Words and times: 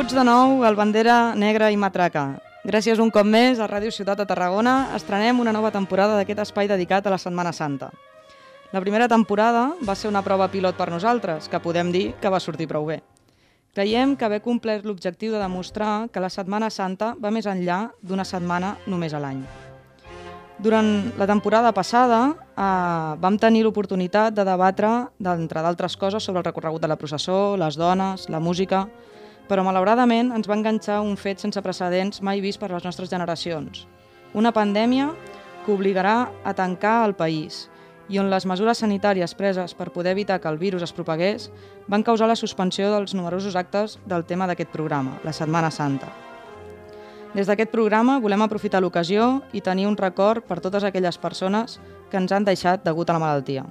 Benvinguts 0.00 0.16
de 0.16 0.24
nou 0.24 0.62
al 0.64 0.78
Bandera 0.80 1.34
Negra 1.36 1.66
i 1.68 1.76
Matraca. 1.76 2.38
Gràcies 2.64 2.96
un 3.04 3.10
cop 3.12 3.26
més 3.28 3.58
a 3.60 3.66
Ràdio 3.68 3.90
Ciutat 3.92 4.16
de 4.16 4.24
Tarragona 4.24 4.94
estrenem 4.96 5.42
una 5.42 5.52
nova 5.52 5.68
temporada 5.74 6.14
d'aquest 6.16 6.38
espai 6.40 6.70
dedicat 6.70 7.04
a 7.04 7.12
la 7.12 7.18
Setmana 7.20 7.52
Santa. 7.52 7.90
La 8.72 8.80
primera 8.80 9.10
temporada 9.12 9.74
va 9.84 9.92
ser 9.94 10.08
una 10.08 10.22
prova 10.24 10.46
pilot 10.48 10.78
per 10.78 10.86
nosaltres, 10.88 11.50
que 11.52 11.60
podem 11.60 11.92
dir 11.92 12.14
que 12.16 12.32
va 12.32 12.40
sortir 12.40 12.64
prou 12.70 12.88
bé. 12.88 13.02
Creiem 13.76 14.16
que 14.16 14.24
haver 14.24 14.40
complert 14.40 14.88
l'objectiu 14.88 15.36
de 15.36 15.42
demostrar 15.44 16.08
que 16.08 16.24
la 16.24 16.32
Setmana 16.32 16.72
Santa 16.72 17.12
va 17.20 17.28
més 17.28 17.44
enllà 17.44 17.90
d'una 18.00 18.24
setmana 18.24 18.78
només 18.86 19.12
a 19.12 19.20
l'any. 19.20 19.44
Durant 20.64 21.12
la 21.20 21.28
temporada 21.28 21.74
passada 21.76 22.22
eh, 22.32 23.20
vam 23.20 23.36
tenir 23.36 23.66
l'oportunitat 23.68 24.32
de 24.32 24.48
debatre, 24.48 25.12
d'entre 25.20 25.60
d'altres 25.60 26.00
coses, 26.00 26.24
sobre 26.24 26.40
el 26.40 26.48
recorregut 26.48 26.80
de 26.80 26.88
la 26.88 26.96
processó, 26.96 27.58
les 27.60 27.76
dones, 27.76 28.30
la 28.32 28.40
música, 28.40 28.86
però 29.50 29.64
malauradament 29.66 30.30
ens 30.30 30.46
va 30.46 30.54
enganxar 30.54 31.00
un 31.02 31.16
fet 31.18 31.42
sense 31.42 31.58
precedents 31.64 32.22
mai 32.22 32.38
vist 32.38 32.60
per 32.62 32.70
les 32.70 32.86
nostres 32.86 33.10
generacions. 33.10 33.88
Una 34.32 34.52
pandèmia 34.54 35.08
que 35.64 35.74
obligarà 35.74 36.30
a 36.46 36.54
tancar 36.54 37.00
el 37.08 37.16
país 37.18 37.64
i 38.10 38.18
on 38.22 38.30
les 38.30 38.46
mesures 38.46 38.78
sanitàries 38.82 39.34
preses 39.34 39.74
per 39.74 39.90
poder 39.90 40.14
evitar 40.14 40.38
que 40.40 40.50
el 40.50 40.58
virus 40.58 40.86
es 40.86 40.94
propagués 40.94 41.48
van 41.90 42.06
causar 42.06 42.30
la 42.30 42.38
suspensió 42.38 42.92
dels 42.94 43.14
numerosos 43.14 43.58
actes 43.58 43.98
del 44.06 44.24
tema 44.24 44.46
d'aquest 44.46 44.70
programa, 44.70 45.18
la 45.26 45.34
Setmana 45.34 45.70
Santa. 45.74 46.10
Des 47.34 47.46
d'aquest 47.46 47.70
programa 47.70 48.18
volem 48.22 48.42
aprofitar 48.42 48.82
l'ocasió 48.82 49.42
i 49.52 49.62
tenir 49.62 49.86
un 49.86 49.98
record 49.98 50.46
per 50.46 50.58
totes 50.62 50.86
aquelles 50.86 51.18
persones 51.18 51.78
que 52.10 52.18
ens 52.18 52.30
han 52.30 52.46
deixat 52.46 52.86
degut 52.86 53.10
a 53.10 53.18
la 53.18 53.22
malaltia. 53.22 53.66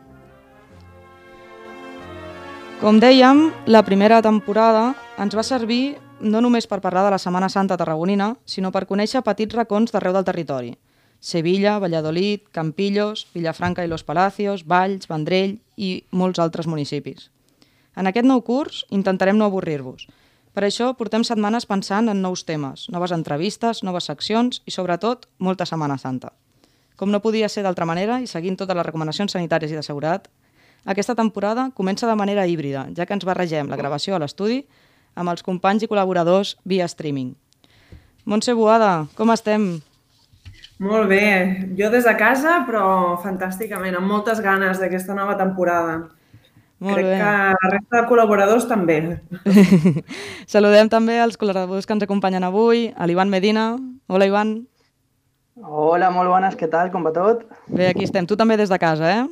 Com 2.80 2.96
dèiem, 3.04 3.50
la 3.68 3.82
primera 3.84 4.22
temporada 4.24 4.94
ens 5.20 5.34
va 5.36 5.44
servir 5.44 5.98
no 6.24 6.40
només 6.40 6.64
per 6.64 6.78
parlar 6.80 7.02
de 7.04 7.10
la 7.12 7.18
Setmana 7.20 7.50
Santa 7.52 7.76
tarragonina, 7.76 8.30
sinó 8.48 8.72
per 8.72 8.86
conèixer 8.88 9.20
petits 9.26 9.58
racons 9.58 9.92
d'arreu 9.92 10.16
del 10.16 10.24
territori. 10.24 10.72
Sevilla, 11.20 11.74
Valladolid, 11.84 12.48
Campillos, 12.56 13.26
Villafranca 13.36 13.84
i 13.84 13.92
Los 13.92 14.06
Palacios, 14.08 14.64
Valls, 14.64 15.10
Vendrell 15.12 15.58
i 15.76 16.06
molts 16.12 16.40
altres 16.40 16.72
municipis. 16.72 17.28
En 18.00 18.08
aquest 18.08 18.24
nou 18.24 18.46
curs 18.48 18.86
intentarem 18.96 19.36
no 19.36 19.52
avorrir-vos. 19.52 20.08
Per 20.56 20.64
això 20.64 20.94
portem 20.96 21.28
setmanes 21.28 21.68
pensant 21.68 22.08
en 22.08 22.24
nous 22.24 22.48
temes, 22.48 22.88
noves 22.96 23.12
entrevistes, 23.12 23.84
noves 23.84 24.08
seccions 24.08 24.64
i, 24.64 24.72
sobretot, 24.72 25.28
molta 25.38 25.68
Setmana 25.68 26.00
Santa. 26.00 26.32
Com 26.96 27.12
no 27.12 27.20
podia 27.20 27.52
ser 27.52 27.68
d'altra 27.68 27.84
manera 27.84 28.22
i 28.24 28.28
seguint 28.28 28.56
totes 28.56 28.80
les 28.80 28.88
recomanacions 28.88 29.36
sanitàries 29.36 29.76
i 29.76 29.76
de 29.76 29.84
seguretat, 29.84 30.32
aquesta 30.90 31.14
temporada 31.14 31.70
comença 31.78 32.08
de 32.10 32.16
manera 32.18 32.48
híbrida, 32.50 32.88
ja 32.98 33.06
que 33.06 33.14
ens 33.14 33.26
barregem 33.28 33.70
la 33.70 33.78
gravació 33.78 34.16
a 34.18 34.20
l'estudi 34.24 34.64
amb 35.14 35.30
els 35.30 35.46
companys 35.46 35.86
i 35.86 35.90
col·laboradors 35.92 36.56
via 36.66 36.88
streaming. 36.90 37.36
Montse 38.26 38.56
Boada, 38.58 39.06
com 39.18 39.30
estem? 39.34 39.70
Molt 40.80 41.10
bé, 41.12 41.70
jo 41.78 41.90
des 41.94 42.08
de 42.08 42.14
casa, 42.18 42.64
però 42.66 43.18
fantàsticament, 43.22 43.98
amb 44.00 44.10
moltes 44.10 44.40
ganes 44.42 44.80
d'aquesta 44.80 45.14
nova 45.14 45.36
temporada. 45.38 46.08
Molt 46.80 46.96
Crec 46.96 47.06
bé. 47.06 47.18
que 47.20 47.32
la 47.52 47.72
resta 47.74 47.98
de 47.98 48.04
col·laboradors 48.08 48.68
també. 48.70 49.00
Saludem 50.54 50.90
també 50.90 51.20
els 51.20 51.36
col·laboradors 51.38 51.86
que 51.86 51.98
ens 51.98 52.06
acompanyen 52.08 52.48
avui, 52.48 52.88
a 52.96 53.06
l'Ivan 53.06 53.30
Medina. 53.30 53.74
Hola, 54.08 54.30
Ivan. 54.30 54.56
Hola, 55.60 56.10
molt 56.16 56.32
bones, 56.32 56.56
què 56.56 56.70
tal? 56.72 56.88
Com 56.94 57.04
va 57.04 57.12
tot? 57.12 57.44
Bé, 57.68 57.90
aquí 57.92 58.08
estem. 58.08 58.26
Tu 58.26 58.40
també 58.40 58.56
des 58.56 58.72
de 58.72 58.80
casa, 58.80 59.12
eh? 59.12 59.28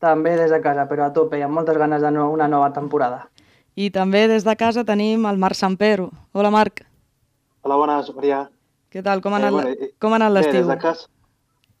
També 0.00 0.32
des 0.38 0.50
de 0.50 0.60
casa, 0.64 0.86
però 0.88 1.06
a 1.08 1.12
tope, 1.12 1.42
amb 1.44 1.54
moltes 1.58 1.76
ganes 1.76 2.00
de 2.00 2.10
no, 2.14 2.30
una 2.32 2.48
nova 2.48 2.70
temporada. 2.72 3.26
I 3.76 3.90
també 3.92 4.26
des 4.28 4.44
de 4.46 4.54
casa 4.56 4.84
tenim 4.84 5.26
el 5.28 5.36
Marc 5.38 5.54
Sampero. 5.58 6.08
Hola, 6.32 6.50
Marc. 6.50 6.82
Hola, 7.62 7.76
bones, 7.76 8.08
Maria. 8.16 8.46
Què 8.90 9.02
tal? 9.04 9.20
Com 9.22 9.34
ha 9.34 9.36
anat, 9.42 9.50
Eh, 9.50 9.52
bueno, 9.52 9.68
eh, 9.70 9.88
eh, 9.90 9.94
com 10.00 10.12
ha 10.12 10.16
anat 10.16 10.32
l'estiu? 10.32 10.60
des 10.64 10.66
de 10.68 10.78
casa, 10.78 11.06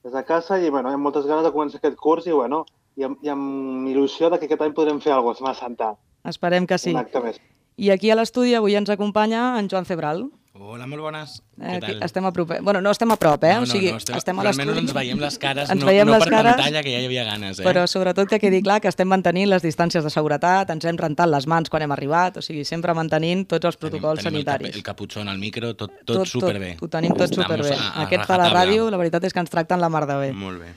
des 0.04 0.12
de 0.12 0.24
casa 0.24 0.58
i, 0.60 0.68
bueno, 0.70 0.90
amb 0.92 1.02
moltes 1.02 1.24
ganes 1.26 1.44
de 1.44 1.50
començar 1.50 1.80
aquest 1.80 1.96
curs 1.96 2.26
i, 2.26 2.32
bueno, 2.36 2.64
i 2.96 3.04
amb, 3.08 3.16
i 3.24 3.28
amb 3.32 3.88
il·lusió 3.88 4.30
de 4.30 4.38
que 4.38 4.44
aquest 4.46 4.60
any 4.62 4.74
podrem 4.76 5.00
fer 5.00 5.12
alguna 5.12 5.32
cosa, 5.34 5.38
Setmana 5.40 5.58
Santa, 5.58 5.90
Esperem 6.24 6.66
que 6.66 6.76
sí. 6.78 6.90
un 6.92 6.98
acte 7.00 7.20
més. 7.24 7.40
I 7.80 7.90
aquí 7.90 8.10
a 8.10 8.14
l'estudi 8.14 8.54
avui 8.54 8.76
ens 8.76 8.90
acompanya 8.90 9.58
en 9.58 9.68
Joan 9.70 9.86
Cebral. 9.86 10.26
Hola, 10.62 10.84
molt 10.86 11.00
bones. 11.00 11.38
Eh, 11.56 11.62
Què 11.64 11.76
aquí 11.78 11.92
tal? 11.94 12.02
estem 12.04 12.26
a 12.28 12.30
prop. 12.36 12.50
Bueno, 12.60 12.82
no 12.84 12.90
estem 12.92 13.10
a 13.10 13.16
prop, 13.16 13.42
eh? 13.48 13.54
No, 13.56 13.62
o 13.62 13.66
sigui, 13.66 13.86
no, 13.86 13.92
no, 13.96 14.00
estem, 14.02 14.16
estem 14.20 14.38
a 14.38 14.42
però 14.42 14.50
almenys 14.50 14.68
l'estudi. 14.68 14.82
ens 14.90 14.92
veiem 14.98 15.20
les 15.22 15.38
cares, 15.40 15.70
Ens 15.72 15.80
no, 15.80 15.86
veiem 15.88 16.06
no 16.06 16.12
les 16.12 16.22
per 16.26 16.30
cares, 16.34 16.56
pantalla, 16.58 16.82
que 16.84 16.92
ja 16.92 16.98
hi 17.00 17.06
havia 17.08 17.24
ganes, 17.24 17.60
eh? 17.60 17.64
Però 17.64 17.86
sobretot 17.88 18.28
que 18.28 18.38
quedi 18.42 18.60
clar 18.62 18.76
que 18.84 18.88
estem 18.92 19.08
mantenint 19.08 19.48
les 19.48 19.64
distàncies 19.64 20.04
de 20.04 20.10
seguretat, 20.12 20.68
ens 20.74 20.84
hem 20.84 20.98
rentat 21.00 21.32
les 21.32 21.46
mans 21.48 21.70
quan 21.72 21.82
hem 21.86 21.92
arribat, 21.96 22.36
o 22.36 22.42
sigui, 22.44 22.66
sempre 22.68 22.92
mantenint 22.92 23.46
tots 23.48 23.64
els 23.72 23.76
protocols 23.80 24.20
tenim, 24.20 24.42
tenim 24.42 24.44
sanitaris. 24.44 24.68
El, 24.68 24.72
cap, 24.74 24.76
el 24.82 24.88
caputxó 24.90 25.20
en 25.24 25.28
el 25.32 25.38
micro, 25.38 25.72
tot, 25.74 25.96
tot, 26.04 26.26
superbé. 26.28 26.76
Ho 26.78 26.88
tenim 26.88 27.14
tot 27.16 27.32
superbé. 27.32 27.72
a- 27.72 27.92
a 27.94 28.02
Aquest 28.04 28.26
fa 28.28 28.36
la 28.36 28.50
ràdio, 28.52 28.90
la 28.90 28.98
veritat 29.00 29.24
és 29.24 29.32
que 29.32 29.40
ens 29.40 29.48
tracten 29.50 29.80
la 29.80 29.88
mar 29.88 30.06
de 30.06 30.14
bé. 30.26 30.32
Molt 30.34 30.60
bé. 30.60 30.74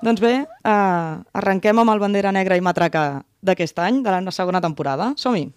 Doncs 0.00 0.20
bé, 0.20 0.46
eh, 0.46 1.16
arrenquem 1.32 1.78
amb 1.78 1.90
el 1.90 1.98
bandera 1.98 2.30
negra 2.30 2.56
i 2.56 2.60
matraca 2.60 3.24
d'aquest 3.42 3.78
any, 3.80 4.02
de 4.04 4.10
la 4.12 4.30
segona 4.30 4.60
temporada. 4.60 5.12
Som-hi! 5.16 5.50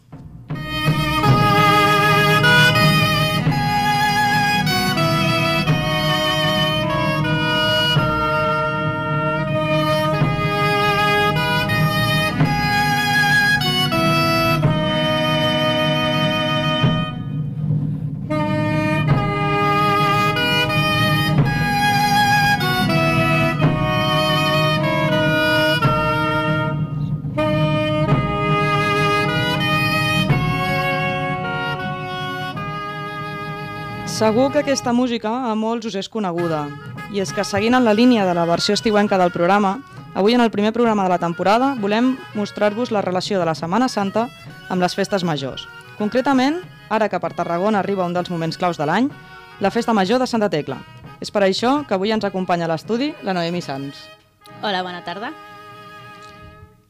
Segur 34.18 34.52
que 34.52 34.60
aquesta 34.64 34.94
música 34.96 35.30
a 35.52 35.54
molts 35.56 35.86
us 35.90 35.96
és 36.00 36.08
coneguda. 36.10 36.64
I 37.14 37.22
és 37.22 37.32
que 37.36 37.44
seguint 37.46 37.76
en 37.78 37.86
la 37.86 37.94
línia 37.94 38.26
de 38.26 38.34
la 38.34 38.46
versió 38.50 38.74
estiuenca 38.74 39.18
del 39.22 39.32
programa, 39.32 39.78
avui 40.18 40.34
en 40.34 40.42
el 40.42 40.50
primer 40.52 40.72
programa 40.74 41.04
de 41.06 41.10
la 41.14 41.20
temporada 41.22 41.76
volem 41.80 42.16
mostrar-vos 42.34 42.92
la 42.92 43.02
relació 43.06 43.38
de 43.40 43.46
la 43.46 43.54
Setmana 43.56 43.88
Santa 43.90 44.28
amb 44.70 44.82
les 44.82 44.96
festes 44.98 45.24
majors. 45.24 45.68
Concretament, 46.00 46.58
ara 46.90 47.10
que 47.10 47.20
per 47.20 47.34
Tarragona 47.38 47.80
arriba 47.84 48.06
un 48.08 48.14
dels 48.16 48.30
moments 48.34 48.58
claus 48.58 48.78
de 48.78 48.86
l'any, 48.90 49.10
la 49.60 49.72
Festa 49.72 49.94
Major 49.94 50.20
de 50.20 50.28
Santa 50.28 50.50
Tecla. 50.50 50.80
És 51.22 51.32
per 51.32 51.44
això 51.44 51.82
que 51.88 51.94
avui 51.98 52.12
ens 52.14 52.26
acompanya 52.26 52.66
a 52.66 52.72
l'estudi 52.74 53.14
la 53.24 53.34
Noemi 53.34 53.62
Sans. 53.62 53.98
Hola, 54.62 54.82
bona 54.86 55.04
tarda. 55.06 55.32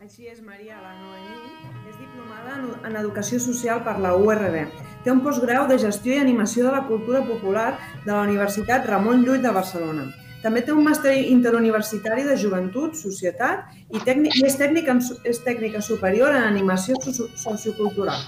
Així 0.01 0.27
és, 0.27 0.39
Maria, 0.41 0.79
la 0.79 0.94
Noemí 0.95 1.89
és 1.89 2.00
diplomada 2.00 2.56
en- 2.59 2.85
en 2.91 2.95
Educació 3.03 3.39
Social 3.39 3.83
per 3.83 4.00
la 4.00 4.15
URB. 4.15 4.68
Té 5.07 5.12
un 5.13 5.21
postgrau 5.24 5.69
de 5.69 5.77
Gestió 5.80 6.12
i 6.12 6.19
Animació 6.19 6.65
de 6.65 6.71
la 6.74 6.81
Cultura 6.83 7.21
Popular 7.24 7.77
de 8.04 8.09
la 8.09 8.24
Universitat 8.25 8.89
Ramon 8.89 9.21
Llull 9.24 9.39
de 9.39 9.54
Barcelona. 9.56 10.09
També 10.42 10.59
té 10.68 10.74
un 10.75 10.81
màster 10.83 11.13
interuniversitari 11.30 12.25
de 12.27 12.36
Joventut, 12.42 12.98
Societat 13.00 13.71
i, 13.88 14.01
tècnic, 14.01 14.36
i 14.36 14.44
és, 14.50 14.57
tècnica, 14.59 14.98
és 15.24 15.39
tècnica 15.45 15.80
superior 15.80 16.36
en 16.36 16.44
animació 16.50 17.00
socio- 17.00 17.30
sociocultural. 17.39 18.19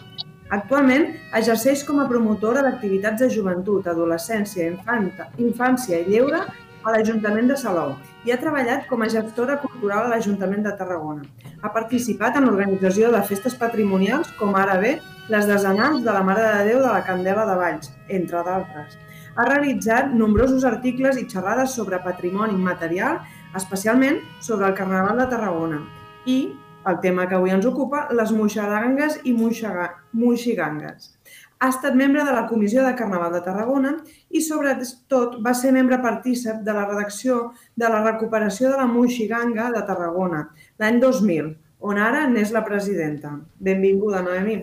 Actualment 0.56 1.10
exerceix 1.42 1.84
com 1.84 2.00
a 2.00 2.08
promotora 2.08 2.64
d'activitats 2.64 3.26
de 3.26 3.30
joventut, 3.36 3.92
adolescència, 3.92 4.72
infanta, 4.72 5.28
infància 5.36 6.00
i 6.00 6.08
lleure 6.08 6.46
a 6.48 6.96
l'Ajuntament 6.96 7.52
de 7.52 7.60
Salou 7.60 7.98
i 8.24 8.32
ha 8.32 8.40
treballat 8.40 8.88
com 8.88 9.04
a 9.04 9.12
gestora 9.12 9.60
cultural 9.60 10.08
a 10.08 10.16
l'Ajuntament 10.16 10.64
de 10.64 10.78
Tarragona. 10.80 11.28
Ha 11.60 11.74
participat 11.76 12.38
en 12.40 12.46
l'organització 12.48 13.10
de 13.12 13.20
festes 13.28 13.56
patrimonials 13.60 14.30
com 14.40 14.54
ara 14.56 14.78
bé 14.80 14.94
les 15.34 15.48
desenals 15.50 16.06
de 16.06 16.14
la 16.16 16.22
Mare 16.24 16.46
de 16.46 16.62
Déu 16.70 16.80
de 16.80 16.88
la 16.88 17.04
Candela 17.04 17.44
de 17.50 17.58
Valls, 17.60 17.92
entre 18.08 18.44
d'altres. 18.48 18.96
Ha 19.36 19.48
realitzat 19.50 20.14
nombrosos 20.16 20.64
articles 20.70 21.20
i 21.20 21.28
xerrades 21.28 21.76
sobre 21.76 22.00
patrimoni 22.06 22.56
immaterial, 22.56 23.20
especialment 23.60 24.22
sobre 24.40 24.70
el 24.70 24.78
Carnaval 24.80 25.20
de 25.20 25.28
Tarragona. 25.36 25.84
I 26.26 26.40
el 26.88 27.02
tema 27.04 27.28
que 27.28 27.36
avui 27.36 27.52
ens 27.52 27.68
ocupa, 27.68 28.06
les 28.16 28.32
moixarangues 28.32 29.20
i 29.28 29.36
moixigangues. 29.36 31.12
Ha 31.60 31.68
estat 31.74 31.96
membre 32.00 32.24
de 32.24 32.32
la 32.32 32.46
Comissió 32.48 32.86
de 32.88 32.96
Carnaval 32.96 33.34
de 33.36 33.44
Tarragona 33.44 33.98
i, 34.32 34.40
sobretot, 34.40 35.42
va 35.44 35.52
ser 35.52 35.74
membre 35.76 36.00
partícip 36.00 36.64
de 36.64 36.74
la 36.74 36.88
redacció 36.88 37.50
de 37.76 37.92
la 37.92 38.00
recuperació 38.06 38.72
de 38.72 38.80
la 38.80 38.88
moixiganga 38.88 39.68
de 39.76 39.84
Tarragona 39.84 40.46
l'any 40.80 41.00
2000, 41.04 41.54
on 41.80 42.00
ara 42.00 42.26
n'és 42.32 42.52
la 42.56 42.64
presidenta. 42.66 43.36
Benvinguda, 43.60 44.24
Noemi. 44.26 44.62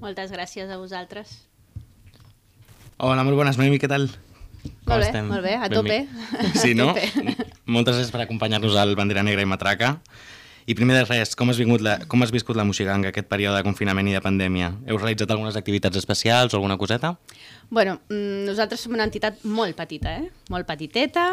Moltes 0.00 0.32
gràcies 0.32 0.68
a 0.68 0.78
vosaltres. 0.80 1.32
Hola, 2.96 3.24
molt 3.24 3.36
bones, 3.36 3.58
Noemi, 3.60 3.80
què 3.80 3.88
tal? 3.88 4.08
Com 4.86 4.96
Molt 4.96 5.02
bé, 5.02 5.08
estem? 5.10 5.26
molt 5.30 5.44
bé, 5.44 5.54
a 5.56 5.68
tope. 5.70 5.98
Sí, 6.56 6.74
no? 6.74 6.90
Tope. 6.94 7.36
Moltes 7.66 7.96
gràcies 7.96 8.12
per 8.14 8.24
acompanyar-nos 8.24 8.76
al 8.80 8.96
Bandera 8.98 9.24
Negra 9.26 9.44
i 9.44 9.48
Matraca. 9.48 9.96
I 10.66 10.74
primer 10.74 10.96
de 10.96 11.04
res, 11.06 11.36
com 11.38 11.52
has, 11.52 11.60
vingut 11.62 11.84
la, 11.84 12.00
com 12.10 12.24
has 12.24 12.32
viscut 12.34 12.58
la 12.58 12.64
Moixiganga 12.66 13.12
aquest 13.12 13.28
període 13.30 13.54
de 13.60 13.62
confinament 13.62 14.08
i 14.10 14.16
de 14.16 14.22
pandèmia? 14.24 14.72
Heu 14.88 14.98
realitzat 14.98 15.30
algunes 15.30 15.54
activitats 15.58 16.00
especials 16.00 16.54
o 16.54 16.58
alguna 16.58 16.74
coseta? 16.80 17.12
Bueno, 17.70 18.00
mm, 18.08 18.42
nosaltres 18.48 18.82
som 18.82 18.96
una 18.96 19.06
entitat 19.06 19.44
molt 19.46 19.78
petita, 19.78 20.16
eh? 20.18 20.32
Molt 20.50 20.66
petiteta, 20.66 21.28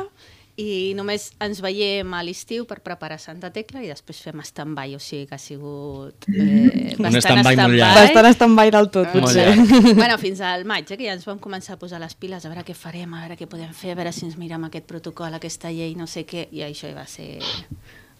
i 0.55 0.93
només 0.93 1.31
ens 1.41 1.61
veiem 1.65 2.11
a 2.13 2.19
l'estiu 2.21 2.67
per 2.69 2.77
preparar 2.85 3.17
Santa 3.17 3.49
Tecla 3.49 3.81
i 3.81 3.87
després 3.89 4.19
fem 4.21 4.41
stand-by, 4.45 4.93
o 4.93 4.99
sigui 5.01 5.25
que 5.25 5.33
ha 5.33 5.41
sigut 5.41 6.27
eh, 6.29 6.93
Un 6.93 7.07
bastant 7.07 7.41
stand-by 7.41 7.55
llarg. 7.73 7.97
Bastant 7.97 8.29
estan-by 8.29 8.73
del 8.75 8.89
tot, 8.93 9.07
Ah. 9.07 9.13
potser. 9.15 9.47
bueno, 10.01 10.17
fins 10.21 10.41
al 10.45 10.65
maig, 10.69 10.85
eh, 10.91 10.97
que 10.97 11.07
ja 11.07 11.15
ens 11.17 11.25
vam 11.25 11.39
començar 11.41 11.73
a 11.73 11.79
posar 11.81 11.99
les 12.03 12.13
piles, 12.13 12.45
a 12.45 12.49
veure 12.53 12.65
què 12.67 12.75
farem, 12.77 13.11
a 13.13 13.23
veure 13.25 13.37
què 13.39 13.47
podem 13.49 13.73
fer, 13.73 13.91
a 13.93 13.95
veure 13.95 14.11
si 14.13 14.27
ens 14.27 14.37
mirem 14.37 14.63
aquest 14.69 14.85
protocol, 14.85 15.33
aquesta 15.33 15.71
llei, 15.73 15.95
no 15.97 16.05
sé 16.05 16.25
què, 16.29 16.47
i 16.51 16.61
això 16.61 16.87
hi 16.89 16.93
va 16.93 17.07
ser... 17.07 17.39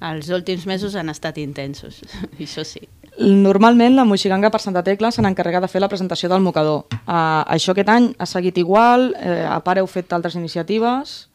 Els 0.04 0.28
últims 0.36 0.66
mesos 0.68 0.96
han 1.00 1.08
estat 1.14 1.38
intensos, 1.40 2.02
això 2.42 2.66
sí. 2.68 2.82
Normalment 3.20 3.94
la 3.96 4.04
Moixiganga 4.10 4.50
per 4.52 4.60
Santa 4.60 4.82
Tecla 4.84 5.12
se 5.14 5.22
n'encarrega 5.22 5.62
de 5.62 5.70
fer 5.70 5.80
la 5.80 5.88
presentació 5.88 6.28
del 6.32 6.42
mocador. 6.42 6.88
Uh, 7.06 7.46
això 7.46 7.72
aquest 7.72 7.92
any 7.94 8.10
ha 8.18 8.26
seguit 8.26 8.58
igual, 8.58 9.14
eh, 9.22 9.46
a 9.48 9.60
part 9.64 9.78
heu 9.80 9.88
fet 9.88 10.12
altres 10.18 10.36
iniciatives... 10.36 11.30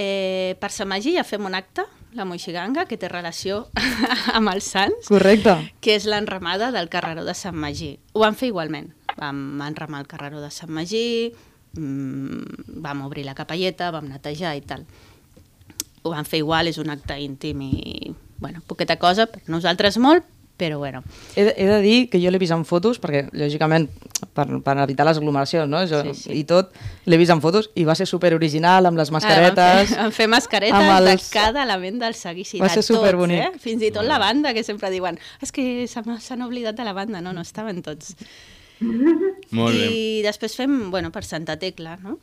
Eh, 0.00 0.56
per 0.62 0.70
Sant 0.72 0.88
Magí 0.88 1.12
ja 1.18 1.24
fem 1.28 1.44
un 1.44 1.52
acte, 1.58 1.84
la 2.16 2.24
Moixiganga, 2.24 2.86
que 2.88 2.96
té 2.96 3.10
relació 3.10 3.66
amb 4.36 4.48
els 4.54 4.70
Sants, 4.72 5.10
Correcte. 5.12 5.52
que 5.84 5.94
és 5.98 6.06
l'enramada 6.08 6.70
del 6.72 6.88
carreró 6.88 7.26
de 7.26 7.34
Sant 7.36 7.58
Magí. 7.60 7.98
Ho 8.14 8.22
vam 8.24 8.38
fer 8.38 8.48
igualment. 8.48 8.88
Vam 9.18 9.60
enramar 9.66 10.00
el 10.00 10.08
carreró 10.08 10.40
de 10.40 10.48
Sant 10.54 10.72
Magí, 10.72 11.34
mmm, 11.76 12.80
vam 12.80 13.04
obrir 13.04 13.26
la 13.28 13.36
capelleta, 13.36 13.90
vam 13.92 14.08
netejar 14.08 14.54
i 14.56 14.64
tal. 14.64 14.86
Ho 16.02 16.14
vam 16.14 16.24
fer 16.24 16.40
igual, 16.40 16.70
és 16.72 16.80
un 16.80 16.88
acte 16.88 17.18
íntim 17.20 17.60
i, 17.66 18.14
bueno, 18.40 18.64
poqueta 18.66 18.96
cosa, 18.96 19.26
per 19.28 19.42
nosaltres 19.52 20.00
molt, 20.00 20.24
però 20.60 20.76
bueno. 20.78 21.00
He, 21.34 21.44
de- 21.48 21.54
he 21.56 21.64
de 21.66 21.78
dir 21.80 22.10
que 22.12 22.20
jo 22.20 22.28
l'he 22.30 22.38
vist 22.42 22.52
en 22.52 22.66
fotos, 22.68 22.98
perquè 23.00 23.22
lògicament 23.32 23.86
per, 24.36 24.44
per 24.60 24.74
evitar 24.84 25.06
les 25.08 25.16
aglomeracions 25.16 25.70
no? 25.72 25.80
jo, 25.88 26.02
Sí, 26.10 26.14
sí. 26.26 26.34
i 26.36 26.44
tot, 26.44 26.74
l'he 27.08 27.16
vist 27.16 27.32
en 27.32 27.40
fotos 27.40 27.70
i 27.80 27.86
va 27.88 27.94
ser 27.96 28.04
super 28.10 28.34
original 28.36 28.84
amb 28.90 29.00
les 29.00 29.08
Ah, 29.08 29.16
mascaretes. 29.16 29.88
Fer, 29.94 29.98
vam 30.02 30.12
fer 30.12 30.28
mascaretes 30.28 30.76
amb 30.76 31.08
els... 31.08 31.24
de 31.30 31.32
cada 31.38 31.64
element 31.64 31.98
del 32.04 32.14
seguici, 32.14 32.60
Va 32.60 32.68
de 32.68 32.74
ser 32.76 32.82
tots, 32.84 32.92
superbonic. 33.00 33.40
eh? 33.40 33.50
Fins 33.64 33.82
i 33.88 33.90
tot 33.90 34.04
la 34.04 34.18
banda, 34.20 34.52
que 34.52 34.62
sempre 34.62 34.90
diuen 34.92 35.16
és 35.40 35.50
que 35.50 35.86
se 35.88 36.02
m'ha- 36.04 36.20
s'han 36.20 36.42
oblidat 36.44 36.76
de 36.76 36.84
la 36.84 36.92
banda. 36.92 37.22
No, 37.24 37.32
no, 37.32 37.40
estaven 37.40 37.80
tots. 37.82 38.14
Molt 39.56 39.74
I 39.76 39.80
bé. 39.80 40.26
després 40.28 40.54
fem, 40.56 40.90
bueno, 40.90 41.10
per 41.12 41.24
Santa 41.24 41.56
Tecla, 41.60 41.96
no? 42.04 42.18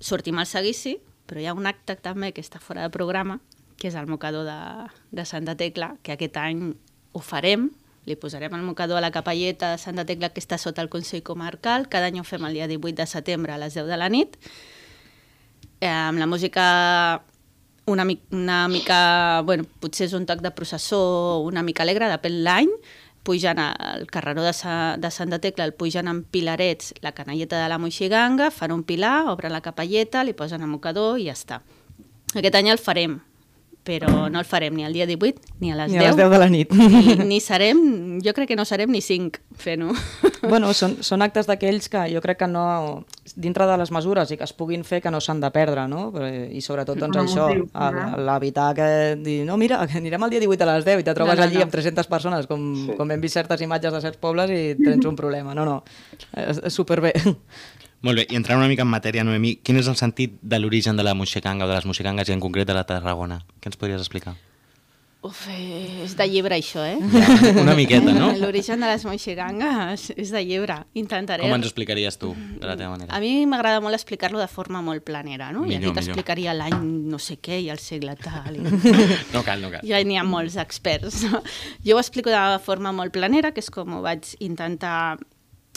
Sortim 0.00 0.38
al 0.40 0.46
seguici, 0.50 0.98
però 1.28 1.40
hi 1.40 1.46
ha 1.48 1.54
un 1.56 1.66
acte 1.66 1.96
també 1.96 2.32
que 2.36 2.42
està 2.44 2.60
fora 2.60 2.82
de 2.84 2.90
programa, 2.92 3.38
que 3.80 3.88
és 3.88 3.94
el 3.96 4.06
mocador 4.06 4.44
de, 4.44 4.56
de 5.10 5.24
Santa 5.24 5.54
Tecla, 5.56 5.94
que 6.04 6.12
aquest 6.12 6.36
any 6.36 6.74
ho 7.14 7.22
farem, 7.22 7.70
li 8.04 8.18
posarem 8.20 8.52
el 8.58 8.64
mocador 8.66 8.98
a 8.98 9.04
la 9.04 9.12
capelleta 9.14 9.70
de 9.72 9.78
Santa 9.80 10.04
Tecla 10.04 10.28
que 10.34 10.42
està 10.42 10.58
sota 10.60 10.82
el 10.84 10.90
Consell 10.92 11.22
Comarcal, 11.24 11.88
cada 11.88 12.10
any 12.10 12.18
ho 12.20 12.26
fem 12.26 12.44
el 12.44 12.58
dia 12.58 12.68
18 12.68 12.98
de 13.00 13.06
setembre 13.08 13.54
a 13.54 13.60
les 13.62 13.78
10 13.78 13.88
de 13.88 14.00
la 14.00 14.10
nit, 14.12 14.36
eh, 15.80 15.88
amb 15.88 16.20
la 16.20 16.26
música 16.26 17.22
una, 17.86 18.04
mi 18.04 18.18
una 18.32 18.66
mica, 18.68 19.42
bueno, 19.44 19.64
potser 19.80 20.08
és 20.08 20.14
un 20.16 20.26
toc 20.26 20.42
de 20.44 20.52
processó 20.56 21.40
una 21.44 21.62
mica 21.62 21.84
alegre, 21.84 22.10
depèn 22.12 22.42
l'any, 22.44 22.70
pujant 23.24 23.60
al 23.62 24.06
carreró 24.12 24.42
de, 24.44 24.52
Sa 24.52 24.96
de 25.00 25.10
Santa 25.10 25.38
Tecla, 25.40 25.64
el 25.64 25.72
pugen 25.72 26.08
amb 26.08 26.26
pilarets 26.28 26.92
la 27.00 27.14
canalleta 27.16 27.62
de 27.62 27.68
la 27.72 27.78
Moixiganga, 27.78 28.50
fan 28.50 28.72
un 28.72 28.84
pilar, 28.84 29.30
obren 29.32 29.52
la 29.52 29.62
capelleta, 29.64 30.24
li 30.24 30.36
posen 30.36 30.60
el 30.60 30.68
mocador 30.68 31.18
i 31.18 31.30
ja 31.30 31.36
està. 31.36 31.62
Aquest 32.34 32.58
any 32.58 32.68
el 32.68 32.82
farem, 32.82 33.20
però 33.84 34.30
no 34.32 34.38
el 34.40 34.46
farem 34.48 34.72
ni 34.74 34.84
el 34.86 34.94
dia 34.96 35.04
18 35.06 35.60
ni 35.60 35.70
a 35.70 35.76
les 35.76 35.90
Ni 35.92 35.98
10. 35.98 36.04
a 36.04 36.08
les 36.08 36.16
10 36.16 36.30
de 36.32 36.38
la 36.40 36.48
nit. 36.48 36.70
Ni, 36.72 37.14
ni 37.28 37.40
serem, 37.44 38.18
jo 38.24 38.32
crec 38.32 38.48
que 38.48 38.56
no 38.56 38.64
serem 38.64 38.90
ni 38.90 39.02
5 39.04 39.42
fent-ho. 39.60 39.92
bueno, 40.48 40.72
són, 40.72 40.96
són 41.04 41.20
actes 41.22 41.46
d'aquells 41.46 41.90
que 41.92 42.06
jo 42.14 42.22
crec 42.24 42.38
que 42.40 42.48
no, 42.48 43.04
dintre 43.36 43.66
de 43.68 43.76
les 43.80 43.92
mesures 43.92 44.32
i 44.32 44.38
que 44.40 44.44
es 44.48 44.54
puguin 44.56 44.84
fer 44.88 45.02
que 45.04 45.12
no 45.12 45.20
s'han 45.20 45.40
de 45.44 45.50
perdre, 45.52 45.84
no? 45.88 46.06
I 46.50 46.60
sobretot 46.64 46.96
doncs, 46.98 47.16
a 47.20 47.24
això, 47.26 47.46
no? 47.52 48.24
l'evitar 48.24 48.70
que 48.74 48.88
dir, 49.20 49.42
no, 49.44 49.58
mira, 49.60 49.82
que 49.86 49.98
anirem 50.00 50.24
el 50.24 50.30
dia 50.32 50.40
18 50.40 50.64
a 50.64 50.70
les 50.78 50.84
10 50.88 51.00
i 51.04 51.04
te 51.10 51.14
trobes 51.14 51.36
No, 51.36 51.42
no, 51.44 51.48
allí 51.50 51.60
no. 51.60 51.68
amb 51.68 51.72
300 51.76 52.08
persones, 52.08 52.46
com, 52.48 52.64
Sí. 52.86 52.96
com 52.96 53.10
hem 53.12 53.20
vist 53.20 53.36
certes 53.36 53.60
imatges 53.60 53.92
de 53.92 54.00
certs 54.00 54.18
pobles 54.18 54.50
i 54.50 54.74
tens 54.80 55.04
un 55.06 55.16
problema. 55.16 55.54
No, 55.54 55.64
no, 55.68 55.82
és 56.40 56.60
superbé. 56.72 57.12
Molt 58.04 58.20
bé, 58.20 58.26
i 58.28 58.36
entrant 58.36 58.60
una 58.60 58.68
mica 58.68 58.84
en 58.84 58.90
matèria, 58.92 59.24
Noemi, 59.24 59.54
quin 59.64 59.78
és 59.80 59.86
el 59.88 59.96
sentit 59.96 60.34
de 60.42 60.58
l'origen 60.60 60.98
de 60.98 61.04
la 61.06 61.14
Moixiganga 61.16 61.64
o 61.64 61.70
de 61.70 61.78
les 61.78 61.86
Moixigangues 61.88 62.28
i 62.28 62.34
en 62.34 62.42
concret 62.42 62.68
de 62.68 62.74
la 62.76 62.84
Tarragona? 62.84 63.38
Què 63.62 63.70
ens 63.72 63.80
podries 63.80 64.02
explicar? 64.02 64.34
Uf, 65.24 65.46
és 65.48 66.12
de 66.18 66.26
llibre 66.28 66.58
això, 66.58 66.82
eh? 66.84 66.98
Ja, 67.00 67.62
una 67.62 67.72
miqueta, 67.72 68.12
no? 68.12 68.26
L'origen 68.42 68.82
de 68.84 68.90
les 68.90 69.06
moixigangues 69.08 70.10
és 70.20 70.32
de 70.34 70.42
llibre. 70.44 70.76
Intentaré... 71.00 71.46
Com 71.46 71.56
ens 71.56 71.64
explicaries 71.70 72.20
tu, 72.20 72.34
de 72.36 72.68
la 72.68 72.74
teva 72.76 72.90
manera? 72.92 73.08
A 73.08 73.22
mi 73.24 73.46
m'agrada 73.48 73.80
molt 73.80 73.96
explicar-lo 73.96 74.42
de 74.42 74.50
forma 74.52 74.82
molt 74.84 75.00
planera, 75.08 75.48
no? 75.56 75.64
I 75.64 75.70
Millor, 75.70 75.78
aquí 75.78 75.86
millor. 75.86 75.96
t'explicaria 76.02 76.52
l'any 76.58 76.76
no 77.08 77.16
sé 77.16 77.38
què 77.40 77.56
i 77.64 77.70
el 77.72 77.80
segle 77.80 78.18
tal. 78.20 78.60
I... 78.60 78.68
No 79.32 79.40
cal, 79.48 79.64
no 79.64 79.72
cal. 79.72 79.80
Ja 79.88 80.02
n'hi 80.04 80.20
ha 80.20 80.28
molts 80.28 80.60
experts. 80.60 81.22
Jo 81.24 81.96
ho 81.96 82.02
explico 82.04 82.28
de 82.28 82.44
forma 82.60 82.92
molt 82.92 83.16
planera, 83.16 83.56
que 83.56 83.64
és 83.64 83.72
com 83.72 83.96
ho 83.96 84.04
vaig 84.04 84.28
intentar 84.44 85.16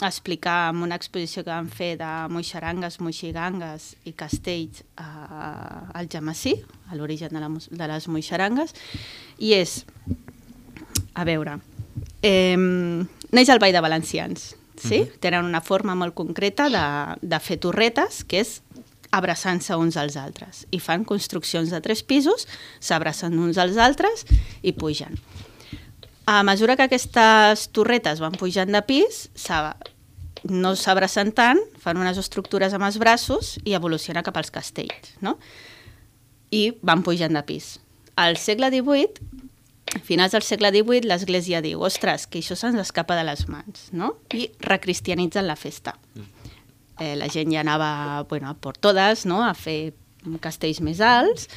explicar 0.06 0.70
en 0.70 0.82
una 0.86 0.94
exposició 0.98 1.42
que 1.42 1.50
vam 1.50 1.68
fer 1.72 1.96
de 1.98 2.10
moixarangues, 2.30 3.00
moixigangues 3.02 3.90
i 4.06 4.12
castells 4.14 4.84
a, 4.96 5.88
al 5.98 6.08
Jamassí, 6.12 6.54
a 6.88 6.98
l'origen 6.98 7.34
de, 7.34 7.42
la, 7.42 7.50
de 7.50 7.88
les 7.90 8.06
moixarangues, 8.08 8.74
i 9.42 9.54
és, 9.58 9.80
a 11.18 11.26
veure, 11.26 11.58
eh, 12.22 12.54
neix 12.54 13.50
el 13.50 13.58
Ball 13.58 13.74
de 13.74 13.82
Valencians, 13.82 14.52
sí? 14.78 15.02
Tenen 15.18 15.44
una 15.44 15.60
forma 15.60 15.96
molt 15.98 16.14
concreta 16.14 16.68
de, 16.70 16.86
de 17.20 17.42
fer 17.42 17.58
torretes, 17.58 18.22
que 18.22 18.44
és 18.44 18.60
abraçant-se 19.10 19.76
uns 19.80 19.96
als 19.96 20.18
altres. 20.20 20.66
I 20.70 20.78
fan 20.84 21.04
construccions 21.08 21.72
de 21.72 21.80
tres 21.82 22.04
pisos, 22.06 22.46
s'abracen 22.78 23.38
uns 23.40 23.58
als 23.58 23.80
altres 23.80 24.26
i 24.62 24.74
pugen. 24.76 25.18
A 26.28 26.42
mesura 26.44 26.76
que 26.76 26.84
aquestes 26.84 27.68
torretes 27.72 28.20
van 28.20 28.34
pujant 28.36 28.68
de 28.74 28.82
pis, 28.84 29.28
no 30.44 30.74
s'abracen 30.76 31.32
tant, 31.32 31.60
fan 31.80 31.96
unes 31.98 32.18
estructures 32.20 32.74
amb 32.76 32.84
els 32.86 32.98
braços 33.00 33.54
i 33.64 33.72
evoluciona 33.78 34.22
cap 34.26 34.36
als 34.36 34.52
castells, 34.52 35.14
no? 35.24 35.38
I 36.52 36.74
van 36.84 37.00
pujant 37.04 37.32
de 37.36 37.42
pis. 37.48 37.78
Al 38.20 38.36
segle 38.36 38.68
XVIII, 38.74 39.24
a 39.96 40.02
finals 40.04 40.34
del 40.36 40.44
segle 40.44 40.68
XVIII, 40.74 41.08
l'Església 41.08 41.62
diu 41.64 41.80
ostres, 41.86 42.26
que 42.28 42.42
això 42.42 42.56
se'ns 42.60 42.76
escapa 42.82 43.16
de 43.16 43.24
les 43.24 43.46
mans, 43.48 43.88
no? 43.96 44.12
I 44.36 44.50
recristianitzen 44.60 45.48
la 45.48 45.56
festa. 45.56 45.96
Eh, 47.00 47.14
la 47.16 47.28
gent 47.32 47.52
ja 47.54 47.60
anava 47.64 48.24
bueno, 48.28 48.50
a 48.50 48.54
por 48.54 48.76
todas, 48.76 49.24
no? 49.24 49.40
a 49.46 49.54
fer 49.54 49.94
castells 50.44 50.80
més 50.84 51.00
alts, 51.00 51.48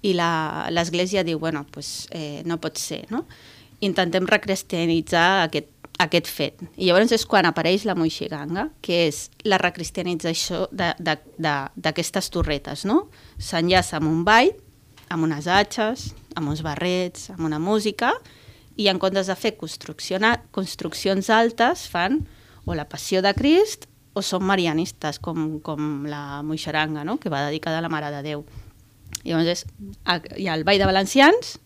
i 0.00 0.12
la- 0.16 0.68
l'Església 0.70 1.24
diu, 1.24 1.38
bueno, 1.42 1.66
pues, 1.70 2.06
eh, 2.10 2.40
no 2.46 2.56
pot 2.60 2.78
ser, 2.78 3.04
no? 3.10 3.26
Intentem 3.84 4.26
recristianitzar 4.28 5.44
aquest, 5.44 5.70
aquest 6.00 6.28
fet. 6.30 6.62
I 6.76 6.88
llavors 6.88 7.12
és 7.14 7.26
quan 7.28 7.46
apareix 7.48 7.84
la 7.88 7.96
moixiganga, 7.98 8.68
que 8.84 9.04
és 9.08 9.28
la 9.46 9.58
recristianització 9.62 10.66
d'aquestes 10.72 12.30
torretes, 12.34 12.84
no? 12.88 13.08
S'enllaça 13.38 13.98
amb 14.00 14.10
un 14.10 14.24
ball, 14.26 14.54
amb 15.12 15.28
unes 15.28 15.46
atxes, 15.50 16.12
amb 16.34 16.50
uns 16.50 16.64
barrets, 16.66 17.30
amb 17.34 17.44
una 17.46 17.60
música, 17.62 18.14
i 18.76 18.88
en 18.90 18.98
comptes 18.98 19.28
de 19.30 19.36
fer 19.38 19.54
construccions 19.56 21.30
altes, 21.30 21.86
fan 21.90 22.24
o 22.64 22.74
la 22.74 22.88
Passió 22.90 23.22
de 23.22 23.34
Crist 23.36 23.86
o 24.14 24.22
són 24.22 24.44
marianistes, 24.46 25.18
com, 25.22 25.58
com 25.62 26.04
la 26.10 26.42
Moixaranga, 26.46 27.04
no? 27.06 27.18
que 27.18 27.30
va 27.30 27.44
dedicada 27.46 27.78
a 27.78 27.84
la 27.84 27.90
Mare 27.90 28.10
de 28.14 28.22
Déu. 28.26 28.44
Llavors 29.24 29.50
és, 29.50 29.64
hi 30.38 30.48
ha 30.48 30.54
el 30.54 30.64
Ball 30.66 30.80
de 30.82 30.88
Valencians, 30.88 31.58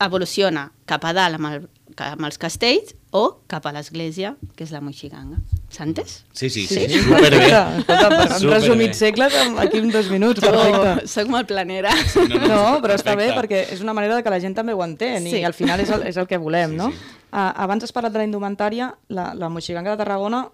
evoluciona 0.00 0.70
cap 0.86 1.04
a 1.04 1.12
dalt 1.12 1.38
amb, 1.38 1.46
el, 1.50 1.68
amb 1.98 2.24
els 2.28 2.38
castells 2.38 2.94
o 3.10 3.40
cap 3.50 3.64
a 3.66 3.72
l'església, 3.72 4.34
que 4.54 4.64
és 4.66 4.70
la 4.74 4.80
Moixiganga. 4.84 5.38
S'ha 5.72 5.84
entès? 5.84 6.24
Sí, 6.32 6.48
sí, 6.50 6.66
Sí, 6.66 6.74
sí, 6.74 6.88
sí, 6.88 7.00
superbé. 7.02 7.38
perfecte. 7.38 7.94
Escolta, 7.94 8.36
hem 8.36 8.50
resumit 8.52 8.94
segles 8.94 9.34
en- 9.34 9.58
aquí 9.58 9.78
en 9.78 9.90
dos 9.90 10.10
minuts, 10.10 10.40
perfecte. 10.40 10.92
Oh, 11.04 11.06
soc 11.08 11.28
molt 11.28 11.48
planera. 11.48 11.90
No, 12.28 12.78
però 12.84 12.94
està 12.94 13.16
bé 13.16 13.30
perfecte. 13.32 13.40
perquè 13.40 13.74
és 13.74 13.80
una 13.80 13.94
manera 13.94 14.16
de 14.16 14.22
que 14.22 14.30
la 14.30 14.40
gent 14.40 14.54
també 14.56 14.72
ho 14.74 14.84
entén 14.84 15.22
Sí. 15.24 15.38
i 15.40 15.44
al 15.44 15.54
final 15.54 15.80
és 15.80 15.90
el, 15.90 16.06
és 16.06 16.16
el 16.16 16.26
que 16.26 16.36
volem, 16.38 16.70
Sí, 16.70 16.76
no? 16.76 16.90
sí. 16.90 16.96
Uh, 17.32 17.52
abans 17.60 17.84
has 17.84 17.92
parlat 17.92 18.12
de 18.12 18.18
la 18.18 18.24
indumentària, 18.24 18.94
la, 19.08 19.34
la 19.34 19.48
Moixiganga 19.50 19.90
de 19.90 19.96
Tarragona 20.00 20.46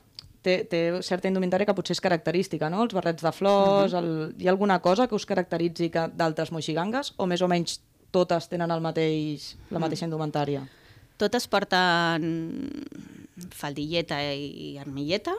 té, 0.42 0.64
té 0.68 0.80
certa 1.02 1.28
indumentària 1.28 1.64
que 1.66 1.74
potser 1.74 1.94
és 1.94 2.00
característica, 2.00 2.68
no? 2.70 2.82
Els 2.82 2.92
barrets 2.94 3.22
de 3.22 3.30
flors, 3.32 3.92
el... 3.94 4.34
hi 4.38 4.46
ha 4.48 4.50
alguna 4.50 4.80
cosa 4.80 5.06
que 5.06 5.14
us 5.14 5.24
caracteritzi 5.26 5.90
que 5.90 6.08
d'altres 6.14 6.50
moixigangues 6.52 7.14
o 7.16 7.26
més 7.26 7.40
o 7.42 7.48
menys 7.48 7.78
totes 8.14 8.49
tenen 8.52 8.71
el 8.71 8.83
mateix, 8.85 9.54
la 9.75 9.83
mateixa 9.83 10.06
indumentària? 10.06 10.62
Totes 11.18 11.47
porten 11.50 12.25
faldilleta 13.54 14.21
i 14.35 14.75
armilleta, 14.83 15.35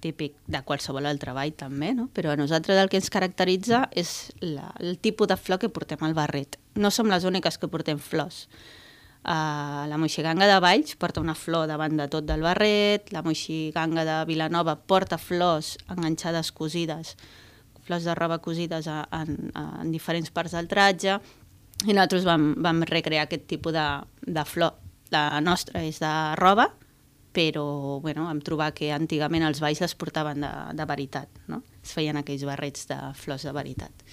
típic 0.00 0.34
de 0.48 0.62
qualsevol 0.66 1.06
altre 1.06 1.34
ball 1.36 1.52
també, 1.56 1.92
no? 1.94 2.08
però 2.14 2.32
a 2.32 2.38
nosaltres 2.40 2.78
el 2.80 2.90
que 2.90 2.98
ens 3.00 3.10
caracteritza 3.12 3.84
és 3.92 4.32
la, 4.40 4.72
el 4.80 4.98
tipus 4.98 5.28
de 5.28 5.36
flor 5.36 5.60
que 5.60 5.70
portem 5.72 6.02
al 6.06 6.16
barret. 6.16 6.58
No 6.74 6.90
som 6.90 7.10
les 7.12 7.26
úniques 7.28 7.60
que 7.60 7.68
portem 7.68 8.00
flors. 8.00 8.46
Uh, 9.20 9.84
la 9.90 9.98
moixiganga 10.00 10.46
de 10.48 10.56
Valls 10.64 10.94
porta 10.96 11.20
una 11.20 11.36
flor 11.36 11.66
davant 11.68 11.98
de 11.98 12.06
tot 12.08 12.24
del 12.24 12.40
barret, 12.40 13.10
la 13.12 13.20
moixiganga 13.20 14.06
de 14.08 14.16
Vilanova 14.30 14.78
porta 14.80 15.18
flors 15.20 15.74
enganxades 15.92 16.48
cosides, 16.56 17.18
flors 17.84 18.06
de 18.08 18.14
roba 18.16 18.38
cosides 18.40 18.88
a, 18.88 19.02
en, 19.20 19.50
en 19.52 19.92
diferents 19.92 20.32
parts 20.32 20.56
del 20.56 20.70
tratge, 20.72 21.18
i 21.86 21.94
nosaltres 21.94 22.26
vam, 22.28 22.52
vam 22.60 22.84
recrear 22.88 23.24
aquest 23.26 23.46
tipus 23.50 23.74
de, 23.76 23.86
de 24.26 24.44
flor. 24.48 24.76
La 25.10 25.40
nostra 25.42 25.82
és 25.82 25.98
de 25.98 26.12
roba, 26.38 26.68
però 27.34 27.98
bueno, 28.02 28.26
vam 28.28 28.40
trobar 28.44 28.70
que 28.74 28.92
antigament 28.94 29.46
els 29.46 29.62
balls 29.62 29.80
les 29.82 29.94
portaven 29.98 30.44
de, 30.44 30.52
de 30.76 30.86
veritat, 30.86 31.42
no? 31.50 31.62
es 31.82 31.94
feien 31.96 32.18
aquells 32.20 32.44
barrets 32.46 32.86
de 32.90 32.98
flors 33.18 33.46
de 33.46 33.54
veritat. 33.54 34.06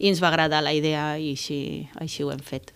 I 0.00 0.08
ens 0.10 0.22
va 0.22 0.30
agradar 0.30 0.62
la 0.64 0.72
idea 0.72 1.12
i 1.20 1.34
així, 1.36 1.60
així 2.00 2.24
ho 2.24 2.30
hem 2.32 2.42
fet. 2.42 2.72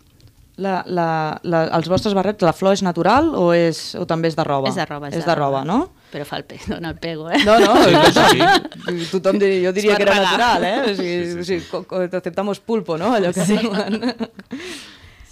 La, 0.61 0.85
la, 0.87 1.09
la, 1.43 1.65
els 1.75 1.89
vostres 1.91 2.15
barrets, 2.15 2.45
la 2.47 2.53
flor 2.55 2.77
és 2.77 2.83
natural 2.87 3.33
o, 3.35 3.49
és, 3.57 3.95
o 3.99 4.05
també 4.07 4.31
és 4.31 4.37
de 4.39 4.45
roba? 4.47 4.71
És 4.71 4.79
de 4.79 4.87
roba. 4.87 5.11
És 5.11 5.27
de 5.27 5.35
roba, 5.35 5.65
no? 5.67 5.81
Però 6.15 6.23
fa 6.23 6.39
el 6.39 6.45
pe 6.47 6.61
dona 6.63 6.93
el 6.93 6.99
pego, 7.03 7.27
eh? 7.27 7.41
No, 7.43 7.57
no, 7.59 7.73
Sí, 8.15 9.01
sí, 9.01 9.07
tothom 9.11 9.41
diria, 9.43 9.65
jo 9.67 9.73
diria 9.75 9.97
que 9.99 10.05
era 10.07 10.21
natural, 10.21 10.67
eh? 10.69 10.77
O 10.87 10.93
sigui, 10.95 11.17
sí, 11.43 11.47
sí, 11.49 11.57
co, 11.67 11.83
aceptamos 12.05 12.61
pulpo, 12.63 12.95
no? 13.01 13.11
Allò 13.17 13.33
que 13.35 13.43
sí. 13.49 13.57
diuen. 13.59 13.99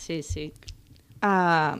Sí, 0.03 0.17
sí. 0.27 0.49
Uh, 1.23 1.79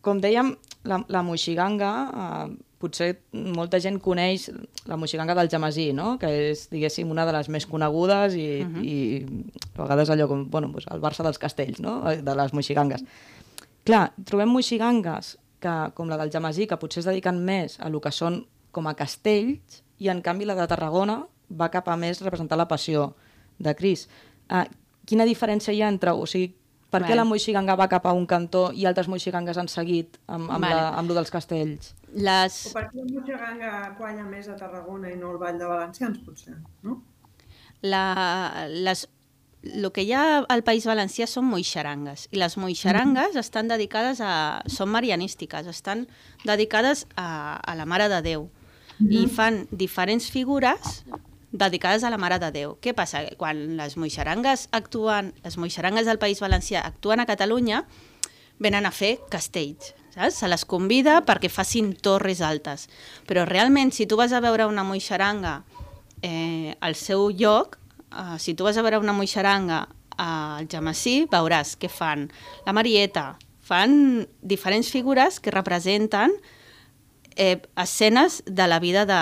com 0.00 0.22
dèiem, 0.24 0.54
la, 0.88 1.02
la 1.12 1.20
moixiganga, 1.26 1.90
uh, 2.08 2.46
potser 2.80 3.10
molta 3.34 3.80
gent 3.84 3.98
coneix 4.00 4.46
la 4.88 4.96
moixiganga 4.96 5.36
del 5.36 5.50
Jamasí, 5.52 5.90
no? 5.92 6.14
que 6.22 6.30
és, 6.46 6.64
diguéssim, 6.72 7.10
una 7.12 7.26
de 7.28 7.34
les 7.36 7.50
més 7.52 7.66
conegudes 7.68 8.38
i, 8.38 8.46
uh 8.62 8.70
-huh. 8.70 8.84
i 8.86 8.94
a 9.74 9.82
vegades 9.82 10.08
allò 10.14 10.28
com, 10.30 10.46
bueno, 10.48 10.70
doncs 10.72 10.88
el 10.88 11.02
Barça 11.04 11.26
dels 11.26 11.38
castells, 11.38 11.80
no? 11.84 12.00
de 12.08 12.34
les 12.40 12.54
moixigangues. 12.54 13.04
Clar, 13.84 14.14
trobem 14.24 14.48
moixigangues 14.48 15.36
que, 15.62 15.74
com 15.94 16.10
la 16.10 16.18
del 16.20 16.32
Jamasí, 16.34 16.66
que 16.66 16.78
potser 16.80 17.02
es 17.02 17.08
dediquen 17.10 17.40
més 17.44 17.78
a 17.80 17.90
lo 17.92 18.00
que 18.04 18.12
són 18.14 18.42
com 18.74 18.86
a 18.86 18.94
castells, 18.98 19.82
i 19.98 20.10
en 20.12 20.22
canvi 20.22 20.46
la 20.46 20.54
de 20.58 20.68
Tarragona 20.70 21.22
va 21.50 21.70
cap 21.74 21.88
a 21.88 21.96
més 21.96 22.22
representar 22.22 22.58
la 22.58 22.68
passió 22.70 23.12
de 23.58 23.74
Cris. 23.74 24.06
Uh, 24.48 24.64
quina 25.08 25.26
diferència 25.28 25.74
hi 25.74 25.82
ha 25.82 25.90
entre... 25.90 26.14
O 26.14 26.26
sigui, 26.28 26.52
per 26.88 27.02
què 27.02 27.10
Vale. 27.10 27.20
la 27.20 27.26
moixiganga 27.28 27.76
va 27.76 27.88
cap 27.92 28.06
a 28.08 28.14
un 28.16 28.24
cantó 28.28 28.70
i 28.72 28.86
altres 28.88 29.10
moixigangues 29.12 29.58
han 29.60 29.68
seguit 29.68 30.16
amb, 30.26 30.48
amb, 30.48 30.64
Vale. 30.64 30.74
la, 30.74 30.86
amb 30.96 31.10
lo 31.10 31.16
dels 31.18 31.32
castells? 31.32 31.92
Les, 32.16 32.54
O 32.70 32.72
per 32.72 32.86
què 32.88 33.02
la 33.02 33.04
Moixiganga 33.10 33.72
qualla 33.98 34.24
més 34.24 34.48
a 34.48 34.56
Tarragona 34.56 35.10
i 35.12 35.18
no 35.20 35.34
al 35.34 35.40
Vall 35.42 35.58
de 35.60 35.68
Valencians, 35.68 36.22
potser, 36.24 36.54
no? 36.86 37.02
la, 37.82 38.66
les, 38.68 39.04
el 39.74 39.90
que 39.92 40.02
hi 40.02 40.12
ha 40.12 40.40
al 40.48 40.64
País 40.66 40.86
Valencià 40.88 41.26
són 41.28 41.46
moixarangues 41.48 42.26
i 42.32 42.40
les 42.40 42.56
moixarangues 42.60 43.36
estan 43.36 43.68
dedicades 43.68 44.20
a... 44.20 44.60
són 44.66 44.90
marianístiques, 44.94 45.66
estan 45.66 46.06
dedicades 46.44 47.06
a, 47.16 47.60
a 47.60 47.74
la 47.78 47.86
Mare 47.86 48.08
de 48.12 48.22
Déu 48.24 48.48
i 48.98 49.26
fan 49.30 49.66
diferents 49.70 50.26
figures 50.34 51.02
dedicades 51.52 52.04
a 52.04 52.10
la 52.10 52.18
Mare 52.18 52.38
de 52.42 52.50
Déu. 52.52 52.76
Què 52.82 52.94
passa? 52.94 53.22
Quan 53.38 53.76
les 53.78 53.96
moixarangues 53.96 54.68
actuen, 54.72 55.32
les 55.44 55.56
moixarangues 55.56 56.06
del 56.06 56.18
País 56.18 56.42
Valencià 56.42 56.82
actuen 56.84 57.20
a 57.20 57.26
Catalunya, 57.26 57.84
venen 58.58 58.86
a 58.86 58.92
fer 58.92 59.18
castells, 59.30 59.94
saps? 60.14 60.40
Se 60.42 60.50
les 60.50 60.66
convida 60.66 61.20
perquè 61.26 61.50
facin 61.50 61.94
torres 61.94 62.42
altes. 62.42 62.88
Però 63.26 63.46
realment, 63.46 63.92
si 63.94 64.06
tu 64.06 64.18
vas 64.18 64.34
a 64.34 64.42
veure 64.44 64.66
una 64.66 64.84
moixaranga 64.84 65.62
eh, 66.22 66.74
al 66.80 66.98
seu 66.98 67.30
lloc, 67.30 67.78
eh, 68.12 68.38
si 68.38 68.54
tu 68.54 68.64
vas 68.64 68.76
a 68.76 68.82
veure 68.82 68.98
una 68.98 69.12
moixaranga 69.12 69.88
al 70.18 70.66
Jamassí, 70.68 71.26
veuràs 71.30 71.76
que 71.78 71.88
fan 71.88 72.28
la 72.66 72.72
Marieta, 72.72 73.36
fan 73.62 74.26
diferents 74.42 74.90
figures 74.90 75.38
que 75.40 75.50
representen 75.52 76.32
eh, 77.36 77.60
escenes 77.76 78.42
de 78.46 78.66
la 78.66 78.80
vida 78.80 79.04
de, 79.06 79.20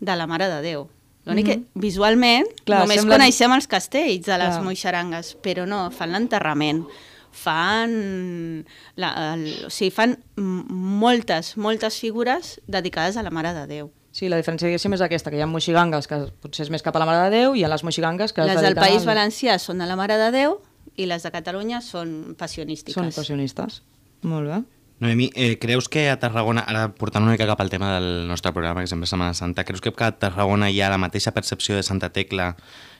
de 0.00 0.16
la 0.16 0.26
Mare 0.26 0.46
de 0.48 0.62
Déu. 0.62 0.88
L'únic 1.28 1.46
que 1.50 1.58
visualment 1.76 2.46
Clar, 2.64 2.80
només 2.86 3.02
semblen- 3.02 3.18
coneixem 3.20 3.52
els 3.52 3.66
castells 3.68 4.24
de 4.24 4.38
les 4.40 4.54
Clar. 4.56 4.62
moixarangues, 4.64 5.34
però 5.44 5.66
no, 5.68 5.82
fan 5.92 6.14
l'enterrament, 6.14 6.86
fan, 7.30 8.64
la, 8.96 9.10
el, 9.34 9.44
o 9.66 9.70
sigui, 9.70 9.90
fan 9.94 10.16
moltes, 10.40 11.52
moltes 11.60 11.98
figures 12.00 12.56
dedicades 12.66 13.18
a 13.20 13.22
la 13.26 13.30
Mare 13.30 13.52
de 13.54 13.66
Déu. 13.68 13.90
Sí, 14.20 14.28
la 14.28 14.36
diferència, 14.36 14.68
diguéssim, 14.68 14.92
és 14.92 15.00
aquesta, 15.00 15.30
que 15.32 15.38
hi 15.38 15.40
ha 15.40 15.46
moixigangues 15.48 16.04
que 16.10 16.18
potser 16.44 16.66
és 16.66 16.70
més 16.74 16.82
cap 16.84 16.96
a 16.98 17.00
la 17.00 17.06
Mare 17.08 17.22
de 17.30 17.38
Déu 17.38 17.54
i 17.56 17.62
hi 17.62 17.64
ha 17.64 17.70
les 17.72 17.84
moixigangues 17.86 18.34
que 18.36 18.42
es 18.44 18.50
Les 18.50 18.60
del 18.60 18.76
País 18.76 19.00
al- 19.00 19.08
Valencià 19.08 19.56
són 19.62 19.80
de 19.80 19.86
la 19.88 19.96
Mare 19.96 20.18
de 20.20 20.26
Déu 20.34 20.58
i 21.00 21.06
les 21.08 21.24
de 21.24 21.30
Catalunya 21.32 21.80
són 21.80 22.34
passionístiques. 22.36 22.98
Són 23.00 23.08
passionistes. 23.16 23.80
Molt 24.28 24.50
bé. 24.50 24.60
Noemi, 25.00 25.30
eh, 25.32 25.54
creus 25.58 25.88
que 25.88 26.10
a 26.12 26.18
Tarragona, 26.20 26.60
ara 26.68 26.90
portant 26.92 27.24
una 27.24 27.32
mica 27.32 27.46
cap 27.48 27.62
al 27.64 27.70
tema 27.72 27.94
del 27.98 28.28
nostre 28.28 28.52
programa, 28.52 28.82
que 28.82 28.90
sempre 28.92 29.06
és 29.08 29.14
Setmana 29.14 29.32
Santa, 29.32 29.64
creus 29.64 29.80
que 29.80 29.88
a 29.96 30.12
Tarragona 30.12 30.68
hi 30.68 30.82
ha 30.82 30.90
la 30.92 30.98
mateixa 31.00 31.32
percepció 31.32 31.74
de 31.76 31.82
Santa 31.82 32.10
Tecla 32.12 32.56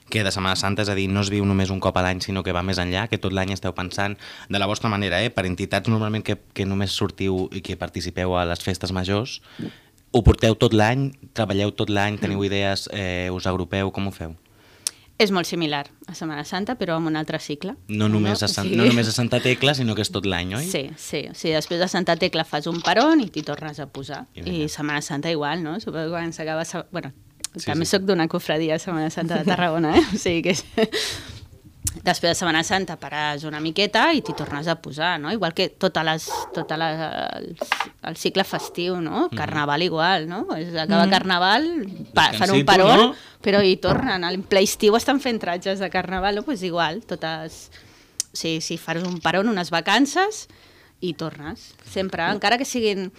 que 0.08 0.24
de 0.24 0.32
Setmana 0.32 0.56
Santa, 0.56 0.80
és 0.82 0.88
a 0.88 0.94
dir, 0.96 1.10
no 1.12 1.20
es 1.20 1.28
viu 1.28 1.44
només 1.44 1.68
un 1.70 1.78
cop 1.78 1.98
a 2.00 2.02
l'any, 2.02 2.22
sinó 2.24 2.42
que 2.42 2.54
va 2.56 2.62
més 2.64 2.80
enllà, 2.80 3.04
que 3.12 3.18
tot 3.20 3.36
l'any 3.36 3.52
esteu 3.52 3.74
pensant 3.76 4.16
de 4.48 4.58
la 4.58 4.66
vostra 4.66 4.88
manera, 4.88 5.20
eh? 5.22 5.28
per 5.30 5.44
entitats 5.44 5.92
normalment 5.92 6.24
que, 6.24 6.38
que 6.56 6.64
només 6.64 6.96
sortiu 6.96 7.50
i 7.52 7.60
que 7.60 7.76
participeu 7.76 8.32
a 8.34 8.46
les 8.48 8.64
festes 8.64 8.90
majors, 8.96 9.42
ho 10.12 10.22
porteu 10.26 10.54
tot 10.58 10.72
l'any, 10.74 11.10
treballeu 11.32 11.70
tot 11.72 11.90
l'any, 11.90 12.18
teniu 12.18 12.42
idees, 12.44 12.88
eh, 12.92 13.28
us 13.32 13.46
agrupeu, 13.46 13.90
com 13.92 14.08
ho 14.08 14.10
feu? 14.10 14.34
És 15.20 15.30
molt 15.30 15.44
similar 15.46 15.84
a 16.08 16.14
Setmana 16.16 16.46
Santa, 16.48 16.78
però 16.80 16.94
amb 16.96 17.06
un 17.10 17.16
altre 17.20 17.38
cicle. 17.38 17.74
No 17.88 18.08
només, 18.08 18.42
a, 18.42 18.48
Sant, 18.48 18.68
Sí. 18.70 18.76
no 18.76 18.86
només 18.86 19.06
a 19.06 19.12
Santa 19.12 19.38
Tecla, 19.40 19.74
sinó 19.74 19.94
que 19.94 20.00
és 20.00 20.10
tot 20.10 20.24
l'any, 20.24 20.54
oi? 20.56 20.64
Sí, 20.64 20.90
sí. 20.96 21.26
O 21.30 21.34
sigui, 21.34 21.52
després 21.52 21.78
de 21.78 21.88
Santa 21.88 22.16
Tecla 22.16 22.44
fas 22.44 22.66
un 22.66 22.80
peron 22.80 23.20
i 23.20 23.28
t'hi 23.28 23.42
tornes 23.42 23.78
a 23.80 23.86
posar. 23.86 24.26
I 24.34 24.64
I. 24.64 24.68
Setmana 24.68 25.02
Santa 25.02 25.30
igual, 25.30 25.62
no? 25.62 25.78
Suposo 25.78 26.04
que 26.06 26.10
quan 26.10 26.32
s'acaba... 26.32 26.64
Sa- 26.64 26.86
Bueno, 26.90 27.12
Sí, 27.56 27.66
també 27.66 27.84
sí. 27.84 27.90
sóc 27.96 28.02
d'una 28.06 28.28
cofradia 28.28 28.74
de 28.74 28.78
Setmana 28.78 29.10
Santa 29.10 29.38
de 29.38 29.44
Tarragona, 29.44 29.96
eh? 29.98 30.02
O 30.14 30.16
sigui 30.16 30.40
que... 30.42 30.56
és- 31.84 32.02
Després 32.04 32.30
de 32.30 32.34
Setmana 32.38 32.62
Santa 32.62 32.94
pares 32.96 33.42
una 33.44 33.58
miqueta 33.60 34.12
i 34.14 34.20
t'hi 34.22 34.32
tornes 34.38 34.68
a 34.68 34.76
posar, 34.80 35.18
no? 35.20 35.32
Igual 35.32 35.52
que 35.54 35.68
tota 35.70 36.04
les, 36.04 36.28
tota 36.54 36.76
la, 36.78 36.88
el, 37.38 37.56
el 38.06 38.16
cicle 38.16 38.44
festiu, 38.44 39.00
no? 39.00 39.28
Mhm. 39.30 39.36
Carnaval 39.36 39.82
igual, 39.82 40.28
no? 40.28 40.46
És, 40.56 40.74
acaba 40.74 41.08
Carnaval, 41.10 41.66
pa, 42.14 42.32
fan 42.32 42.50
un 42.52 42.64
peron, 42.64 42.96
no? 42.96 43.14
però 43.42 43.62
hi 43.64 43.76
tornen. 43.76 44.22
En 44.24 44.42
ple 44.44 44.62
estiu 44.62 44.94
estan 44.96 45.20
fent 45.20 45.40
tratges 45.40 45.78
de 45.80 45.90
Carnaval, 45.90 46.36
no? 46.36 46.42
Pues 46.42 46.62
igual, 46.62 47.02
totes... 47.04 47.70
O 48.32 48.36
sigui, 48.36 48.60
si 48.60 48.76
fas 48.78 49.02
un 49.02 49.18
peron, 49.18 49.48
unes 49.50 49.70
vacances, 49.74 50.46
i 51.00 51.14
tornes. 51.14 51.74
Sempre, 51.90 52.22
encara 52.30 52.56
que 52.58 52.64
siguin 52.64 53.10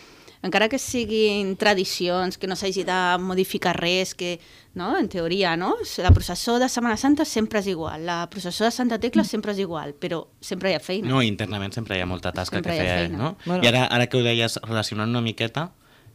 encara 0.41 0.69
que 0.69 0.79
siguin 0.81 1.55
tradicions, 1.57 2.37
que 2.37 2.47
no 2.49 2.55
s'hagi 2.57 2.83
de 2.87 2.99
modificar 3.21 3.75
res, 3.77 4.15
que, 4.17 4.39
no? 4.73 4.97
en 4.97 5.09
teoria, 5.09 5.55
no? 5.57 5.75
la 5.97 6.11
processó 6.11 6.57
de 6.59 6.69
Setmana 6.69 6.97
Santa 6.97 7.25
sempre 7.25 7.61
és 7.61 7.67
igual, 7.67 8.05
la 8.05 8.29
processó 8.29 8.65
de 8.65 8.71
Santa 8.71 8.99
Tecla 8.99 9.23
sempre 9.23 9.53
és 9.53 9.61
igual, 9.61 9.93
però 9.93 10.23
sempre 10.41 10.71
hi 10.71 10.79
ha 10.79 10.81
feina. 10.81 11.09
No, 11.09 11.21
internament 11.21 11.77
sempre 11.77 11.97
hi 11.97 12.01
ha 12.01 12.09
molta 12.09 12.33
tasca 12.33 12.57
Sempre 12.57 12.73
que 12.73 12.87
fer, 12.87 12.97
feina. 13.05 13.17
no? 13.17 13.35
Bueno. 13.45 13.61
I 13.63 13.69
ara, 13.69 13.85
ara 13.85 14.09
que 14.09 14.17
ho 14.17 14.25
deies 14.25 14.57
relacionant 14.63 15.13
una 15.13 15.21
miqueta, 15.21 15.71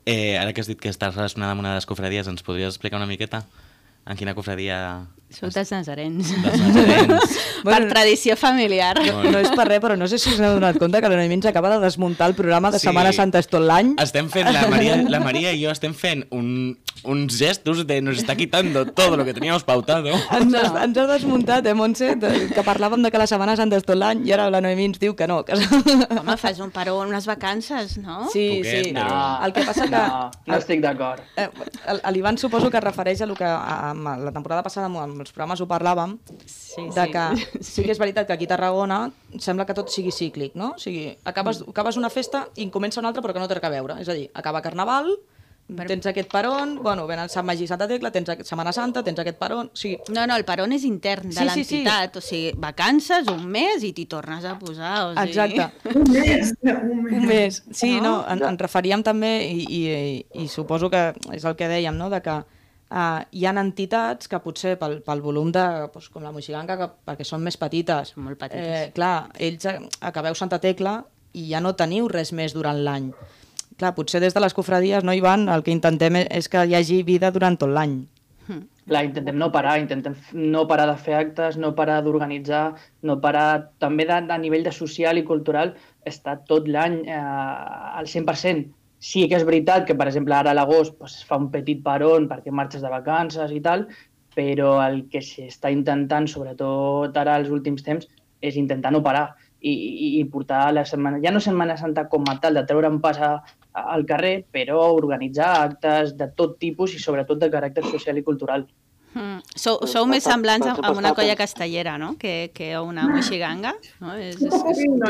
eh, 0.07 0.39
ara 0.39 0.53
que 0.53 0.61
has 0.61 0.71
dit 0.71 0.81
que 0.81 0.91
estàs 0.91 1.15
relacionada 1.15 1.55
amb 1.55 1.63
una 1.63 1.75
de 1.75 1.81
les 1.81 1.87
cofradies, 1.87 2.27
ens 2.27 2.43
podries 2.43 2.75
explicar 2.75 2.99
una 2.99 3.11
miqueta 3.11 3.45
En 4.07 4.15
quina 4.15 4.37
cofradia... 4.39 5.07
Sou 5.29 5.51
dels 5.51 5.71
nazarens. 5.75 6.29
Dels 6.31 6.61
nazarens. 6.63 7.33
per 7.67 7.73
Bueno, 7.73 7.89
tradició 7.91 8.37
familiar. 8.39 8.95
No, 9.05 9.25
no 9.27 9.39
és 9.43 9.49
per 9.51 9.65
res, 9.67 9.81
però 9.83 9.97
no 9.99 10.07
sé 10.07 10.21
si 10.23 10.31
us 10.31 10.39
n'heu 10.39 10.55
donat 10.55 10.79
compte 10.79 11.01
que 11.03 11.09
l'Anna 11.11 11.25
ens 11.27 11.49
acaba 11.51 11.73
de 11.75 11.81
desmuntar 11.83 12.29
el 12.31 12.37
programa 12.39 12.71
de 12.71 12.79
Sí. 12.79 12.87
Setmana 12.87 13.11
Santa 13.13 13.41
és 13.43 13.49
tot 13.51 13.65
l'any. 13.67 13.95
Estem 14.01 14.29
fent, 14.31 14.47
la 14.55 14.69
Maria, 14.71 14.95
la 15.11 15.19
Maria 15.21 15.51
i 15.53 15.65
jo 15.65 15.73
estem 15.75 15.93
fent 15.99 16.23
un, 16.31 16.79
uns 17.05 17.35
gestos 17.41 17.83
de 17.89 17.99
nos 18.01 18.19
está 18.23 18.37
quitando 18.37 18.87
todo 18.87 19.17
lo 19.17 19.25
que 19.25 19.35
teníamos 19.35 19.65
pautado. 19.65 20.09
Ens, 20.15 20.55
has, 20.55 20.71
ens 20.85 20.97
ha 21.03 21.07
desmuntat, 21.11 21.67
eh, 21.67 21.75
Montse? 21.75 22.15
De- 22.17 22.47
Que 22.55 22.63
parlàvem 22.63 23.03
de 23.03 23.11
que 23.11 23.19
la 23.19 23.27
Setmana 23.27 23.57
Santa 23.59 23.77
és 23.77 23.85
tot 23.85 23.99
l'any 23.99 24.23
i 24.29 24.33
ara 24.33 24.47
la 24.49 24.61
Noemí 24.63 24.87
ens 24.93 25.01
diu 25.03 25.17
que 25.19 25.27
no. 25.27 25.43
Que... 25.45 25.59
Home, 25.59 26.37
fas 26.39 26.61
un 26.63 26.71
paró, 26.71 27.01
unes 27.03 27.27
vacances, 27.27 27.99
no? 27.99 28.29
Sí, 28.33 28.63
Poquet, 28.63 28.85
sí. 28.87 28.95
però- 28.95 29.45
El 29.45 29.53
que 29.53 29.67
passa 29.67 29.85
que... 29.91 29.91
No, 29.91 30.31
no 30.47 30.57
estic 30.63 30.81
d'acord. 30.87 31.21
Eh, 31.37 31.49
a 32.03 32.11
l'Ivan 32.15 32.39
suposo 32.39 32.71
que 32.71 32.79
es 32.79 32.85
refereix 32.85 33.21
a 33.23 33.27
lo 33.27 33.35
que 33.35 33.45
a, 33.45 33.91
a, 33.91 33.93
la 34.17 34.31
temporada 34.33 34.63
passada 34.63 34.87
amb, 34.87 35.16
amb 35.17 35.25
els 35.27 35.33
programes 35.35 35.61
ho 35.65 35.67
parlàvem, 35.71 36.19
Sí, 36.47 36.85
de 36.95 37.07
sí. 37.07 37.13
que 37.13 37.25
sí 37.73 37.83
que 37.87 37.95
és 37.97 38.01
veritat 38.03 38.27
que 38.29 38.37
aquí 38.37 38.45
a 38.47 38.53
Tarragona 38.55 39.01
sembla 39.41 39.65
que 39.67 39.75
tot 39.75 39.89
sigui 39.91 40.13
cíclic, 40.13 40.55
no? 40.55 40.75
O 40.77 40.83
sigui, 40.83 41.09
acabes, 41.25 41.65
acabes 41.67 41.97
una 41.97 42.11
festa 42.13 42.47
i 42.55 42.63
en 42.69 42.71
comença 42.75 43.01
una 43.01 43.09
altra 43.11 43.25
però 43.25 43.33
que 43.35 43.41
no 43.43 43.49
té 43.49 43.57
res 43.59 43.65
a 43.67 43.73
veure. 43.73 43.97
És 44.05 44.09
a 44.13 44.15
dir, 44.15 44.29
acaba 44.37 44.61
Carnaval, 44.63 45.17
tens 45.89 46.05
aquest 46.07 46.29
peron, 46.31 46.77
bueno, 46.81 47.09
ven 47.09 47.19
el 47.19 47.31
Sant 47.33 47.43
Magí 47.49 47.65
i 47.65 47.67
Santa 47.67 47.89
Tecla, 47.91 48.13
tens 48.15 48.29
aquest- 48.31 48.47
Setmana 48.47 48.71
Santa, 48.73 49.03
tens 49.03 49.19
aquest 49.19 49.39
peron... 49.41 49.67
O 49.73 49.75
sigui, 49.77 49.97
No, 50.15 50.23
no, 50.31 50.37
el 50.39 50.45
peron 50.47 50.71
és 50.77 50.85
intern 50.87 51.33
de 51.33 51.35
Sí, 51.35 51.49
sí, 51.57 51.65
sí. 51.65 51.81
l'entitat, 51.81 52.21
o 52.21 52.23
sigui, 52.23 52.53
vacances, 52.63 53.27
un 53.33 53.49
mes 53.51 53.83
i 53.83 53.91
t'hi 53.97 54.05
tornes 54.07 54.45
a 54.47 54.53
posar, 54.61 54.93
o 55.09 55.15
sigui... 55.17 55.33
exacte. 55.33 55.97
Un 55.99 56.13
mes, 56.13 56.53
un 56.63 57.03
mes. 57.03 57.17
Un 57.19 57.27
mes. 57.27 57.63
Sí, 57.73 57.97
no, 57.97 58.03
No? 58.07 58.15
en, 58.31 58.45
en 58.47 58.59
referíem 58.63 59.03
també, 59.03 59.33
i, 59.51 59.65
i, 59.67 60.45
i 60.45 60.47
suposo 60.47 60.87
que 60.93 61.09
és 61.35 61.43
el 61.45 61.57
que 61.59 61.67
dèiem, 61.73 61.97
no? 61.99 62.11
de 62.15 62.23
que 62.23 62.37
uh, 62.91 63.23
hi 63.31 63.47
ha 63.47 63.55
entitats 63.61 64.29
que 64.31 64.41
potser 64.43 64.77
pel, 64.81 65.01
pel 65.07 65.23
volum 65.25 65.53
de, 65.55 65.65
doncs, 65.93 66.09
com 66.13 66.25
la 66.25 66.33
Moixiganga, 66.35 66.77
que, 66.81 66.91
perquè 67.09 67.27
són 67.27 67.45
més 67.47 67.59
petites, 67.61 68.15
Són 68.15 68.27
molt 68.27 68.41
petites. 68.41 68.67
Eh, 68.67 68.93
clar, 68.97 69.29
ells 69.39 69.67
eh, 69.71 69.79
acabeu 70.01 70.35
Santa 70.35 70.61
Tecla 70.63 71.01
i 71.37 71.49
ja 71.51 71.61
no 71.61 71.75
teniu 71.77 72.09
res 72.09 72.33
més 72.33 72.55
durant 72.57 72.79
l'any. 72.83 73.11
Clar, 73.77 73.93
potser 73.97 74.23
des 74.25 74.33
de 74.33 74.41
les 74.41 74.55
cofradies 74.57 75.05
no 75.05 75.13
hi 75.13 75.21
van, 75.21 75.49
el 75.53 75.63
que 75.63 75.75
intentem 75.75 76.23
e- 76.23 76.29
és 76.31 76.49
que 76.49 76.65
hi 76.65 76.75
hagi 76.79 77.03
vida 77.05 77.31
durant 77.31 77.59
tot 77.61 77.69
l'any. 77.69 78.07
Clar, 78.87 79.03
intentem 79.03 79.35
no 79.35 79.51
parar, 79.51 79.81
intentem 79.83 80.15
no 80.33 80.63
parar 80.71 80.87
de 80.87 80.95
fer 81.03 81.17
actes, 81.19 81.57
no 81.59 81.73
parar 81.75 81.99
d'organitzar, 82.07 82.77
no 83.03 83.19
parar 83.21 83.73
també 83.83 84.07
de, 84.07 84.21
de 84.29 84.37
nivell 84.39 84.63
de 84.63 84.73
social 84.73 85.19
i 85.19 85.25
cultural, 85.27 85.75
està 86.07 86.37
tot 86.47 86.69
l'any 86.71 87.01
eh, 87.11 87.19
al 87.19 88.07
100%. 88.07 88.76
Sí 88.99 89.27
que 89.29 89.37
és 89.37 89.45
veritat 89.45 89.85
que, 89.89 89.95
per 89.95 90.07
exemple, 90.09 90.35
ara 90.35 90.51
a 90.53 90.57
l'agost 90.57 90.97
pues, 90.99 91.17
es 91.21 91.25
fa 91.29 91.37
un 91.41 91.51
petit 91.53 91.83
peron 91.85 92.29
perquè 92.31 92.53
marxes 92.53 92.83
de 92.83 92.91
vacances 92.93 93.53
i 93.53 93.61
tal, 93.65 93.87
però 94.37 94.71
el 94.85 95.03
que 95.13 95.21
s'està 95.25 95.71
intentant, 95.73 96.27
sobretot 96.29 97.17
ara 97.17 97.35
als 97.37 97.51
últims 97.53 97.85
temps, 97.85 98.09
és 98.41 98.57
intentar 98.61 98.93
no 98.93 99.03
parar 99.05 99.27
i, 99.61 99.73
i, 99.73 100.09
i 100.21 100.25
portar 100.33 100.73
la 100.73 100.85
setmana, 100.85 101.21
ja 101.25 101.33
no 101.33 101.41
Setmana 101.41 101.77
Santa 101.81 102.07
com 102.09 102.25
a 102.29 102.37
tal, 102.41 102.55
de 102.61 102.65
treure'n 102.69 103.01
pas 103.01 103.21
a, 103.21 103.31
a- 103.73 103.87
al 103.97 104.05
carrer, 104.09 104.35
però 104.53 104.81
organitzar 104.97 105.53
actes 105.63 106.17
de 106.17 106.29
tot 106.37 106.59
tipus 106.61 106.95
i 106.97 107.01
sobretot 107.03 107.41
de 107.41 107.51
caràcter 107.53 107.85
social 107.89 108.21
i 108.21 108.25
cultural. 108.27 108.67
Mm. 109.17 109.41
Sou, 109.57 109.79
Pues, 109.81 109.95
sou 109.95 110.05
més 110.11 110.25
semblants 110.27 110.67
per 110.67 110.69
a, 110.69 110.75
exemple, 110.75 110.93
a 110.93 111.01
una 111.01 111.15
colla 111.17 111.37
castellera, 111.39 111.97
no?, 111.97 112.17
que, 112.21 112.51
que 112.53 112.75
a 112.77 112.83
una 112.85 113.07
moixiganga, 113.09 113.73
no? 114.03 114.13
És, 114.21 114.37
és, 114.37 114.53
és, 114.53 114.83
no, 114.93 115.09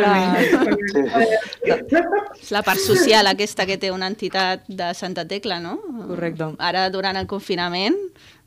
és 2.38 2.52
la 2.54 2.62
part 2.62 2.78
social 2.78 3.26
aquesta 3.26 3.66
que 3.66 3.78
té 3.82 3.90
una 3.90 4.06
entitat 4.06 4.62
de 4.68 4.92
Santa 4.94 5.26
Tecla, 5.26 5.58
no? 5.58 5.80
Correcte. 6.06 6.52
Ara, 6.62 6.86
durant 6.94 7.18
el 7.18 7.26
confinament, 7.26 7.98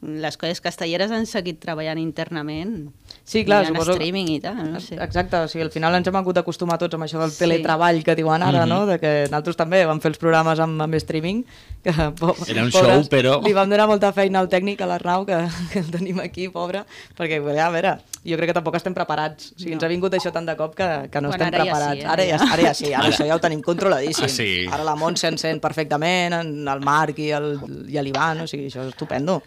les 0.02 0.38
colles 0.40 0.62
castelleres 0.64 1.12
han 1.12 1.26
seguit 1.28 1.58
treballant 1.60 2.00
internament. 2.00 2.90
Sí, 3.28 3.44
clar, 3.44 3.66
suposo... 3.68 3.94
streaming 3.98 4.30
i 4.32 4.40
tal, 4.40 4.56
no 4.72 4.80
sé. 4.80 4.96
Exacte, 4.96 5.36
o 5.44 5.48
sigui, 5.52 5.64
al 5.66 5.72
final 5.74 5.94
ens 5.98 6.08
hem 6.08 6.16
hagut 6.16 6.38
d'acostumar 6.40 6.78
tots 6.80 6.96
amb 6.96 7.04
això 7.04 7.20
del 7.20 7.32
Sí. 7.36 7.40
teletreball 7.44 8.00
que 8.04 8.16
diuen 8.16 8.42
ara, 8.42 8.66
no? 8.66 8.86
De 8.88 8.96
que 9.02 9.12
nosaltres 9.28 9.58
també 9.60 9.84
vam 9.86 10.00
fer 10.00 10.12
els 10.14 10.18
programes 10.22 10.60
amb, 10.64 10.80
amb 10.82 10.96
streaming. 11.02 11.44
Que, 11.84 11.92
po 12.20 12.34
Era 12.48 12.64
un 12.64 12.72
pobres, 12.72 13.06
show, 13.08 13.10
però- 13.12 13.38
Li 13.44 13.54
vam 13.56 13.70
donar 13.70 13.88
molta 13.88 14.12
feina 14.14 14.40
al 14.40 14.50
tècnic, 14.50 14.82
a 14.82 14.88
l'Arnau, 14.88 15.26
que, 15.26 15.38
que 15.74 15.80
el 15.80 15.92
tenim 15.92 16.20
aquí, 16.20 16.48
pobre, 16.50 16.82
perquè, 17.18 17.38
a 17.40 17.70
veure, 17.72 17.94
jo 18.24 18.36
crec 18.40 18.50
que 18.50 18.56
tampoc 18.58 18.76
estem 18.80 18.94
preparats. 18.96 19.52
O 19.56 19.60
sigui, 19.60 19.74
ens 19.78 19.84
ha 19.84 19.92
vingut 19.92 20.14
això 20.16 20.32
tant 20.32 20.46
de 20.48 20.56
cop 20.60 20.76
que, 20.76 20.88
que 21.12 21.22
no 21.22 21.30
Bueno, 21.30 21.44
estem 21.44 21.48
ara 21.48 21.58
ja 21.58 21.64
sí, 21.64 21.70
preparats. 21.70 22.04
eh? 22.04 22.08
Ara, 22.16 22.26
ja, 22.26 22.40
ara 22.54 22.64
ja 22.70 22.74
sí, 22.74 22.94
ara 22.94 23.04
Ara- 23.06 23.14
això 23.16 23.28
ja 23.28 23.36
ho 23.36 23.40
tenim 23.44 23.62
controladíssim. 23.62 24.26
Ah, 24.26 24.30
sí. 24.30 24.50
Ara 24.72 24.84
la 24.88 24.96
Montse 24.96 25.32
sent 25.38 25.60
perfectament, 25.62 26.34
en 26.40 26.68
el 26.68 26.80
Marc 26.82 27.20
i 27.20 27.30
el- 27.32 27.60
i 27.88 28.00
l'Ivan, 28.04 28.42
o 28.44 28.48
sigui, 28.48 28.68
això 28.68 28.84
és 28.84 28.92
estupendo. 28.96 29.42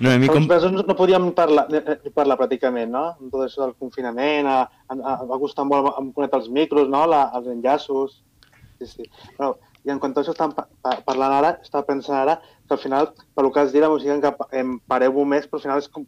No, 0.00 0.10
a 0.10 0.18
mi 0.20 0.28
Fa 0.28 0.34
com... 0.36 0.46
mesos 0.50 0.72
no, 0.74 0.84
no 0.86 0.96
podíem 0.98 1.30
parlar, 1.36 1.66
eh, 1.74 1.82
eh, 1.94 2.12
parlar 2.14 2.38
pràcticament, 2.40 2.90
no? 2.92 3.04
Amb 3.16 3.32
tot 3.32 3.46
això 3.46 3.64
del 3.64 3.74
confinament, 3.80 4.48
a, 4.48 4.58
a, 4.88 4.98
a, 4.98 5.14
va 5.30 5.40
costar 5.40 5.66
molt 5.68 5.90
em 5.98 6.12
connectar 6.16 6.42
els 6.42 6.50
micros, 6.52 6.90
no? 6.92 7.06
La, 7.10 7.24
els 7.38 7.48
enllaços... 7.54 8.20
Sí, 8.78 8.86
sí. 8.86 9.08
Bueno, 9.38 9.56
I 9.86 9.90
en 9.94 9.98
quant 10.02 10.14
a 10.14 10.22
això 10.22 10.34
estàvem 10.34 10.54
pa 10.54 10.66
pa 10.84 10.92
parlant 11.06 11.34
ara, 11.34 11.56
estava 11.64 11.86
pensant 11.88 12.18
ara 12.18 12.36
que 12.44 12.76
al 12.76 12.80
final, 12.82 13.10
pel 13.34 13.50
que 13.54 13.62
has 13.62 13.72
dit, 13.72 13.82
la 13.82 13.90
música 13.90 14.18
que 14.22 14.48
em 14.60 14.76
pareu 14.90 15.18
un 15.22 15.32
mes, 15.32 15.46
però 15.48 15.58
al 15.58 15.64
final 15.64 15.82
és 15.82 15.88
com 15.90 16.04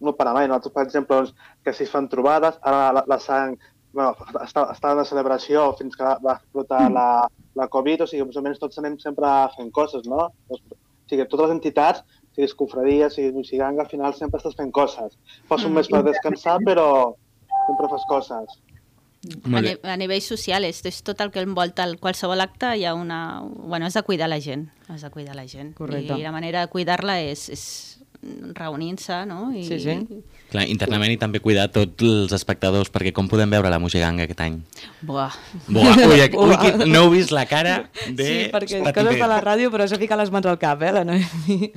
no 0.00 0.14
para 0.16 0.32
mai. 0.32 0.48
Nosaltres, 0.48 0.74
per 0.74 0.84
exemple, 0.86 1.16
doncs, 1.16 1.34
que 1.64 1.74
si 1.74 1.84
es 1.84 1.92
fan 1.92 2.08
trobades, 2.10 2.58
ara 2.62 2.88
la, 2.96 3.04
la 3.10 3.18
sang 3.22 3.56
bueno, 3.92 4.14
està, 4.44 4.66
està 4.72 4.92
en 4.92 5.00
la 5.00 5.06
celebració 5.08 5.64
fins 5.78 5.96
que 5.98 6.10
va 6.24 6.36
explotar 6.36 6.84
la, 6.94 7.08
la 7.58 7.68
Covid, 7.72 8.04
o 8.04 8.10
sigui, 8.10 8.26
més 8.28 8.38
o 8.38 8.44
menys 8.44 8.60
tots 8.62 8.78
anem 8.80 8.98
sempre 9.02 9.30
fent 9.56 9.72
coses, 9.74 10.06
no? 10.10 10.28
O 11.08 11.10
sigui, 11.10 11.24
totes 11.24 11.46
les 11.46 11.54
entitats, 11.56 12.02
siguis 12.36 12.52
confradia, 12.54 13.08
siguis 13.08 13.32
moixiganga, 13.32 13.86
al 13.86 13.88
final 13.88 14.12
sempre 14.14 14.42
estàs 14.42 14.56
fent 14.58 14.72
coses. 14.76 15.16
Fas 15.48 15.64
un 15.64 15.72
mes 15.72 15.88
per 15.88 16.02
descansar, 16.04 16.58
però 16.66 16.88
sempre 17.66 17.88
fas 17.88 18.04
coses. 18.10 18.58
A, 19.48 19.60
ni, 19.64 19.72
a 19.82 19.96
nivell 19.98 20.20
social, 20.22 20.68
és, 20.68 20.82
és 20.86 21.00
tot 21.02 21.24
el 21.24 21.32
que 21.34 21.42
envolta 21.42 21.86
el, 21.88 21.96
qualsevol 21.98 22.44
acte, 22.44 22.74
hi 22.76 22.84
ha 22.84 22.92
una... 22.94 23.40
Bueno, 23.42 23.88
has 23.88 23.96
de 23.96 24.04
cuidar 24.04 24.28
la 24.28 24.38
gent, 24.44 24.68
has 24.86 25.02
de 25.02 25.10
cuidar 25.10 25.34
la 25.34 25.48
gent. 25.48 25.72
Correcte. 25.74 26.20
I 26.20 26.28
la 26.28 26.34
manera 26.36 26.60
de 26.60 26.70
cuidar-la 26.70 27.18
és, 27.24 27.48
és 27.50 27.64
reunint-se, 28.54 29.24
no? 29.26 29.52
I, 29.54 29.62
Sí, 29.66 29.78
sí. 29.80 29.94
Clar, 30.50 30.64
internament 30.70 31.12
i 31.12 31.18
també 31.20 31.40
cuidar 31.44 31.68
tots 31.70 32.02
els 32.02 32.32
espectadors, 32.32 32.90
perquè 32.90 33.12
com 33.14 33.28
podem 33.28 33.50
veure 33.52 33.70
la 33.70 33.78
Moixiganga 33.82 34.24
aquest 34.24 34.40
any? 34.40 34.56
Buah. 35.06 35.34
Buah, 35.68 35.92
ui, 36.06 36.22
ui, 36.22 36.38
ui, 36.48 36.88
no 36.88 37.04
heu 37.04 37.12
vist 37.12 37.34
la 37.36 37.44
cara 37.50 37.76
de... 38.08 38.24
Sí, 38.24 38.38
perquè 38.54 38.80
Patinet. 38.80 38.96
coses 38.96 39.20
de 39.20 39.28
la 39.28 39.38
ràdio, 39.44 39.70
però 39.74 39.86
s'ha 39.86 40.00
ficat 40.00 40.18
les 40.22 40.32
mans 40.34 40.48
al 40.48 40.58
cap, 40.58 40.82
eh, 40.82 40.94
la 40.96 41.04
Noemi? 41.06 41.70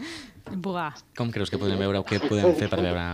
Buah. 0.51 0.95
Com 1.19 1.29
creus 1.35 1.51
que 1.51 1.59
podem 1.61 1.77
veure 1.83 2.01
o 2.01 2.07
què 2.07 2.21
podem 2.23 2.55
fer 2.57 2.71
per 2.71 2.81
veure... 2.81 3.05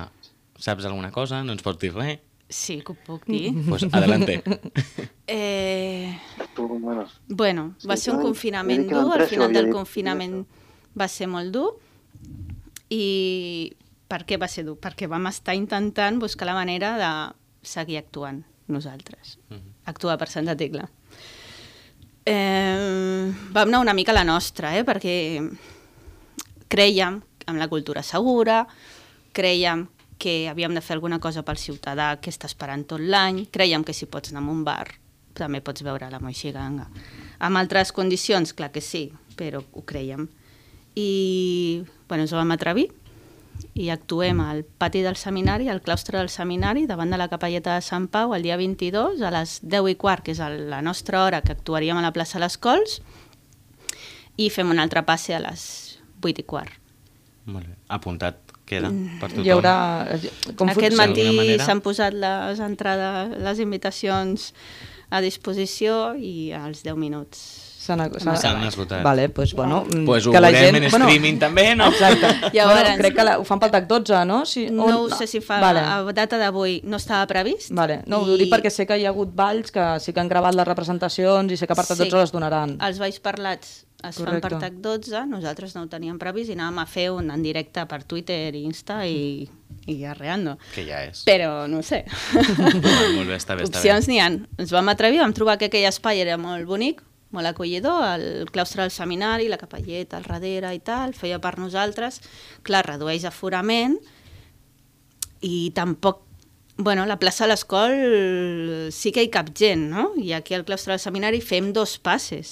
Saps 0.57 0.87
alguna 0.89 1.11
cosa? 1.13 1.43
No 1.45 1.53
ens 1.53 1.61
pots 1.61 1.77
dir 1.83 1.91
res? 1.93 2.23
Sí, 2.49 2.79
que 2.81 2.93
ho 2.93 2.97
puc 3.05 3.25
dir. 3.27 3.51
Pues 3.67 3.83
adelante. 3.91 4.41
Eh, 5.29 6.17
bueno, 6.55 7.05
bueno, 7.27 7.63
va 7.83 7.97
ser 7.97 8.13
un 8.13 8.21
confinament 8.21 8.85
dur, 8.87 9.17
al 9.19 9.27
final 9.27 9.51
del 9.51 9.67
confinament 9.73 10.45
va 10.95 11.09
ser 11.11 11.27
molt 11.27 11.51
dur. 11.51 11.73
I 12.93 13.73
per 14.07 14.23
què 14.27 14.37
va 14.39 14.47
ser 14.47 14.63
dur? 14.67 14.77
Perquè 14.79 15.09
vam 15.11 15.27
estar 15.27 15.55
intentant 15.57 16.19
buscar 16.19 16.47
la 16.47 16.55
manera 16.57 16.95
de 16.99 17.11
seguir 17.67 17.99
actuant 17.99 18.43
nosaltres, 18.67 19.37
actuar 19.87 20.17
per 20.19 20.27
Santa 20.29 20.55
Tecla. 20.59 20.87
Eh, 22.27 23.31
vam 23.55 23.69
anar 23.69 23.79
una 23.79 23.95
mica 23.95 24.11
a 24.11 24.19
la 24.19 24.25
nostra, 24.27 24.73
eh? 24.75 24.83
perquè 24.83 25.39
creiem 26.67 27.21
en 27.47 27.59
la 27.59 27.69
cultura 27.71 28.03
segura, 28.03 28.65
creiem 29.31 29.85
que 30.19 30.49
havíem 30.49 30.75
de 30.75 30.83
fer 30.83 30.97
alguna 30.97 31.21
cosa 31.23 31.45
pel 31.47 31.59
ciutadà 31.61 32.17
que 32.19 32.31
està 32.33 32.49
esperant 32.49 32.83
tot 32.89 32.99
l'any, 32.99 33.45
creiem 33.53 33.85
que 33.87 33.95
si 33.95 34.09
pots 34.11 34.33
anar 34.33 34.43
a 34.43 34.51
un 34.51 34.65
bar 34.67 34.87
també 35.37 35.61
pots 35.61 35.85
veure 35.85 36.09
la 36.09 36.19
Moixiganga. 36.19 36.87
Amb 37.45 37.59
altres 37.59 37.93
condicions, 37.93 38.55
clar 38.57 38.71
que 38.73 38.81
sí, 38.81 39.05
però 39.37 39.61
ho 39.61 39.83
creiem. 39.85 40.25
I 40.97 41.11
bueno, 42.07 42.23
ens 42.23 42.33
vam 42.35 42.51
atrevir 42.55 42.87
i 43.73 43.89
actuem 43.89 44.39
al 44.41 44.63
pati 44.63 45.01
del 45.01 45.15
seminari, 45.17 45.67
al 45.69 45.81
claustre 45.81 46.19
del 46.19 46.29
seminari, 46.29 46.85
davant 46.85 47.09
de 47.09 47.17
la 47.17 47.27
capelleta 47.27 47.73
de 47.75 47.81
Sant 47.81 48.05
Pau, 48.13 48.35
el 48.35 48.43
dia 48.45 48.57
22, 48.57 49.21
a 49.25 49.31
les 49.33 49.59
10 49.63 49.89
i 49.89 49.95
quart, 49.97 50.23
que 50.25 50.35
és 50.35 50.41
la 50.41 50.81
nostra 50.85 51.23
hora 51.23 51.41
que 51.41 51.55
actuaríem 51.55 51.97
a 51.97 52.03
la 52.05 52.13
plaça 52.13 52.37
Les 52.39 52.57
Cols, 52.61 52.99
i 54.37 54.49
fem 54.53 54.69
un 54.69 54.77
altre 54.79 55.01
passe 55.07 55.33
a 55.33 55.39
les 55.41 55.63
8 56.21 56.43
i 56.43 56.45
quart. 56.45 56.73
Molt 57.49 57.65
bé. 57.65 57.73
Apuntat 57.89 58.37
queda 58.67 58.91
per 59.21 59.31
tothom. 59.31 59.45
Hi 59.45 59.53
haurà... 59.55 59.73
Com 60.59 60.69
Aquest 60.69 60.93
fut- 60.93 61.01
matí 61.01 61.57
s'han 61.63 61.81
posat 61.81 62.13
les 62.13 62.59
entrades, 62.61 63.37
les 63.41 63.61
invitacions 63.63 64.51
a 65.09 65.21
disposició 65.23 66.13
i 66.19 66.51
als 66.53 66.83
10 66.85 66.97
minuts. 66.99 67.41
S'han 67.77 68.01
S'han 68.19 68.63
esgotat. 68.67 69.03
Vale, 69.05 69.29
pues, 69.29 69.53
bueno, 69.53 69.83
mm, 69.85 70.05
Pues 70.05 70.25
ho 70.27 70.31
que 70.33 70.41
la 70.41 70.49
veurem 70.51 70.73
gent... 70.75 70.83
en 70.83 70.89
streaming 70.91 71.37
també, 71.39 71.75
no? 71.75 71.87
Exacte. 71.91 72.27
Llavors- 72.57 72.73
bueno, 72.81 72.97
crec 72.97 73.15
que 73.15 73.23
la, 73.23 73.37
ho 73.39 73.45
fan 73.47 73.59
pel 73.61 73.71
TAC 73.71 73.87
12, 73.87 74.25
no? 74.25 74.41
Si, 74.45 74.65
No 74.71 74.85
on- 74.85 74.93
ho 74.93 75.09
sé 75.15 75.27
si 75.27 75.39
fa, 75.41 75.59
Vale. 75.61 75.79
a 75.85 76.01
data 76.11 76.37
d'avui 76.41 76.81
no 76.83 76.97
estava 76.97 77.27
previst. 77.27 77.71
Vale. 77.71 78.01
No, 78.07 78.23
I... 78.25 78.31
ho 78.33 78.37
dic 78.41 78.51
perquè 78.51 78.71
sé 78.73 78.87
que 78.89 78.97
hi 78.97 79.05
ha 79.05 79.13
hagut 79.13 79.31
balls 79.35 79.71
que 79.71 79.85
sí 80.03 80.11
que 80.11 80.19
han 80.19 80.27
gravat 80.27 80.55
les 80.57 80.67
representacions 80.67 81.51
i 81.53 81.57
sé 81.57 81.67
que 81.67 81.75
per 81.77 81.85
TAC 81.85 81.97
12 82.07 82.17
les 82.25 82.31
donaran. 82.35 82.77
Els 82.81 82.99
balls 82.99 83.19
parlats 83.23 83.83
es 84.03 84.15
fan 84.19 84.25
Correcte. 84.25 84.49
per 84.49 84.59
TAC 84.61 84.73
12, 84.83 85.23
nosaltres 85.29 85.73
no 85.77 85.85
ho 85.85 85.87
teníem 85.89 86.19
previst 86.21 86.51
i 86.51 86.57
anàvem 86.57 86.79
a 86.83 86.85
fer 86.85 87.07
un 87.11 87.31
en 87.33 87.41
directe 87.45 87.85
per 87.89 88.03
Twitter 88.03 88.53
i 88.55 88.65
Insta 88.67 88.99
i, 89.07 89.47
i 89.89 89.95
arreando. 90.05 90.57
Que 90.75 90.83
ja 90.85 91.05
és. 91.07 91.23
Però 91.25 91.67
no 91.71 91.79
ho 91.79 91.85
sé. 91.85 92.03
Molt, 92.35 92.83
molt 93.17 93.27
bé, 93.31 93.37
està 93.39 93.55
bé, 93.55 93.63
està 93.65 93.77
bé. 93.79 93.85
Opcions 93.85 94.07
n'hi 94.11 94.19
ha. 94.21 94.27
Ens 94.59 94.73
vam 94.75 94.89
atrevir, 94.93 95.21
vam 95.23 95.33
trobar 95.33 95.57
que 95.57 95.69
aquell 95.71 95.87
espai 95.89 96.21
era 96.21 96.37
molt 96.37 96.67
bonic, 96.69 97.01
molt 97.37 97.53
acollidor, 97.53 98.03
el 98.17 98.51
claustre 98.51 98.83
del 98.83 98.93
seminari, 98.93 99.47
la 99.47 99.61
capelleta 99.61 100.17
al 100.17 100.25
darrere 100.27 100.73
i 100.75 100.81
tal, 100.83 101.13
feia 101.13 101.39
per 101.43 101.55
nosaltres. 101.61 102.21
Clar, 102.67 102.85
redueix 102.89 103.27
aforament 103.29 103.99
i 105.45 105.69
tampoc 105.77 106.25
Bueno, 106.79 107.07
la 107.09 107.17
plaça 107.17 107.47
de 107.47 107.49
l'Escol 107.49 108.91
sí 108.93 109.09
que 109.09 109.23
hi 109.25 109.31
cap 109.33 109.47
gent, 109.57 109.87
no? 109.89 110.11
I 110.21 110.35
aquí 110.37 110.53
al 110.53 110.61
claustre 110.61 110.93
del 110.93 111.01
seminari 111.01 111.39
fem 111.41 111.71
dos 111.73 111.95
passes. 111.97 112.51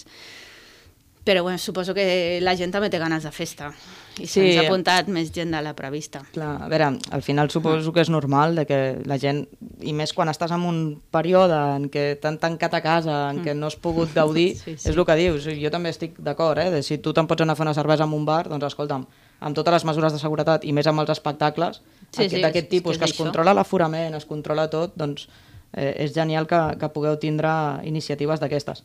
Però 1.21 1.43
bueno, 1.45 1.59
suposo 1.61 1.93
que 1.93 2.39
la 2.41 2.55
gent 2.57 2.73
també 2.73 2.89
té 2.89 2.97
ganes 2.97 3.21
de 3.21 3.29
festa. 3.29 3.69
I 4.17 4.27
Sí. 4.27 4.39
se'ns 4.39 4.57
ha 4.57 4.67
apuntat 4.69 5.07
més 5.11 5.31
gent 5.35 5.51
de 5.51 5.59
la 5.61 5.73
prevista. 5.75 6.21
Clar, 6.31 6.61
a 6.63 6.67
veure, 6.71 6.85
al 7.11 7.21
final 7.21 7.49
suposo 7.51 7.91
que 7.91 7.99
és 7.99 8.09
normal 8.09 8.55
de 8.55 8.65
que 8.65 8.77
la 9.05 9.17
gent, 9.19 9.41
i 9.81 9.91
més 9.93 10.13
quan 10.13 10.29
estàs 10.31 10.51
en 10.55 10.61
un 10.63 11.01
període 11.11 11.57
en 11.75 11.89
què 11.91 12.17
t'han 12.21 12.37
tancat 12.39 12.73
a 12.73 12.81
casa, 12.81 13.29
en 13.29 13.43
què 13.43 13.53
no 13.53 13.67
has 13.67 13.75
pogut 13.75 14.13
gaudir, 14.15 14.55
Sí, 14.63 14.77
sí. 14.77 14.89
és 14.89 14.95
el 14.95 15.05
que 15.05 15.15
dius. 15.19 15.43
Jo 15.61 15.69
també 15.71 15.89
estic 15.89 16.15
d'acord, 16.17 16.57
eh? 16.59 16.69
De 16.71 16.81
si 16.83 16.97
tu 16.99 17.11
te'n 17.13 17.27
pots 17.27 17.41
anar 17.41 17.53
a 17.53 17.55
fer 17.59 17.65
una 17.67 17.73
cervesa 17.73 18.05
en 18.05 18.13
un 18.13 18.23
bar, 18.25 18.47
doncs 18.47 18.63
escolta'm, 18.71 19.05
amb 19.41 19.55
totes 19.55 19.73
les 19.73 19.85
mesures 19.85 20.13
de 20.13 20.19
seguretat 20.19 20.63
i 20.63 20.71
més 20.71 20.87
amb 20.87 20.99
els 21.03 21.09
espectacles, 21.09 21.81
Sí, 22.15 22.29
sí, 22.29 22.39
d'aquest 22.39 22.69
tipus, 22.69 22.95
que 22.97 23.03
que 23.03 23.11
es 23.11 23.17
controla 23.17 23.53
l'aforament, 23.53 24.15
es 24.15 24.23
controla 24.25 24.69
tot, 24.69 24.93
doncs 24.95 25.27
eh, 25.73 26.05
és 26.05 26.13
genial 26.13 26.47
que, 26.47 26.77
que 26.79 26.87
pugueu 26.89 27.17
tindre 27.19 27.49
iniciatives 27.83 28.39
d'aquestes. 28.39 28.83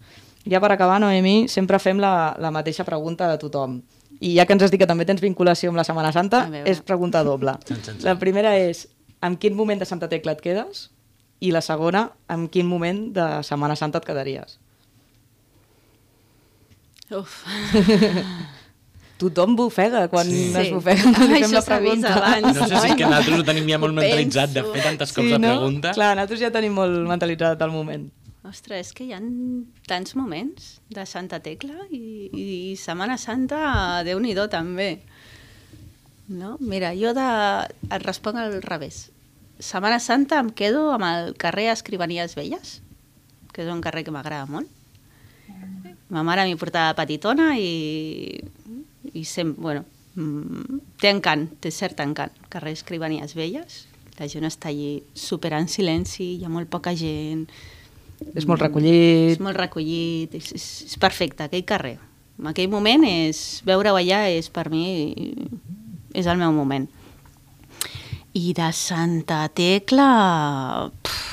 Ja 0.51 0.59
per 0.59 0.73
acabar, 0.73 0.99
Noemi, 0.99 1.47
sempre 1.49 1.79
fem 1.79 2.01
la, 2.01 2.35
la 2.41 2.51
mateixa 2.51 2.83
pregunta 2.83 3.31
a 3.31 3.39
tothom. 3.39 3.83
I 4.21 4.35
ja 4.37 4.45
que 4.45 4.53
ens 4.53 4.63
has 4.63 4.71
dit 4.73 4.81
que 4.81 4.87
també 4.89 5.07
tens 5.09 5.23
vinculació 5.25 5.71
amb 5.73 5.79
la 5.81 5.85
Setmana 5.85 6.13
Santa, 6.13 6.43
és 6.69 6.81
pregunta 6.85 7.23
doble. 7.25 7.55
La 8.05 8.19
primera 8.21 8.55
és, 8.61 8.87
en 9.25 9.37
quin 9.41 9.57
moment 9.57 9.81
de 9.81 9.87
Santa 9.89 10.09
Tecla 10.13 10.33
et 10.37 10.43
quedes? 10.45 10.91
I 11.41 11.55
la 11.57 11.63
segona, 11.65 12.11
en 12.29 12.49
quin 12.53 12.67
moment 12.69 13.07
de 13.17 13.27
Setmana 13.49 13.77
Santa 13.81 13.99
et 14.03 14.05
quedaries? 14.05 14.59
Uf. 17.11 17.41
Tothom 19.21 19.53
bufega 19.57 20.07
quan 20.09 20.25
Sí. 20.29 20.53
es 20.57 20.71
bufega 20.73 21.03
quan 21.13 21.29
li 21.29 21.35
Ai, 21.35 21.43
això 21.45 21.61
s'avisa 21.65 22.13
abans. 22.17 22.47
No 22.47 22.55
sé 22.55 22.69
si 22.81 22.87
és 22.93 22.95
que 22.97 23.05
nosaltres 23.05 23.41
ho 23.41 23.45
tenim 23.45 23.67
ja 23.69 23.79
molt 23.83 23.93
mentalitzat 23.97 24.55
de 24.55 24.63
fer 24.65 24.85
tantes 24.87 25.13
cops 25.13 25.29
la 25.35 25.41
pregunta. 25.43 25.93
Clar, 25.97 26.15
nosaltres 26.17 26.41
ja 26.41 26.51
tenim 26.55 26.73
molt 26.77 27.09
mentalitzat 27.09 27.61
el 27.67 27.73
moment. 27.75 28.07
Ostres, 28.41 28.89
és 28.89 28.93
que 28.97 29.05
hi 29.05 29.13
ha 29.13 29.21
tants 29.89 30.15
moments 30.17 30.79
de 30.89 31.05
Santa 31.05 31.43
Tecla 31.45 31.85
i, 31.93 32.31
i 32.33 32.77
Setmana 32.81 33.19
Santa, 33.21 34.01
déu 34.07 34.21
nhi 34.21 34.33
també. 34.49 35.03
No? 36.29 36.57
Mira, 36.61 36.95
jo 36.97 37.13
de... 37.13 37.27
et 37.91 38.03
responc 38.07 38.39
al 38.41 38.63
revés. 38.63 39.11
Setmana 39.61 39.99
Santa 40.01 40.39
em 40.41 40.49
quedo 40.57 40.89
amb 40.95 41.05
el 41.05 41.35
carrer 41.37 41.69
Escrivanies 41.69 42.35
Velles, 42.35 42.81
que 43.53 43.63
és 43.63 43.69
un 43.69 43.83
carrer 43.85 44.05
que 44.05 44.15
m'agrada 44.15 44.47
molt. 44.49 44.69
Ma 46.09 46.23
mare 46.25 46.47
m'hi 46.47 46.57
portava 46.57 46.97
petitona 46.97 47.53
i, 47.61 48.41
i 49.13 49.25
sempre, 49.25 49.63
bueno, 49.63 49.85
mm, 50.17 50.81
té 50.99 51.13
encant, 51.13 51.45
té 51.61 51.71
cert 51.71 52.01
encant. 52.01 52.33
Carrer 52.49 52.73
Escrivanies 52.73 53.37
Velles, 53.37 53.85
la 54.17 54.31
gent 54.33 54.49
està 54.49 54.73
allí 54.73 55.03
super 55.13 55.53
en 55.59 55.69
silenci, 55.69 56.39
hi 56.39 56.49
ha 56.49 56.51
molt 56.51 56.73
poca 56.73 56.97
gent, 56.97 57.45
És 58.35 58.47
molt 58.47 58.61
recollit. 58.63 59.33
és 59.35 59.41
molt 59.43 59.57
recollit, 59.57 60.35
és, 60.35 60.53
és, 60.55 60.69
és 60.87 60.97
perfecte, 61.01 61.49
aquell 61.49 61.65
carrer. 61.65 61.97
En 62.41 62.51
aquell 62.53 62.71
moment, 62.73 63.05
és 63.05 63.61
veure-ho 63.69 63.97
allà 63.99 64.23
és 64.33 64.49
per 64.49 64.69
mi 64.73 64.85
és 66.15 66.27
el 66.27 66.39
meu 66.41 66.53
moment. 66.53 66.89
I 68.33 68.53
de 68.55 68.71
Santa 68.73 69.49
Tecla... 69.49 70.91
pff, 71.03 71.31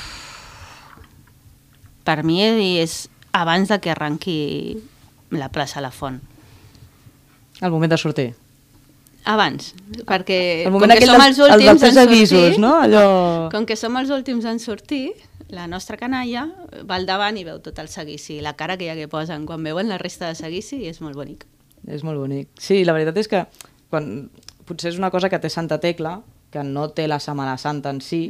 per 2.08 2.22
mi 2.24 2.40
és 2.80 3.08
abans 3.36 3.68
de 3.68 3.76
que 3.84 3.92
arrenqui 3.92 4.80
la 5.36 5.50
plaça 5.52 5.82
La 5.84 5.90
Font. 5.92 6.16
El 7.60 7.72
moment 7.74 7.90
de 7.92 7.98
sortir. 8.00 8.30
Abans, 9.28 9.74
perquè 10.08 10.64
El 10.64 10.72
moment 10.72 10.94
com 10.94 11.02
que 11.02 11.08
som 11.10 11.20
els 11.20 11.40
el 11.42 11.52
últims 11.58 11.82
tres 11.82 11.90
en 11.90 11.98
sortir, 11.98 12.16
avisos, 12.16 12.58
no? 12.62 12.78
Allò... 12.80 13.02
com 13.52 13.66
que 13.68 13.76
som 13.76 13.98
els 14.00 14.12
últims 14.14 14.46
en 14.48 14.62
sortir, 14.62 15.10
la 15.48 15.66
nostra 15.66 15.96
canalla 15.96 16.46
va 16.88 16.98
al 16.98 17.06
davant 17.08 17.36
i 17.40 17.44
veu 17.44 17.60
tot 17.64 17.78
el 17.80 17.88
seguici. 17.88 18.40
La 18.44 18.54
cara 18.56 18.76
que 18.76 18.88
ja 18.88 18.96
que 18.96 19.08
posen 19.08 19.46
quan 19.48 19.64
veuen 19.64 19.88
la 19.88 19.98
resta 19.98 20.28
de 20.28 20.36
seguici 20.36 20.84
és 20.88 21.00
molt 21.00 21.16
bonic. 21.16 21.46
És 21.86 22.04
molt 22.04 22.20
bonic. 22.20 22.50
Sí, 22.60 22.84
la 22.84 22.92
veritat 22.96 23.16
és 23.16 23.30
que 23.30 23.44
quan, 23.88 24.28
potser 24.68 24.92
és 24.92 24.98
una 25.00 25.10
cosa 25.10 25.30
que 25.32 25.40
té 25.40 25.48
Santa 25.48 25.80
Tecla, 25.80 26.18
que 26.52 26.62
no 26.64 26.88
té 26.96 27.06
la 27.08 27.18
Setmana 27.20 27.56
Santa 27.60 27.92
en 27.92 28.00
si, 28.04 28.22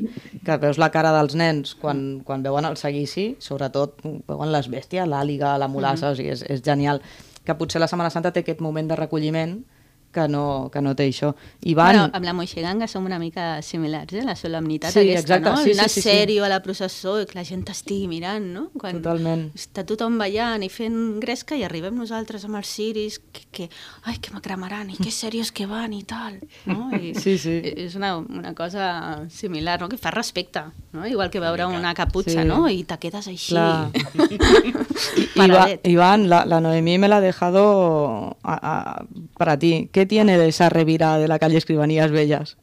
que 0.45 0.59
veus 0.59 0.79
la 0.79 0.91
cara 0.95 1.13
dels 1.15 1.37
nens 1.39 1.75
quan, 1.79 2.21
quan 2.27 2.43
veuen 2.43 2.67
el 2.67 2.79
seguici, 2.79 3.33
sobretot 3.43 4.03
veuen 4.03 4.53
les 4.55 4.71
bèsties, 4.71 5.07
l'àliga, 5.07 5.57
la 5.59 5.69
mulassa, 5.69 6.07
mm 6.07 6.11
-hmm. 6.11 6.13
o 6.13 6.17
sigui, 6.17 6.31
és, 6.31 6.43
és 6.43 6.63
genial. 6.63 7.03
Que 7.45 7.55
potser 7.55 7.81
la 7.81 7.89
Setmana 7.89 8.11
Santa 8.11 8.33
té 8.33 8.41
aquest 8.41 8.61
moment 8.61 8.89
de 8.89 8.97
recolliment 8.97 9.65
que 10.13 10.27
no, 10.29 10.71
que 10.73 10.81
no 10.81 10.95
té 10.97 11.05
això. 11.11 11.35
I 11.69 11.75
van... 11.77 11.93
Bueno, 11.97 12.05
amb 12.17 12.25
la 12.25 12.33
Moixiganga 12.33 12.87
som 12.89 13.05
una 13.05 13.19
mica 13.19 13.61
similars, 13.63 14.13
eh? 14.17 14.23
La 14.25 14.35
solemnitat 14.37 14.91
Sí, 14.95 15.01
aquesta, 15.05 15.37
exacte, 15.37 15.51
no? 15.51 15.57
sí, 15.59 15.73
sí, 15.75 15.79
Anar 15.79 15.89
sí, 15.91 16.01
sí. 16.01 16.09
sèrio 16.09 16.45
a 16.45 16.49
la 16.49 16.63
processó 16.65 17.19
i 17.21 17.27
que 17.29 17.37
la 17.39 17.45
gent 17.45 17.67
t'estigui 17.69 18.09
mirant, 18.09 18.47
no? 18.55 18.63
Quan 18.79 19.03
Totalment. 19.03 19.51
està 19.55 19.85
tothom 19.87 20.17
ballant 20.19 20.65
i 20.65 20.71
fent 20.73 21.19
gresca 21.21 21.57
i 21.61 21.63
arribem 21.67 21.95
nosaltres 22.01 22.45
amb 22.49 22.57
els 22.57 22.69
ciris 22.73 23.19
que, 23.33 23.45
que 23.53 23.69
ai, 24.09 24.17
que 24.17 24.33
m'acremaran 24.33 24.89
i 24.91 24.97
que 24.97 25.11
serios 25.13 25.53
que 25.53 25.67
van 25.69 25.93
i 25.93 26.03
tal, 26.09 26.41
no? 26.67 26.89
I 26.97 27.13
Sí, 27.23 27.37
sí. 27.39 27.59
És 27.65 27.95
una, 27.95 28.17
una 28.19 28.55
cosa 28.55 29.27
similar, 29.29 29.79
no? 29.81 29.89
Que 29.93 29.99
fa 30.01 30.11
respecte, 30.11 30.63
no? 30.93 31.07
Igual 31.07 31.29
que 31.31 31.41
veure 31.41 31.67
una 31.67 31.93
caputxa, 31.95 32.43
Sí. 32.43 32.49
no? 32.49 32.65
I 32.69 32.83
te 32.85 32.97
quedes 32.99 33.29
així. 33.29 33.53
Clar. 33.53 33.91
Iva-. 35.35 35.69
Iván, 35.85 36.29
la, 36.29 36.45
la 36.47 36.61
Noemí 36.61 36.99
me 36.99 37.09
la 37.09 37.19
ha 37.19 37.21
dejado 37.21 38.37
a- 38.43 38.59
a- 38.63 39.05
para 39.37 39.59
ti. 39.59 39.89
¿Qué 39.99 40.07
tiene 40.07 40.39
de 40.39 40.47
esa 40.47 40.69
revira 40.69 41.19
de 41.19 41.27
la 41.27 41.41
calle 41.41 41.59
Escribanías 41.59 42.13
Bellas? 42.13 42.57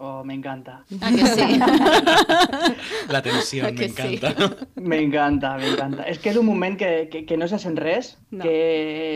Oh, 0.00 0.22
me 0.22 0.34
encanta. 0.34 0.84
Ah, 1.00 1.10
que 1.10 1.26
sí? 1.26 1.58
La 3.08 3.20
tensió, 3.20 3.64
Que 3.66 3.88
m'encanta. 3.88 4.30
sí. 4.30 4.66
Me 4.76 5.00
encanta, 5.02 5.56
me 5.58 5.66
encanta. 5.72 6.04
És 6.06 6.20
que 6.22 6.30
és 6.30 6.36
un 6.38 6.46
moment 6.46 6.76
que, 6.78 7.08
que, 7.10 7.24
que 7.26 7.36
no 7.36 7.48
se 7.50 7.58
sent 7.58 7.74
res, 7.82 8.12
No. 8.30 8.44
que, 8.44 8.52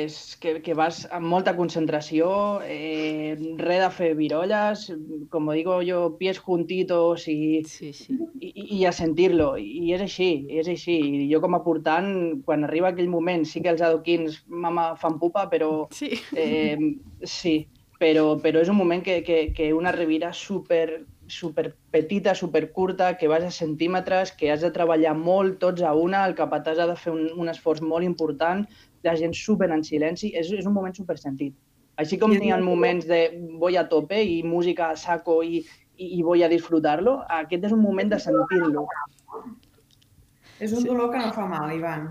és, 0.05 0.17
que, 0.43 0.57
que 0.65 0.75
vas 0.75 1.05
amb 1.13 1.29
molta 1.31 1.55
concentració, 1.55 2.33
eh, 2.67 3.37
res 3.61 3.83
de 3.85 3.91
fer 3.95 4.09
virolles, 4.19 4.89
com 5.31 5.51
digo 5.55 5.79
jo, 5.87 6.01
pies 6.19 6.41
juntitos 6.43 7.29
i, 7.31 7.63
Sí, 7.69 7.93
sí. 7.93 8.17
i, 8.41 8.81
i 8.81 8.85
a 8.89 8.93
sentir-lo. 8.97 9.53
I 9.63 9.93
és 9.95 10.03
així, 10.03 10.31
és 10.51 10.67
així. 10.73 10.97
I 11.23 11.29
jo 11.31 11.41
com 11.45 11.55
a 11.55 11.63
portant, 11.63 12.41
quan 12.43 12.65
arriba 12.67 12.91
aquell 12.91 13.13
moment, 13.13 13.45
sí 13.47 13.63
que 13.63 13.71
els 13.71 13.83
adoquins 13.87 14.43
mama 14.49 14.97
fan 14.97 15.21
pupa, 15.23 15.47
però 15.53 15.87
Sí. 15.95 16.11
eh, 16.35 16.75
sí, 17.23 17.69
però, 18.03 18.37
però 18.43 18.63
és 18.65 18.71
un 18.73 18.79
moment 18.81 19.03
que, 19.07 19.21
que, 19.23 19.53
que 19.55 19.71
una 19.73 19.93
revira 19.95 20.33
super, 20.35 21.05
super 21.31 21.69
petita, 21.95 22.35
super 22.35 22.65
curta, 22.75 23.13
que 23.19 23.29
vas 23.31 23.45
a 23.47 23.51
centímetres, 23.55 24.33
que 24.35 24.51
has 24.51 24.65
de 24.65 24.73
treballar 24.75 25.15
molt 25.15 25.61
tots 25.63 25.85
a 25.87 25.93
una, 25.95 26.25
el 26.27 26.35
capatàs 26.39 26.81
ha 26.83 26.89
de 26.91 26.97
fer 26.99 27.13
un, 27.15 27.29
un 27.39 27.53
esforç 27.53 27.83
molt 27.87 28.07
important, 28.07 28.65
la 29.07 29.15
gent 29.19 29.37
super 29.39 29.71
en 29.71 29.85
silenci, 29.87 30.33
és, 30.39 30.51
és 30.51 30.67
un 30.67 30.75
moment 30.75 30.95
super 30.97 31.15
sentit. 31.21 31.55
Així 32.03 32.19
com 32.19 32.33
n'hi 32.35 32.51
ha 32.51 32.59
moments 32.59 33.07
de 33.07 33.21
voy 33.61 33.77
a 33.79 33.85
tope 33.87 34.19
i 34.25 34.41
música 34.43 34.89
a 34.91 34.99
saco 34.99 35.39
i, 35.45 35.61
i, 35.95 36.09
i 36.19 36.23
voy 36.27 36.43
a 36.43 36.51
disfrutar-lo, 36.51 37.21
aquest 37.39 37.69
és 37.69 37.77
un 37.77 37.83
moment 37.85 38.11
de 38.11 38.19
sentir-lo, 38.19 38.89
És 40.63 40.75
un 40.79 40.85
dolor 40.87 41.11
que 41.11 41.23
no 41.23 41.31
fa 41.35 41.47
mal, 41.51 41.71
Ivan. 41.75 42.11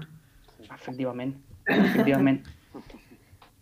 efectivament. 0.70 1.36
efectivament. 1.68 2.42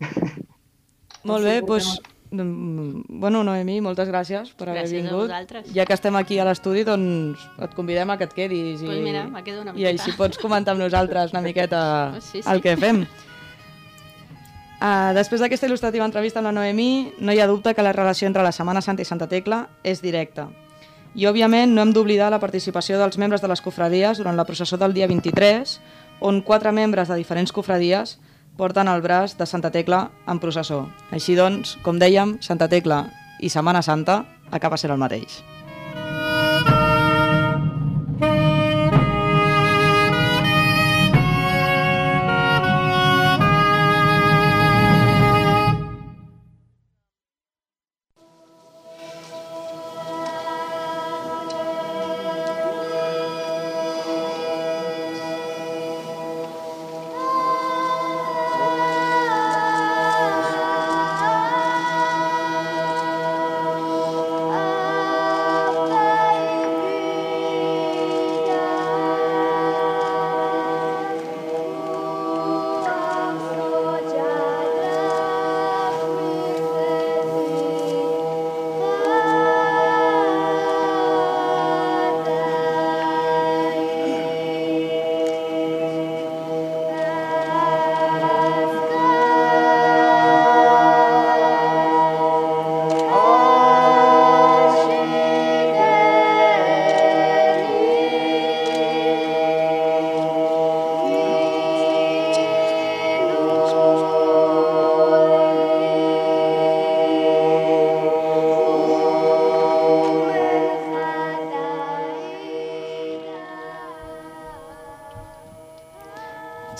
Molt 1.30 1.44
bé, 1.44 1.58
doncs... 1.66 1.98
Bueno, 2.32 3.42
Noemí, 3.42 3.80
moltes 3.82 4.06
gràcies 4.08 4.52
per 4.54 4.68
haver 4.68 4.84
Gràcies 4.84 5.00
a 5.00 5.08
vingut. 5.08 5.26
vosaltres. 5.26 5.72
Ja 5.74 5.84
que 5.84 5.94
estem 5.96 6.14
aquí 6.16 6.38
a 6.38 6.44
l'estudi, 6.46 6.84
doncs 6.86 7.40
et 7.58 7.74
convidem 7.74 8.10
a 8.10 8.16
que 8.18 8.24
et 8.28 8.32
quedis. 8.36 8.80
Pues 8.84 9.00
mira, 9.02 9.24
me 9.26 9.42
quedo 9.42 9.62
una 9.62 9.72
I 9.72 9.74
miqueta. 9.74 9.90
així 10.04 10.16
pots 10.16 10.38
comentar 10.38 10.72
amb 10.76 10.82
nosaltres 10.84 11.32
una 11.32 11.40
miqueta 11.42 12.14
Sí, 12.20 12.42
sí. 12.42 12.48
el 12.48 12.62
que 12.62 12.76
fem. 12.76 13.02
Uh, 14.80 15.12
després 15.12 15.42
d'aquesta 15.42 15.66
il·lustrativa 15.68 16.06
entrevista 16.06 16.38
amb 16.40 16.46
la 16.46 16.52
Noemí, 16.56 17.12
no 17.18 17.32
hi 17.34 17.40
ha 17.40 17.46
dubte 17.50 17.74
que 17.74 17.82
la 17.82 17.92
relació 17.92 18.26
entre 18.30 18.42
la 18.42 18.52
Setmana 18.52 18.80
Santa 18.80 19.02
i 19.02 19.04
Santa 19.04 19.26
Tecla 19.28 19.68
és 19.84 20.00
directa. 20.00 20.46
I, 21.14 21.26
òbviament, 21.26 21.74
no 21.74 21.82
hem 21.82 21.90
d'oblidar 21.92 22.30
la 22.30 22.38
participació 22.38 22.96
dels 22.96 23.18
membres 23.18 23.42
de 23.42 23.48
les 23.50 23.60
cofradies 23.60 24.18
durant 24.22 24.36
la 24.38 24.46
processó 24.46 24.78
del 24.78 24.94
dia 24.94 25.08
23, 25.10 25.80
on 26.20 26.40
quatre 26.46 26.70
membres 26.72 27.08
de 27.08 27.16
diferents 27.18 27.50
cofradies 27.52 28.20
porten 28.56 28.88
el 28.88 29.02
braç 29.02 29.36
de 29.38 29.46
Santa 29.46 29.70
Tecla 29.70 30.08
en 30.26 30.40
processó. 30.42 30.86
Així 31.12 31.36
doncs, 31.38 31.76
com 31.84 32.00
dèiem, 32.00 32.38
Santa 32.40 32.68
Tecla 32.68 33.04
i 33.40 33.52
Setmana 33.52 33.82
Santa 33.82 34.24
acaba 34.50 34.78
sent 34.80 34.92
el 34.92 35.00
mateix. 35.00 35.40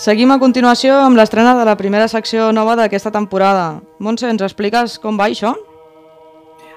Seguim 0.01 0.31
a 0.33 0.39
continuació 0.41 0.95
amb 0.97 1.13
l'estrena 1.19 1.51
de 1.53 1.61
la 1.67 1.75
primera 1.77 2.07
secció 2.09 2.47
nova 2.57 2.73
d'aquesta 2.79 3.11
temporada. 3.13 3.83
Montse, 4.01 4.31
ens 4.33 4.41
expliques 4.41 4.95
com 5.03 5.19
va 5.19 5.27
això? 5.29 5.51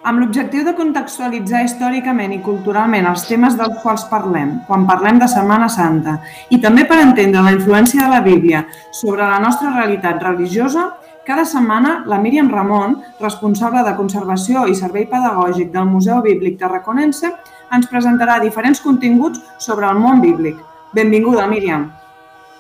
Amb 0.05 0.21
l'objectiu 0.21 0.67
de 0.67 0.75
contextualitzar 0.77 1.63
històricament 1.65 2.35
i 2.37 2.43
culturalment 2.45 3.09
els 3.09 3.25
temes 3.25 3.57
dels 3.57 3.81
quals 3.81 4.05
parlem, 4.11 4.59
quan 4.69 4.85
parlem 4.85 5.23
de 5.23 5.31
Setmana 5.33 5.71
Santa, 5.73 6.19
i 6.53 6.61
també 6.61 6.85
per 6.85 7.01
entendre 7.01 7.47
la 7.49 7.57
influència 7.57 8.05
de 8.05 8.11
la 8.13 8.21
Bíblia 8.29 8.67
sobre 9.01 9.25
la 9.25 9.41
nostra 9.41 9.73
realitat 9.73 10.21
religiosa, 10.21 10.91
cada 11.25 11.49
setmana 11.49 12.03
la 12.05 12.21
Míriam 12.21 12.53
Ramon, 12.53 13.01
responsable 13.25 13.89
de 13.89 13.97
conservació 13.97 14.69
i 14.69 14.77
servei 14.77 15.09
pedagògic 15.09 15.73
del 15.73 15.89
Museu 15.97 16.21
Bíblic 16.21 16.61
Tarraconense, 16.61 17.33
ens 17.73 17.89
presentarà 17.89 18.37
diferents 18.45 18.85
continguts 18.85 19.41
sobre 19.57 19.89
el 19.89 19.97
món 19.97 20.21
bíblic. 20.21 20.61
Benvinguda, 20.93 21.49
Míriam. 21.49 21.89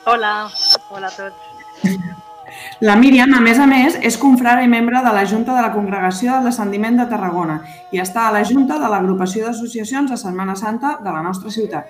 Hola, 0.06 0.50
hola 0.90 1.06
a 1.06 1.10
tots. 1.16 1.34
La 2.84 2.94
Míriam, 3.00 3.32
a 3.32 3.40
més 3.40 3.56
a 3.58 3.64
més, 3.64 3.94
és 4.04 4.18
confrare 4.20 4.60
i 4.66 4.68
membre 4.68 5.00
de 5.00 5.12
la 5.16 5.24
Junta 5.24 5.54
de 5.56 5.62
la 5.64 5.72
Congregació 5.72 6.34
del 6.34 6.50
Descendiment 6.50 6.98
de 7.00 7.06
Tarragona 7.08 7.56
i 7.90 8.02
està 8.02 8.26
a 8.28 8.34
la 8.34 8.42
Junta 8.44 8.76
de 8.82 8.90
l'Agrupació 8.92 9.46
d'Associacions 9.46 10.12
de 10.12 10.20
Setmana 10.20 10.58
Santa 10.60 10.98
de 11.00 11.14
la 11.14 11.22
nostra 11.24 11.50
ciutat. 11.50 11.88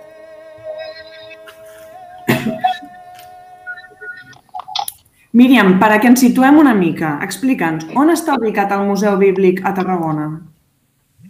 Míriam, 5.35 5.75
per 5.83 5.91
a 5.91 5.99
que 5.99 6.13
ens 6.13 6.23
situem 6.23 6.63
una 6.63 6.79
mica, 6.79 7.17
explica'ns, 7.27 7.91
on 7.99 8.15
està 8.15 8.39
ubicat 8.39 8.71
el 8.79 8.87
Museu 8.87 9.19
Bíblic 9.19 9.65
a 9.67 9.75
Tarragona? 9.75 10.29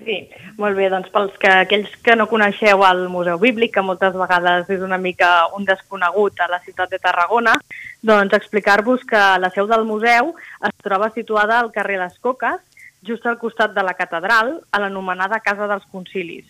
Sí, 0.05 0.19
molt 0.61 0.77
bé, 0.77 0.91
doncs 0.93 1.09
pels 1.13 1.37
que 1.41 1.49
aquells 1.49 1.93
que 2.05 2.15
no 2.19 2.27
coneixeu 2.29 2.83
el 2.85 3.07
Museu 3.09 3.39
Bíblic, 3.41 3.73
que 3.73 3.85
moltes 3.85 4.13
vegades 4.13 4.69
és 4.75 4.83
una 4.85 4.99
mica 5.01 5.31
un 5.57 5.65
desconegut 5.65 6.43
a 6.45 6.49
la 6.51 6.61
ciutat 6.67 6.93
de 6.93 7.01
Tarragona, 7.01 7.55
doncs 8.05 8.37
explicar-vos 8.37 9.07
que 9.09 9.23
la 9.41 9.51
seu 9.55 9.71
del 9.71 9.87
museu 9.89 10.35
es 10.69 10.75
troba 10.85 11.09
situada 11.15 11.59
al 11.61 11.73
carrer 11.73 11.97
Les 12.03 12.19
Coques, 12.21 12.61
just 13.09 13.25
al 13.25 13.39
costat 13.41 13.73
de 13.73 13.85
la 13.87 13.97
catedral, 13.97 14.59
a 14.71 14.83
l'anomenada 14.83 15.41
Casa 15.41 15.71
dels 15.71 15.89
Concilis. 15.93 16.45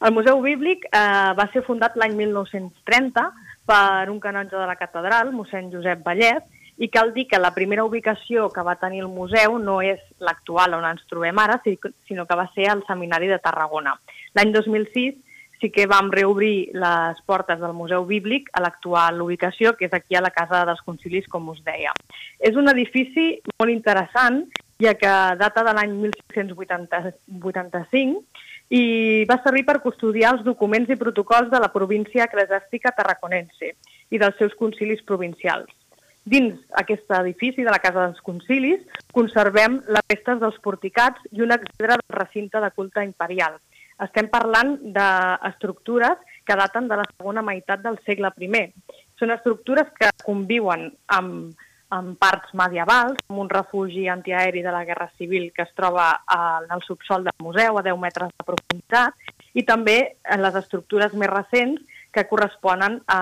El 0.00 0.16
Museu 0.16 0.40
Bíblic 0.40 0.88
eh, 0.88 1.32
va 1.36 1.48
ser 1.52 1.64
fundat 1.68 1.98
l'any 2.00 2.16
1930 2.16 3.28
per 3.68 4.08
un 4.12 4.20
canonge 4.20 4.56
de 4.56 4.66
la 4.68 4.80
catedral, 4.80 5.32
mossèn 5.36 5.70
Josep 5.72 6.00
Vallès, 6.04 6.44
i 6.76 6.88
cal 6.90 7.12
dir 7.14 7.28
que 7.30 7.38
la 7.38 7.54
primera 7.54 7.84
ubicació 7.84 8.48
que 8.50 8.62
va 8.66 8.74
tenir 8.80 9.00
el 9.04 9.12
museu 9.12 9.58
no 9.58 9.80
és 9.82 10.00
l'actual 10.18 10.74
on 10.74 10.84
ens 10.88 11.04
trobem 11.10 11.38
ara, 11.38 11.60
sinó 12.08 12.26
que 12.26 12.38
va 12.38 12.50
ser 12.54 12.70
al 12.70 12.84
Seminari 12.88 13.28
de 13.30 13.38
Tarragona. 13.38 13.94
L'any 14.34 14.52
2006 14.52 15.14
sí 15.60 15.70
que 15.70 15.86
vam 15.86 16.10
reobrir 16.12 16.70
les 16.74 17.20
portes 17.24 17.60
del 17.60 17.72
Museu 17.72 18.04
Bíblic 18.04 18.50
a 18.52 18.60
l'actual 18.60 19.22
ubicació, 19.22 19.76
que 19.78 19.86
és 19.86 19.94
aquí 19.94 20.14
a 20.18 20.20
la 20.20 20.30
Casa 20.34 20.64
dels 20.66 20.82
Concilis, 20.84 21.28
com 21.30 21.48
us 21.48 21.62
deia. 21.64 21.92
És 22.40 22.56
un 22.58 22.68
edifici 22.68 23.40
molt 23.60 23.70
interessant, 23.72 24.44
ja 24.82 24.94
que 24.98 25.36
data 25.38 25.62
de 25.64 25.72
l'any 25.72 25.92
1685 26.02 28.22
i 28.74 29.24
va 29.28 29.38
servir 29.44 29.64
per 29.68 29.82
custodiar 29.84 30.32
els 30.34 30.44
documents 30.44 30.90
i 30.90 31.00
protocols 31.00 31.50
de 31.52 31.60
la 31.62 31.72
província 31.72 32.24
eclesiàstica 32.26 32.92
tarraconense 32.96 33.66
i 34.10 34.18
dels 34.18 34.36
seus 34.40 34.54
concilis 34.58 35.02
provincials. 35.06 35.70
Dins 36.24 36.56
aquest 36.80 37.10
edifici 37.12 37.64
de 37.64 37.72
la 37.72 37.80
Casa 37.84 38.06
dels 38.06 38.20
Concilis 38.24 38.80
conservem 39.12 39.76
les 39.92 40.06
restes 40.08 40.40
dels 40.40 40.56
porticats 40.64 41.20
i 41.36 41.42
una 41.44 41.58
exedra 41.60 41.98
del 42.00 42.16
recinte 42.16 42.62
de 42.64 42.70
culte 42.72 43.04
imperial. 43.04 43.58
Estem 44.04 44.30
parlant 44.32 44.78
d'estructures 44.96 46.18
que 46.48 46.56
daten 46.56 46.88
de 46.88 46.96
la 46.96 47.04
segona 47.10 47.44
meitat 47.44 47.84
del 47.84 48.00
segle 48.08 48.32
I. 48.40 48.64
Són 49.20 49.30
estructures 49.36 49.92
que 50.00 50.08
conviuen 50.24 50.88
amb, 51.12 51.52
amb 51.94 52.16
parts 52.18 52.56
medievals, 52.56 53.20
amb 53.28 53.44
un 53.44 53.50
refugi 53.52 54.08
antiaeri 54.08 54.64
de 54.64 54.72
la 54.72 54.84
Guerra 54.88 55.10
Civil 55.18 55.52
que 55.54 55.62
es 55.62 55.74
troba 55.76 56.08
en 56.24 56.72
el 56.72 56.82
subsol 56.88 57.28
del 57.28 57.36
museu 57.38 57.78
a 57.78 57.84
10 57.84 58.00
metres 58.00 58.32
de 58.32 58.48
profunditat, 58.48 59.14
i 59.54 59.62
també 59.62 60.16
en 60.24 60.42
les 60.42 60.56
estructures 60.56 61.12
més 61.14 61.30
recents 61.30 61.93
que 62.14 62.26
corresponen 62.30 63.00
a, 63.10 63.20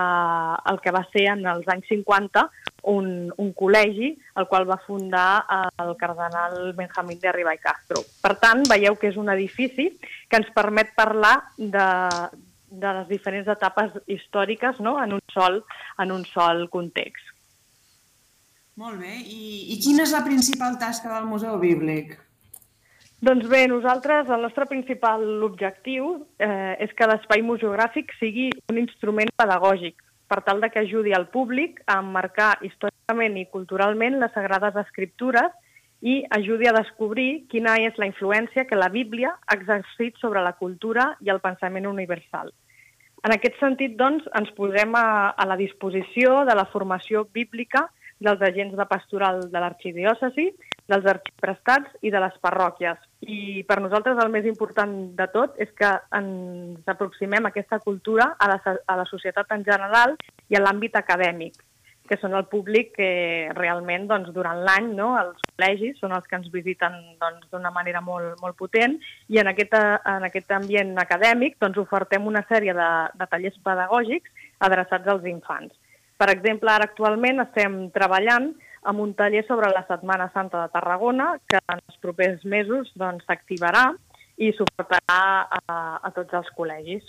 al 0.63 0.79
que 0.81 0.93
va 0.93 1.01
ser 1.11 1.25
en 1.33 1.43
els 1.49 1.67
anys 1.73 1.89
50 1.89 2.45
un, 2.93 3.09
un 3.41 3.51
col·legi 3.57 4.11
el 4.39 4.47
qual 4.51 4.67
va 4.69 4.79
fundar 4.85 5.43
el 5.81 5.93
cardenal 5.97 6.73
Benjamín 6.77 7.19
de 7.19 7.33
Riba 7.33 7.55
i 7.57 7.61
Castro. 7.63 8.03
Per 8.21 8.35
tant, 8.41 8.63
veieu 8.69 8.97
que 9.01 9.09
és 9.09 9.19
un 9.19 9.33
edifici 9.33 9.89
que 10.29 10.39
ens 10.39 10.49
permet 10.55 10.93
parlar 10.95 11.35
de, 11.57 11.87
de 12.69 12.95
les 12.99 13.07
diferents 13.09 13.49
etapes 13.49 13.97
històriques 14.07 14.81
no? 14.85 14.97
en, 15.01 15.17
un 15.17 15.23
sol, 15.33 15.63
en 15.99 16.13
un 16.13 16.25
sol 16.29 16.67
context. 16.73 17.33
Molt 18.81 18.97
bé. 19.01 19.19
I, 19.21 19.73
I 19.75 19.79
quina 19.81 20.05
és 20.07 20.13
la 20.15 20.23
principal 20.25 20.79
tasca 20.81 21.11
del 21.13 21.27
Museu 21.29 21.59
Bíblic? 21.61 22.15
Doncs 23.23 23.45
bé, 23.47 23.69
nosaltres, 23.71 24.27
el 24.27 24.41
nostre 24.43 24.65
principal 24.67 25.21
objectiu 25.45 26.07
eh, 26.43 26.75
és 26.83 26.91
que 26.91 27.05
l'espai 27.07 27.39
museogràfic 27.47 28.09
sigui 28.19 28.49
un 28.67 28.81
instrument 28.81 29.29
pedagògic 29.39 30.01
per 30.27 30.41
tal 30.43 30.59
de 30.59 30.67
que 30.73 30.81
ajudi 30.81 31.13
al 31.15 31.29
públic 31.31 31.79
a 31.87 32.01
emmarcar 32.03 32.57
històricament 32.67 33.37
i 33.39 33.45
culturalment 33.53 34.17
les 34.19 34.35
sagrades 34.35 34.75
escriptures 34.81 35.55
i 36.03 36.17
ajudi 36.35 36.67
a 36.67 36.75
descobrir 36.75 37.45
quina 37.53 37.77
és 37.85 37.95
la 37.95 38.09
influència 38.11 38.67
que 38.67 38.81
la 38.81 38.91
Bíblia 38.91 39.31
ha 39.39 39.55
exercit 39.55 40.19
sobre 40.19 40.43
la 40.43 40.57
cultura 40.59 41.13
i 41.23 41.31
el 41.31 41.39
pensament 41.39 41.87
universal. 41.87 42.51
En 43.23 43.31
aquest 43.31 43.55
sentit, 43.63 43.95
doncs, 43.95 44.27
ens 44.35 44.51
posem 44.59 44.99
a, 44.99 45.31
a 45.31 45.47
la 45.47 45.55
disposició 45.55 46.41
de 46.43 46.59
la 46.59 46.67
formació 46.75 47.23
bíblica 47.31 47.87
dels 48.19 48.43
agents 48.43 48.75
de 48.75 48.91
pastoral 48.91 49.45
de 49.47 49.63
l'arxidiòcesi, 49.63 50.51
dels 50.91 51.05
arxiprestats 51.07 51.99
i 52.03 52.11
de 52.11 52.19
les 52.19 52.33
parròquies. 52.43 52.99
I 53.23 53.63
per 53.67 53.79
nosaltres 53.81 54.19
el 54.23 54.31
més 54.33 54.47
important 54.49 54.93
de 55.17 55.27
tot 55.31 55.59
és 55.63 55.71
que 55.77 55.91
ens 56.17 56.95
aproximem 56.95 57.45
a 57.45 57.53
aquesta 57.53 57.79
cultura 57.83 58.33
a 58.37 58.49
la, 58.51 58.59
a 58.63 58.97
la 58.99 59.05
societat 59.09 59.53
en 59.55 59.63
general 59.67 60.17
i 60.51 60.59
a 60.59 60.63
l'àmbit 60.63 60.97
acadèmic, 60.99 61.55
que 62.09 62.17
són 62.19 62.35
el 62.35 62.45
públic 62.51 62.91
que 62.97 63.11
realment 63.55 64.09
doncs, 64.09 64.33
durant 64.35 64.59
l'any 64.67 64.91
no, 64.97 65.13
els 65.19 65.39
col·legis 65.47 66.01
són 66.01 66.11
els 66.17 66.27
que 66.27 66.35
ens 66.39 66.51
visiten 66.51 66.97
doncs, 67.21 67.47
d'una 67.47 67.69
doncs, 67.69 67.77
manera 67.77 68.03
molt, 68.03 68.35
molt 68.43 68.59
potent 68.59 68.97
i 69.31 69.39
en 69.39 69.49
aquest, 69.53 69.77
en 69.77 70.27
aquest 70.27 70.51
ambient 70.51 70.91
acadèmic 70.99 71.55
doncs, 71.63 71.79
ofertem 71.79 72.27
una 72.27 72.43
sèrie 72.49 72.75
de, 72.75 72.91
de 73.15 73.29
tallers 73.31 73.55
pedagògics 73.63 74.51
adreçats 74.67 75.07
als 75.07 75.25
infants. 75.31 75.71
Per 76.19 76.29
exemple, 76.31 76.69
ara 76.71 76.85
actualment 76.91 77.41
estem 77.41 77.87
treballant 77.95 78.51
amb 78.83 79.03
un 79.03 79.13
taller 79.17 79.43
sobre 79.47 79.71
la 79.73 79.85
Setmana 79.87 80.29
Santa 80.33 80.63
de 80.63 80.73
Tarragona 80.75 81.33
que 81.47 81.59
en 81.61 81.79
els 81.79 81.99
propers 82.03 82.45
mesos 82.45 82.91
doncs, 82.99 83.25
s'activarà 83.27 83.89
doncs, 83.91 84.21
i 84.41 84.49
suportarà 84.57 85.19
a, 85.45 85.81
a 86.01 86.09
tots 86.15 86.33
els 86.39 86.47
col·legis. 86.57 87.05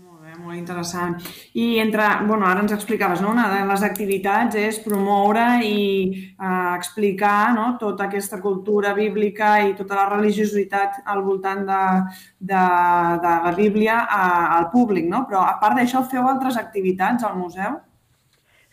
Molt 0.00 0.22
bé, 0.22 0.32
molt 0.38 0.56
interessant. 0.56 1.16
I 1.58 1.80
entre, 1.82 2.04
bueno, 2.28 2.46
ara 2.46 2.62
ens 2.62 2.72
explicaves, 2.72 3.20
no? 3.20 3.32
una 3.34 3.48
de 3.50 3.58
les 3.68 3.82
activitats 3.82 4.56
és 4.56 4.78
promoure 4.84 5.44
i 5.66 5.80
eh, 6.14 6.70
explicar 6.76 7.50
no? 7.56 7.66
tota 7.80 8.06
aquesta 8.06 8.38
cultura 8.40 8.94
bíblica 8.94 9.50
i 9.66 9.74
tota 9.76 9.98
la 9.98 10.06
religiositat 10.12 11.02
al 11.04 11.24
voltant 11.26 11.66
de, 11.68 11.82
de, 12.38 12.64
de 13.26 13.34
la 13.48 13.52
Bíblia 13.58 13.98
a, 14.06 14.24
al 14.60 14.70
públic, 14.70 15.10
no? 15.10 15.24
Però 15.28 15.42
a 15.42 15.58
part 15.60 15.76
d'això, 15.82 16.06
feu 16.08 16.30
altres 16.30 16.56
activitats 16.62 17.26
al 17.26 17.36
museu? 17.42 17.80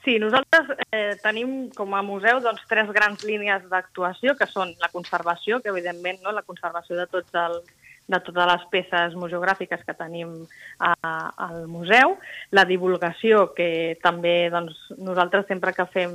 Sí, 0.08 0.13
nosaltres 0.24 0.70
eh, 0.96 1.17
tenim 1.20 1.65
com 1.76 1.91
a 1.91 2.00
museu 2.00 2.38
doncs, 2.39 2.62
tres 2.70 2.88
grans 2.96 3.26
línies 3.28 3.65
d'actuació, 3.67 4.38
que 4.39 4.46
són 4.48 4.70
la 4.80 4.88
conservació, 4.93 5.58
que 5.60 5.67
evidentment 5.74 6.22
no, 6.24 6.32
la 6.32 6.46
conservació 6.48 6.96
de 6.96 7.10
tots 7.12 7.36
els 7.36 7.67
de 8.08 8.20
totes 8.24 8.48
les 8.48 8.63
peces 8.72 9.15
museogràfiques 9.20 9.82
que 9.84 9.96
tenim 10.00 10.30
a, 10.80 10.93
al 11.43 11.65
museu, 11.67 12.15
la 12.56 12.63
divulgació, 12.70 13.50
que 13.58 13.98
també 14.00 14.48
doncs, 14.54 14.78
nosaltres 14.96 15.43
sempre 15.52 15.74
que 15.76 15.84
fem, 15.91 16.13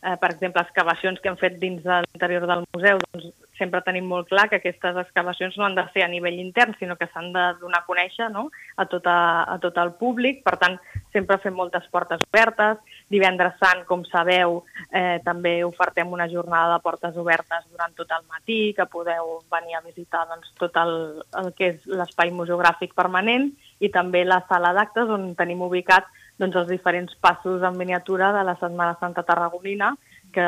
eh, 0.00 0.16
per 0.16 0.30
exemple, 0.32 0.64
excavacions 0.64 1.20
que 1.20 1.28
hem 1.28 1.36
fet 1.36 1.60
dins 1.60 1.84
de 1.84 2.00
l'interior 2.06 2.48
del 2.48 2.64
museu, 2.72 3.02
doncs, 3.10 3.28
sempre 3.58 3.82
tenim 3.84 4.06
molt 4.06 4.28
clar 4.30 4.46
que 4.48 4.60
aquestes 4.62 4.96
excavacions 5.02 5.56
no 5.58 5.66
han 5.66 5.74
de 5.76 5.84
ser 5.92 6.04
a 6.06 6.08
nivell 6.08 6.38
intern, 6.40 6.76
sinó 6.78 6.96
que 6.96 7.10
s'han 7.12 7.32
de 7.34 7.44
donar 7.60 7.82
a 7.82 7.88
conèixer 7.88 8.30
no? 8.32 8.48
a, 8.76 8.86
tot 8.86 9.06
a, 9.10 9.18
a 9.50 9.58
tot 9.60 9.76
el 9.82 9.92
públic. 9.98 10.44
Per 10.46 10.54
tant, 10.62 10.78
sempre 11.12 11.40
fem 11.42 11.56
moltes 11.58 11.88
portes 11.92 12.22
obertes. 12.30 12.78
Divendres 13.08 13.56
Sant, 13.60 13.84
com 13.88 14.02
sabeu, 14.04 14.62
eh, 14.92 15.18
també 15.24 15.62
ofertem 15.64 16.12
una 16.12 16.28
jornada 16.28 16.74
de 16.74 16.82
portes 16.84 17.16
obertes 17.16 17.64
durant 17.72 17.94
tot 17.96 18.10
el 18.12 18.26
matí, 18.28 18.74
que 18.76 18.86
podeu 18.86 19.38
venir 19.50 19.78
a 19.78 19.84
visitar 19.84 20.26
doncs, 20.28 20.52
tot 20.60 20.76
el, 20.76 20.94
el 21.40 21.52
que 21.56 21.72
és 21.72 21.88
l'espai 21.88 22.32
museogràfic 22.36 22.92
permanent 22.98 23.48
i 23.80 23.88
també 23.94 24.24
la 24.26 24.42
sala 24.48 24.74
d'actes 24.76 25.08
on 25.08 25.32
tenim 25.38 25.62
ubicat 25.64 26.06
doncs, 26.38 26.56
els 26.56 26.68
diferents 26.68 27.16
passos 27.20 27.64
en 27.64 27.76
miniatura 27.80 28.32
de 28.36 28.44
la 28.44 28.56
Setmana 28.60 28.96
Santa 29.00 29.24
Tarragonina, 29.26 29.94
que 30.32 30.46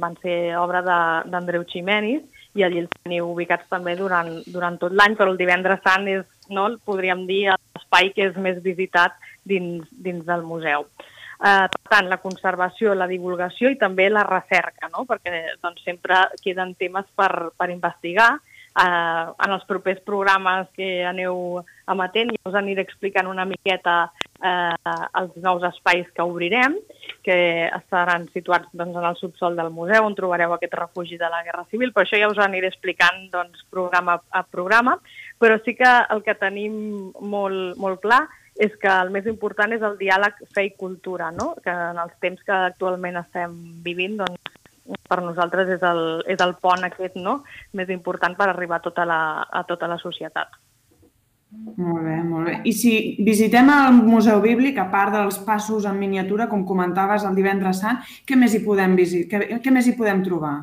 van 0.00 0.16
ser 0.22 0.56
obra 0.56 0.80
d'Andreu 0.82 1.64
Ximenis 1.68 2.24
i 2.56 2.64
allí 2.66 2.82
els 2.82 2.90
teniu 3.04 3.28
ubicats 3.30 3.68
també 3.70 3.94
durant, 3.98 4.30
durant 4.50 4.78
tot 4.80 4.94
l'any, 4.96 5.14
però 5.18 5.30
el 5.30 5.38
divendres 5.38 5.82
sant 5.84 6.08
és, 6.10 6.24
no, 6.50 6.66
podríem 6.86 7.26
dir, 7.28 7.44
l'espai 7.76 8.10
que 8.16 8.26
és 8.30 8.38
més 8.40 8.58
visitat 8.64 9.14
dins, 9.46 9.86
dins 9.92 10.24
del 10.26 10.42
museu. 10.42 10.88
Eh, 11.40 11.66
per 11.72 11.80
tant, 11.88 12.08
la 12.10 12.20
conservació, 12.20 12.92
la 12.92 13.08
divulgació 13.08 13.70
i 13.72 13.78
també 13.80 14.10
la 14.10 14.26
recerca, 14.28 14.90
no? 14.92 15.06
perquè 15.08 15.56
doncs, 15.62 15.80
sempre 15.86 16.26
queden 16.44 16.74
temes 16.76 17.06
per, 17.16 17.50
per 17.56 17.70
investigar. 17.72 18.34
Eh, 18.70 19.24
en 19.46 19.54
els 19.54 19.64
propers 19.66 20.02
programes 20.06 20.68
que 20.76 21.00
aneu 21.08 21.62
emetent 21.90 22.28
ja 22.36 22.50
us 22.50 22.58
aniré 22.60 22.84
explicant 22.84 23.26
una 23.26 23.46
miqueta 23.48 23.94
eh, 24.44 24.98
els 25.18 25.32
nous 25.40 25.64
espais 25.70 26.10
que 26.14 26.26
obrirem, 26.28 26.76
que 27.24 27.38
estaran 27.66 28.28
situats 28.34 28.68
doncs, 28.76 28.98
en 29.00 29.06
el 29.08 29.16
subsol 29.16 29.56
del 29.56 29.72
museu, 29.72 30.04
on 30.04 30.14
trobareu 30.18 30.52
aquest 30.54 30.76
refugi 30.76 31.16
de 31.18 31.30
la 31.32 31.40
Guerra 31.46 31.64
Civil, 31.72 31.94
però 31.96 32.04
això 32.04 32.20
ja 32.20 32.28
us 32.28 32.42
aniré 32.44 32.68
explicant 32.68 33.24
doncs, 33.32 33.64
programa 33.72 34.20
a 34.28 34.44
programa, 34.44 34.98
però 35.40 35.56
sí 35.64 35.72
que 35.74 35.88
el 36.12 36.20
que 36.22 36.36
tenim 36.36 36.76
molt, 37.16 37.80
molt 37.80 38.04
clar 38.04 38.26
és 38.60 38.76
que 38.80 38.92
el 38.92 39.10
més 39.14 39.26
important 39.30 39.72
és 39.72 39.84
el 39.86 39.96
diàleg 40.00 40.40
fe 40.54 40.66
i 40.68 40.72
cultura, 40.76 41.30
no? 41.32 41.54
que 41.64 41.72
en 41.72 42.00
els 42.02 42.16
temps 42.20 42.40
que 42.44 42.56
actualment 42.70 43.16
estem 43.22 43.54
vivint 43.84 44.18
doncs, 44.20 44.58
per 45.08 45.20
nosaltres 45.22 45.70
és 45.76 45.84
el, 45.86 46.00
és 46.28 46.40
el 46.44 46.56
pont 46.60 46.84
aquest 46.84 47.16
no? 47.16 47.40
més 47.78 47.92
important 47.94 48.36
per 48.36 48.50
arribar 48.50 48.80
a 48.80 48.84
tota 48.84 49.06
la, 49.08 49.20
a 49.44 49.64
tota 49.68 49.88
la 49.88 49.96
societat. 50.02 50.58
Molt 51.50 52.04
bé, 52.06 52.16
molt 52.22 52.46
bé. 52.46 52.58
I 52.68 52.72
si 52.76 52.92
visitem 53.26 53.72
el 53.74 53.96
Museu 54.06 54.38
Bíblic, 54.44 54.76
a 54.78 54.86
part 54.92 55.16
dels 55.16 55.40
passos 55.46 55.86
en 55.88 55.96
miniatura, 55.98 56.46
com 56.50 56.62
comentaves 56.66 57.24
el 57.26 57.34
divendres 57.38 57.80
sant, 57.82 57.98
què 58.26 58.38
més 58.38 58.54
hi 58.54 58.62
podem, 58.66 58.94
visit... 58.98 59.26
què, 59.30 59.58
què 59.58 59.72
més 59.74 59.88
hi 59.88 59.96
podem 59.98 60.22
trobar? 60.26 60.54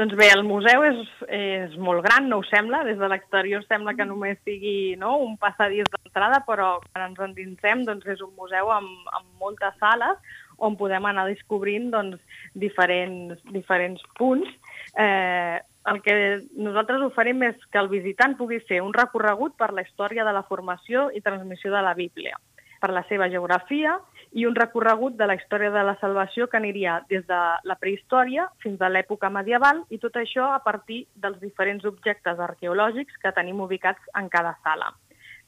Doncs 0.00 0.14
bé, 0.16 0.30
el 0.32 0.46
museu 0.48 0.80
és, 0.86 1.00
és 1.28 1.72
molt 1.76 2.00
gran, 2.06 2.24
no 2.30 2.38
ho 2.40 2.44
sembla? 2.48 2.78
Des 2.86 2.96
de 2.96 3.08
l'exterior 3.12 3.60
sembla 3.66 3.92
que 3.98 4.06
només 4.08 4.38
sigui 4.48 4.94
no, 4.96 5.18
un 5.20 5.34
passadís 5.36 5.90
d'entrada, 5.92 6.38
però 6.46 6.70
quan 6.86 7.10
ens 7.10 7.20
endinsem 7.26 7.82
doncs 7.84 8.08
és 8.08 8.22
un 8.24 8.30
museu 8.38 8.72
amb, 8.72 9.10
amb 9.18 9.26
moltes 9.42 9.76
sales 9.82 10.38
on 10.56 10.78
podem 10.80 11.04
anar 11.04 11.26
descobrint 11.28 11.90
doncs, 11.92 12.16
diferents, 12.56 13.44
diferents 13.52 14.00
punts. 14.16 14.48
Eh, 14.96 15.60
el 15.92 16.00
que 16.04 16.16
nosaltres 16.56 17.04
oferim 17.04 17.44
és 17.50 17.60
que 17.68 17.80
el 17.80 17.92
visitant 17.92 18.38
pugui 18.40 18.62
fer 18.68 18.80
un 18.80 18.96
recorregut 18.96 19.52
per 19.60 19.74
la 19.76 19.84
història 19.84 20.24
de 20.24 20.32
la 20.32 20.46
formació 20.48 21.10
i 21.12 21.20
transmissió 21.24 21.72
de 21.76 21.84
la 21.84 21.92
Bíblia, 21.98 22.40
per 22.80 22.90
la 22.96 23.04
seva 23.08 23.28
geografia 23.32 23.98
i 24.32 24.46
un 24.46 24.54
recorregut 24.54 25.16
de 25.18 25.26
la 25.26 25.34
història 25.38 25.70
de 25.74 25.82
la 25.86 25.96
salvació 26.00 26.46
que 26.48 26.58
aniria 26.58 27.00
des 27.10 27.26
de 27.28 27.40
la 27.66 27.76
prehistòria 27.80 28.46
fins 28.62 28.80
a 28.80 28.90
l'època 28.90 29.30
medieval 29.30 29.82
i 29.90 29.98
tot 29.98 30.16
això 30.20 30.52
a 30.54 30.62
partir 30.64 31.04
dels 31.14 31.40
diferents 31.42 31.84
objectes 31.84 32.38
arqueològics 32.48 33.18
que 33.22 33.34
tenim 33.36 33.60
ubicats 33.60 34.12
en 34.20 34.30
cada 34.32 34.54
sala. 34.64 34.92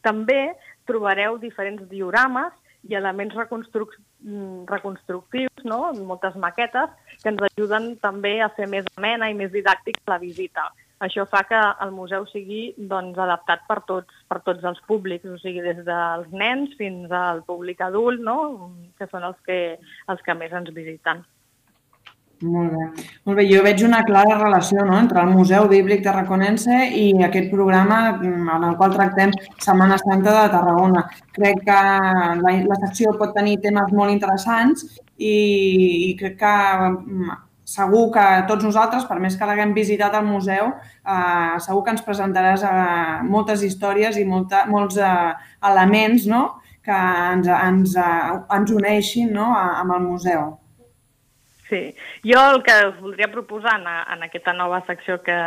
També 0.03 0.53
trobareu 0.87 1.39
diferents 1.39 1.87
diorames 1.89 2.53
i 2.91 2.97
elements 2.99 3.35
reconstruc 3.39 3.95
mm, 4.27 4.65
reconstructius, 4.67 5.65
no? 5.65 5.93
moltes 5.95 6.35
maquetes, 6.37 6.91
que 7.23 7.31
ens 7.31 7.45
ajuden 7.53 7.93
també 8.03 8.41
a 8.43 8.51
fer 8.57 8.67
més 8.67 8.89
amena 8.97 9.31
i 9.31 9.39
més 9.39 9.53
didàctic 9.55 10.01
la 10.11 10.19
visita. 10.19 10.67
Això 11.03 11.25
fa 11.27 11.43
que 11.49 11.61
el 11.85 11.91
museu 11.91 12.27
sigui 12.31 12.63
doncs, 12.79 13.19
adaptat 13.19 13.65
per 13.67 13.81
tots, 13.89 14.23
per 14.31 14.39
tots 14.47 14.65
els 14.71 14.81
públics, 14.87 15.27
o 15.27 15.39
sigui, 15.43 15.63
des 15.65 15.83
dels 15.87 16.29
nens 16.31 16.77
fins 16.79 17.11
al 17.11 17.43
públic 17.49 17.83
adult, 17.83 18.23
no? 18.23 18.39
que 18.99 19.09
són 19.11 19.27
els 19.27 19.39
que, 19.47 19.61
els 20.13 20.23
que 20.23 20.37
més 20.39 20.55
ens 20.55 20.71
visiten. 20.77 21.25
Molt 22.43 22.73
bé. 22.75 22.87
Molt 23.27 23.39
bé. 23.39 23.45
Jo 23.51 23.63
veig 23.63 23.83
una 23.87 24.03
clara 24.07 24.39
relació 24.39 24.85
no? 24.87 24.97
entre 24.99 25.23
el 25.23 25.31
Museu 25.31 25.69
Bíblic 25.71 26.03
Tarraconense 26.07 26.79
i 26.99 27.05
aquest 27.23 27.51
programa 27.53 28.01
mm, 28.17 28.49
en 28.57 28.67
el 28.71 28.77
qual 28.81 28.97
tractem 28.97 29.35
Setmana 29.63 29.99
Santa 30.03 30.35
de 30.39 30.49
Tarragona. 30.55 31.05
Crec 31.39 31.63
que 31.69 31.79
la, 32.43 32.57
la 32.73 32.81
secció 32.87 33.15
pot 33.19 33.35
tenir 33.37 33.61
temes 33.63 33.95
molt 33.95 34.15
interessants 34.15 34.87
i, 35.19 35.37
i 36.11 36.13
crec 36.19 36.39
que 36.43 36.55
mm, 36.91 37.39
segur 37.73 38.07
que 38.15 38.25
tots 38.49 38.65
nosaltres, 38.67 39.07
per 39.09 39.19
més 39.23 39.37
que 39.39 39.49
l'haguem 39.49 39.75
visitat 39.77 40.15
al 40.19 40.27
museu, 40.29 40.73
eh, 41.03 41.61
segur 41.67 41.85
que 41.85 41.95
ens 41.97 42.05
presentaràs 42.07 42.65
eh, 42.69 43.21
moltes 43.29 43.65
històries 43.67 44.19
i 44.21 44.27
molta, 44.29 44.67
molts 44.71 44.99
eh, 45.01 45.13
elements 45.73 46.27
no? 46.31 46.43
que 46.85 47.03
ens, 47.35 47.49
ens, 47.49 47.97
eh, 47.97 48.33
ens 48.59 48.75
uneixin 48.75 49.33
no? 49.33 49.53
amb 49.57 49.97
el 49.97 50.05
museu. 50.11 50.51
Sí, 51.69 51.87
jo 52.29 52.41
el 52.53 52.61
que 52.67 52.75
us 52.91 52.99
voldria 53.01 53.31
proposar 53.33 53.79
en, 53.81 53.87
en 53.89 54.27
aquesta 54.27 54.53
nova 54.53 54.83
secció 54.85 55.23
que, 55.25 55.39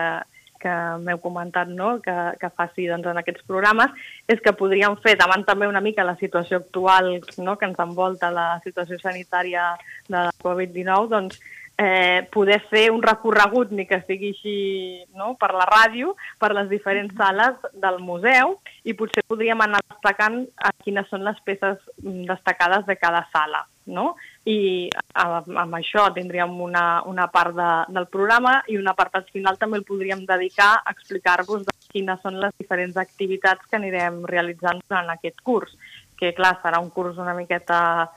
que 0.61 0.73
m'heu 1.03 1.19
comentat 1.21 1.69
no? 1.69 1.99
que, 2.01 2.15
que 2.41 2.49
faci 2.57 2.87
doncs, 2.89 3.05
en 3.11 3.19
aquests 3.21 3.45
programes 3.45 3.93
és 4.31 4.41
que 4.41 4.55
podríem 4.57 4.97
fer, 5.03 5.13
davant 5.19 5.45
també 5.45 5.69
una 5.69 5.83
mica 5.85 6.07
la 6.07 6.17
situació 6.17 6.63
actual 6.63 7.11
no? 7.37 7.57
que 7.59 7.69
ens 7.69 7.83
envolta 7.83 8.31
la 8.33 8.47
situació 8.63 8.97
sanitària 9.03 9.75
de 10.07 10.17
la 10.17 10.33
Covid-19, 10.41 11.11
doncs 11.13 11.37
eh, 11.77 12.27
poder 12.31 12.61
fer 12.69 12.89
un 12.91 13.01
recorregut, 13.03 13.71
ni 13.71 13.85
que 13.87 14.01
sigui 14.07 14.31
així 14.33 14.55
no? 15.15 15.33
per 15.39 15.51
la 15.55 15.67
ràdio, 15.67 16.15
per 16.39 16.53
les 16.55 16.69
diferents 16.71 17.13
sales 17.17 17.59
del 17.73 17.99
museu 17.99 18.57
i 18.83 18.95
potser 18.95 19.25
podríem 19.27 19.61
anar 19.61 19.81
destacant 19.83 20.43
a 20.55 20.71
quines 20.83 21.09
són 21.11 21.25
les 21.27 21.39
peces 21.45 21.79
destacades 21.97 22.85
de 22.87 22.95
cada 22.99 23.25
sala. 23.33 23.65
No? 23.85 24.15
I 24.49 24.89
amb, 25.21 25.51
amb 25.61 25.75
això 25.77 26.07
tindríem 26.15 26.55
una, 26.61 27.03
una 27.05 27.27
part 27.29 27.53
de, 27.53 27.71
del 27.93 28.07
programa 28.09 28.57
i 28.71 28.79
una 28.79 28.95
part 28.97 29.19
al 29.19 29.27
final 29.29 29.59
també 29.61 29.77
el 29.77 29.85
podríem 29.85 30.23
dedicar 30.25 30.71
a 30.79 30.95
explicar-vos 30.95 31.67
quines 31.91 32.23
són 32.23 32.39
les 32.41 32.55
diferents 32.57 32.97
activitats 32.97 33.67
que 33.69 33.77
anirem 33.77 34.23
realitzant 34.25 34.81
durant 34.87 35.11
aquest 35.13 35.37
curs, 35.45 35.75
que 36.17 36.33
clar, 36.33 36.55
serà 36.63 36.79
un 36.81 36.89
curs 36.89 37.19
una 37.21 37.35
miqueta 37.37 38.09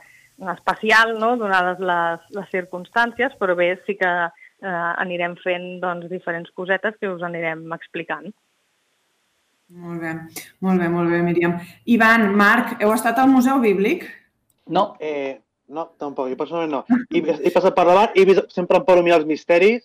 especial, 0.53 1.17
no?, 1.19 1.35
donades 1.37 1.81
les, 1.83 2.21
les 2.35 2.51
circumstàncies, 2.53 3.35
però 3.39 3.55
bé, 3.59 3.73
sí 3.85 3.95
que 3.99 4.11
eh, 4.29 4.91
anirem 5.01 5.35
fent 5.43 5.67
doncs, 5.83 6.07
diferents 6.11 6.51
cosetes 6.55 6.95
que 6.99 7.11
us 7.11 7.25
anirem 7.25 7.65
explicant. 7.75 8.29
Molt 9.69 10.01
bé, 10.01 10.15
molt 10.65 10.81
bé, 10.81 10.87
molt 10.89 11.11
bé, 11.11 11.19
Míriam. 11.21 11.59
Ivan, 11.93 12.31
Marc, 12.37 12.79
heu 12.81 12.93
estat 12.95 13.19
al 13.21 13.29
Museu 13.29 13.59
Bíblic? 13.61 14.07
No. 14.73 14.95
Eh, 14.99 15.37
no, 15.69 15.91
tampoc, 16.01 16.31
jo 16.31 16.39
personalment 16.39 16.79
no. 16.79 17.03
He, 17.13 17.21
he 17.21 17.53
passat 17.53 17.75
per 17.77 17.85
davant, 17.85 18.15
he 18.17 18.25
vist, 18.25 18.47
sempre 18.55 18.79
em 18.79 18.87
paro 18.87 19.03
a 19.03 19.05
mirar 19.05 19.19
els 19.21 19.29
misteris, 19.29 19.83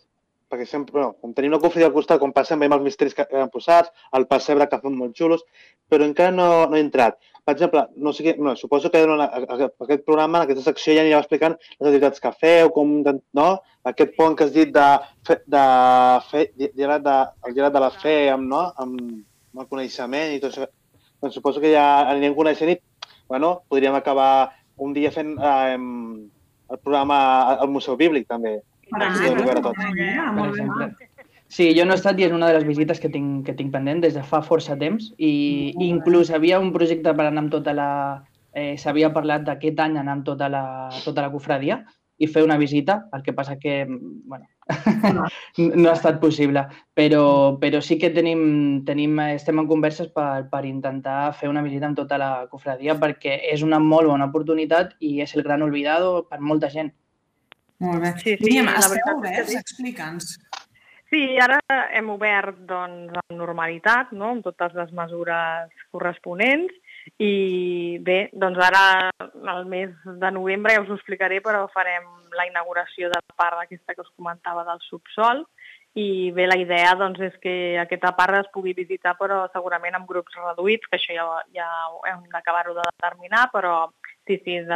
perquè 0.48 0.64
sempre, 0.68 0.94
bueno, 0.96 1.12
com 1.20 1.34
tenim 1.36 1.52
la 1.52 1.60
cofredia 1.60 1.90
al 1.90 1.96
costat, 1.96 2.20
com 2.22 2.32
passem, 2.32 2.60
veiem 2.62 2.76
els 2.78 2.86
misteris 2.86 3.16
que 3.16 3.26
han 3.28 3.52
posats, 3.52 3.92
el 4.16 4.28
pessebre 4.30 4.68
que 4.70 4.80
fan 4.80 4.96
molt 4.96 5.16
xulos, 5.18 5.44
però 5.90 6.06
encara 6.06 6.32
no, 6.32 6.48
no 6.70 6.78
he 6.78 6.84
entrat 6.84 7.18
per 7.44 7.54
exemple, 7.54 7.82
no 8.00 8.12
sé 8.16 8.24
què, 8.24 8.32
no, 8.40 8.54
suposo 8.56 8.90
que 8.90 9.02
en 9.04 9.20
aquest 9.20 10.04
programa, 10.06 10.40
en 10.40 10.46
aquesta 10.46 10.64
secció 10.64 10.94
ja 10.96 11.02
anireu 11.04 11.20
explicant 11.20 11.56
les 11.60 11.88
activitats 11.90 12.22
que 12.24 12.32
feu, 12.40 12.70
com, 12.72 12.94
no? 13.36 13.48
aquest 13.90 14.14
pont 14.16 14.36
que 14.36 14.46
has 14.46 14.54
dit 14.54 14.72
de, 14.72 14.86
fe, 15.28 15.36
de, 15.52 15.64
fe, 16.30 16.46
gelat 16.78 17.04
de, 17.04 17.18
el 17.44 17.56
gelat 17.58 17.76
de 17.76 17.84
la 17.84 17.92
fe 17.92 18.16
amb, 18.32 18.48
no? 18.48 18.64
amb, 18.80 18.96
amb 19.52 19.64
el 19.64 19.68
coneixement 19.68 20.32
i 20.32 20.40
tot 20.40 20.54
això. 20.54 20.70
Doncs 21.20 21.36
suposo 21.36 21.60
que 21.60 21.72
ja 21.72 21.84
anirem 22.08 22.36
coneixent 22.36 22.72
i 22.72 22.80
bueno, 23.28 23.62
podríem 23.68 23.94
acabar 23.96 24.54
un 24.76 24.92
dia 24.96 25.12
fent 25.12 25.36
eh, 25.36 25.76
el 25.76 26.78
programa 26.80 27.18
al 27.54 27.68
Museu 27.72 27.96
Bíblic 28.00 28.28
també. 28.28 28.58
Ah, 28.92 29.12
sí, 29.16 31.10
Sí, 31.54 31.68
jo 31.78 31.84
no 31.86 31.94
he 31.94 31.98
estat 32.00 32.18
i 32.18 32.24
és 32.26 32.32
una 32.34 32.48
de 32.50 32.56
les 32.56 32.64
visites 32.66 32.98
que 32.98 33.08
tinc, 33.14 33.44
que 33.46 33.54
tinc 33.54 33.70
pendent 33.70 34.00
des 34.02 34.16
de 34.16 34.22
fa 34.26 34.40
força 34.42 34.74
temps 34.78 35.12
i, 35.22 35.34
i 35.70 35.86
inclús 35.86 36.32
havia 36.34 36.58
un 36.58 36.72
projecte 36.74 37.12
per 37.14 37.28
anar 37.28 37.44
amb 37.44 37.52
tota 37.52 37.74
la... 37.78 37.90
Eh, 38.54 38.74
S'havia 38.78 39.12
parlat 39.14 39.44
d'aquest 39.46 39.78
any 39.82 39.94
anar 39.98 40.16
amb 40.16 40.24
tota 40.26 40.48
la, 40.50 40.64
tota 41.04 41.22
la 41.22 41.30
cofradia 41.30 41.80
i 42.18 42.26
fer 42.30 42.42
una 42.46 42.56
visita, 42.58 42.96
el 43.14 43.22
que 43.22 43.32
passa 43.34 43.56
que 43.58 43.86
bueno, 43.86 44.46
no 45.58 45.88
ha 45.90 45.94
estat 45.94 46.18
possible, 46.22 46.64
però, 46.94 47.24
però 47.62 47.80
sí 47.82 47.98
que 48.02 48.10
tenim, 48.14 48.42
tenim, 48.86 49.18
estem 49.34 49.62
en 49.62 49.70
converses 49.70 50.10
per, 50.14 50.46
per 50.50 50.64
intentar 50.66 51.34
fer 51.38 51.50
una 51.50 51.62
visita 51.66 51.90
amb 51.90 51.98
tota 51.98 52.18
la 52.18 52.32
cofradia 52.50 52.98
perquè 52.98 53.40
és 53.52 53.62
una 53.66 53.78
molt 53.82 54.10
bona 54.10 54.30
oportunitat 54.30 54.94
i 54.98 55.20
és 55.22 55.34
el 55.38 55.46
gran 55.46 55.62
olvidado 55.62 56.24
per 56.30 56.40
molta 56.40 56.70
gent. 56.70 56.90
Molt 57.82 58.02
bé. 58.02 58.14
Sí, 58.22 58.34
sí, 58.34 58.42
Míriam, 58.42 58.74
esteu 58.74 59.14
oberts? 59.18 59.54
Explica'ns. 59.62 60.34
Sí, 61.14 61.36
ara 61.38 61.60
hem 61.94 62.08
obert 62.10 62.56
doncs, 62.66 63.12
amb 63.20 63.36
normalitat, 63.38 64.08
no? 64.18 64.32
amb 64.34 64.42
totes 64.42 64.72
les 64.74 64.88
mesures 64.98 65.84
corresponents, 65.94 66.72
i 67.22 68.00
bé, 68.02 68.16
doncs 68.34 68.58
ara 68.66 69.12
el 69.52 69.68
mes 69.70 69.92
de 70.24 70.30
novembre 70.34 70.74
ja 70.74 70.82
us 70.82 70.90
ho 70.90 70.96
explicaré, 70.98 71.38
però 71.44 71.68
farem 71.70 72.08
la 72.34 72.48
inauguració 72.48 73.12
de 73.12 73.20
part 73.38 73.60
aquesta 73.62 73.94
que 73.94 74.02
us 74.02 74.10
comentava 74.16 74.66
del 74.66 74.82
subsol, 74.88 75.44
i 75.94 76.30
bé, 76.34 76.48
la 76.48 76.58
idea 76.58 76.94
doncs, 76.98 77.20
és 77.22 77.34
que 77.42 77.54
aquesta 77.78 78.10
part 78.18 78.40
es 78.40 78.48
pugui 78.54 78.72
visitar, 78.74 79.14
però 79.18 79.44
segurament 79.52 79.94
amb 79.94 80.08
grups 80.10 80.34
reduïts, 80.40 80.90
que 80.90 80.98
això 80.98 81.14
ja, 81.14 81.26
ja 81.54 81.68
hem 82.10 82.24
d'acabar-ho 82.32 82.74
de 82.74 82.88
determinar, 82.90 83.46
però 83.54 83.76
Sí, 84.26 84.40
sí, 84.42 84.58
de, 84.58 84.74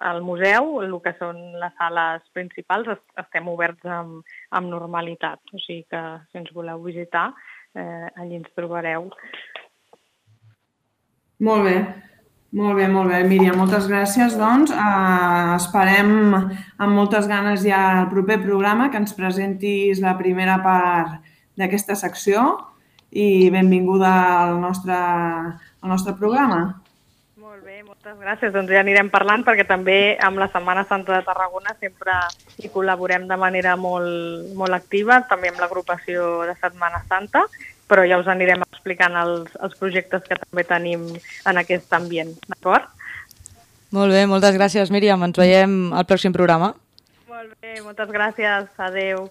al 0.00 0.22
museu, 0.26 0.80
el 0.82 0.96
que 1.04 1.12
són 1.20 1.36
les 1.60 1.74
sales 1.78 2.24
principals, 2.34 2.88
estem 3.22 3.46
oberts 3.46 3.86
amb, 3.94 4.24
amb 4.50 4.72
normalitat. 4.72 5.38
O 5.54 5.60
sigui 5.62 5.84
que 5.92 6.00
si 6.32 6.40
ens 6.40 6.50
voleu 6.56 6.82
visitar, 6.82 7.28
eh, 7.78 8.08
allí 8.18 8.40
ens 8.40 8.50
trobareu. 8.58 9.06
Molt 11.46 11.62
bé. 11.68 11.76
Molt 12.56 12.78
bé, 12.78 12.86
molt 12.88 13.10
bé, 13.12 13.18
Míriam, 13.28 13.58
moltes 13.60 13.84
gràcies. 13.90 14.32
Doncs 14.40 14.70
eh, 14.72 15.56
esperem 15.58 16.32
amb 16.32 16.92
moltes 16.96 17.28
ganes 17.28 17.60
ja 17.66 18.00
el 18.00 18.08
proper 18.08 18.38
programa 18.40 18.88
que 18.88 18.96
ens 18.96 19.12
presentis 19.12 20.00
la 20.00 20.14
primera 20.16 20.56
part 20.64 21.18
d'aquesta 21.60 21.96
secció 21.98 22.48
i 23.12 23.50
benvinguda 23.52 24.12
al 24.46 24.56
nostre, 24.62 24.96
al 24.96 25.92
nostre 25.92 26.16
programa. 26.16 26.62
Molt 27.36 27.60
bé, 27.68 27.82
moltes 27.84 28.16
gràcies. 28.16 28.52
Doncs 28.56 28.72
ja 28.72 28.80
anirem 28.80 29.12
parlant 29.12 29.44
perquè 29.44 29.68
també 29.68 30.16
amb 30.16 30.40
la 30.40 30.48
Setmana 30.48 30.86
Santa 30.88 31.18
de 31.18 31.26
Tarragona 31.28 31.76
sempre 31.76 32.16
hi 32.56 32.72
col·laborem 32.72 33.28
de 33.28 33.36
manera 33.36 33.76
molt, 33.76 34.54
molt 34.56 34.72
activa, 34.72 35.20
també 35.28 35.52
amb 35.52 35.60
l'agrupació 35.60 36.46
de 36.48 36.56
Setmana 36.56 37.04
Santa 37.12 37.44
però 37.88 38.04
ja 38.08 38.20
us 38.20 38.28
anirem 38.28 38.62
explicant 38.68 39.16
els, 39.18 39.50
els 39.64 39.74
projectes 39.80 40.24
que 40.28 40.36
també 40.38 40.64
tenim 40.68 41.08
en 41.48 41.60
aquest 41.60 41.92
ambient, 41.96 42.34
d'acord? 42.46 42.86
Molt 43.96 44.12
bé, 44.12 44.26
moltes 44.28 44.52
gràcies, 44.56 44.92
Míriam. 44.92 45.22
Ens 45.24 45.40
veiem 45.40 45.94
al 45.96 46.04
pròxim 46.04 46.34
programa. 46.36 46.74
Molt 47.28 47.54
bé, 47.62 47.78
moltes 47.80 48.10
gràcies. 48.12 48.68
Adeu. 48.76 49.28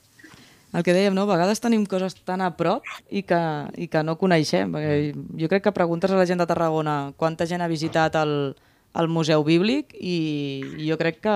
El 0.74 0.84
que 0.84 0.94
dèiem, 0.94 1.14
no? 1.16 1.24
a 1.24 1.30
vegades 1.30 1.62
tenim 1.64 1.86
coses 1.90 2.18
tan 2.28 2.42
a 2.44 2.50
prop 2.58 2.86
i 3.10 3.22
que, 3.24 3.40
i 3.78 3.88
que 3.88 4.02
no 4.04 4.18
coneixem. 4.20 4.74
Perquè 4.74 4.98
jo 5.42 5.50
crec 5.52 5.68
que 5.68 5.76
preguntes 5.76 6.12
a 6.12 6.18
la 6.18 6.26
gent 6.28 6.42
de 6.42 6.50
Tarragona 6.50 6.98
quanta 7.18 7.48
gent 7.50 7.64
ha 7.64 7.70
visitat 7.72 8.18
el, 8.20 8.34
el 9.00 9.08
Museu 9.08 9.44
Bíblic 9.46 9.94
i 10.00 10.86
jo 10.90 10.98
crec 10.98 11.20
que 11.22 11.36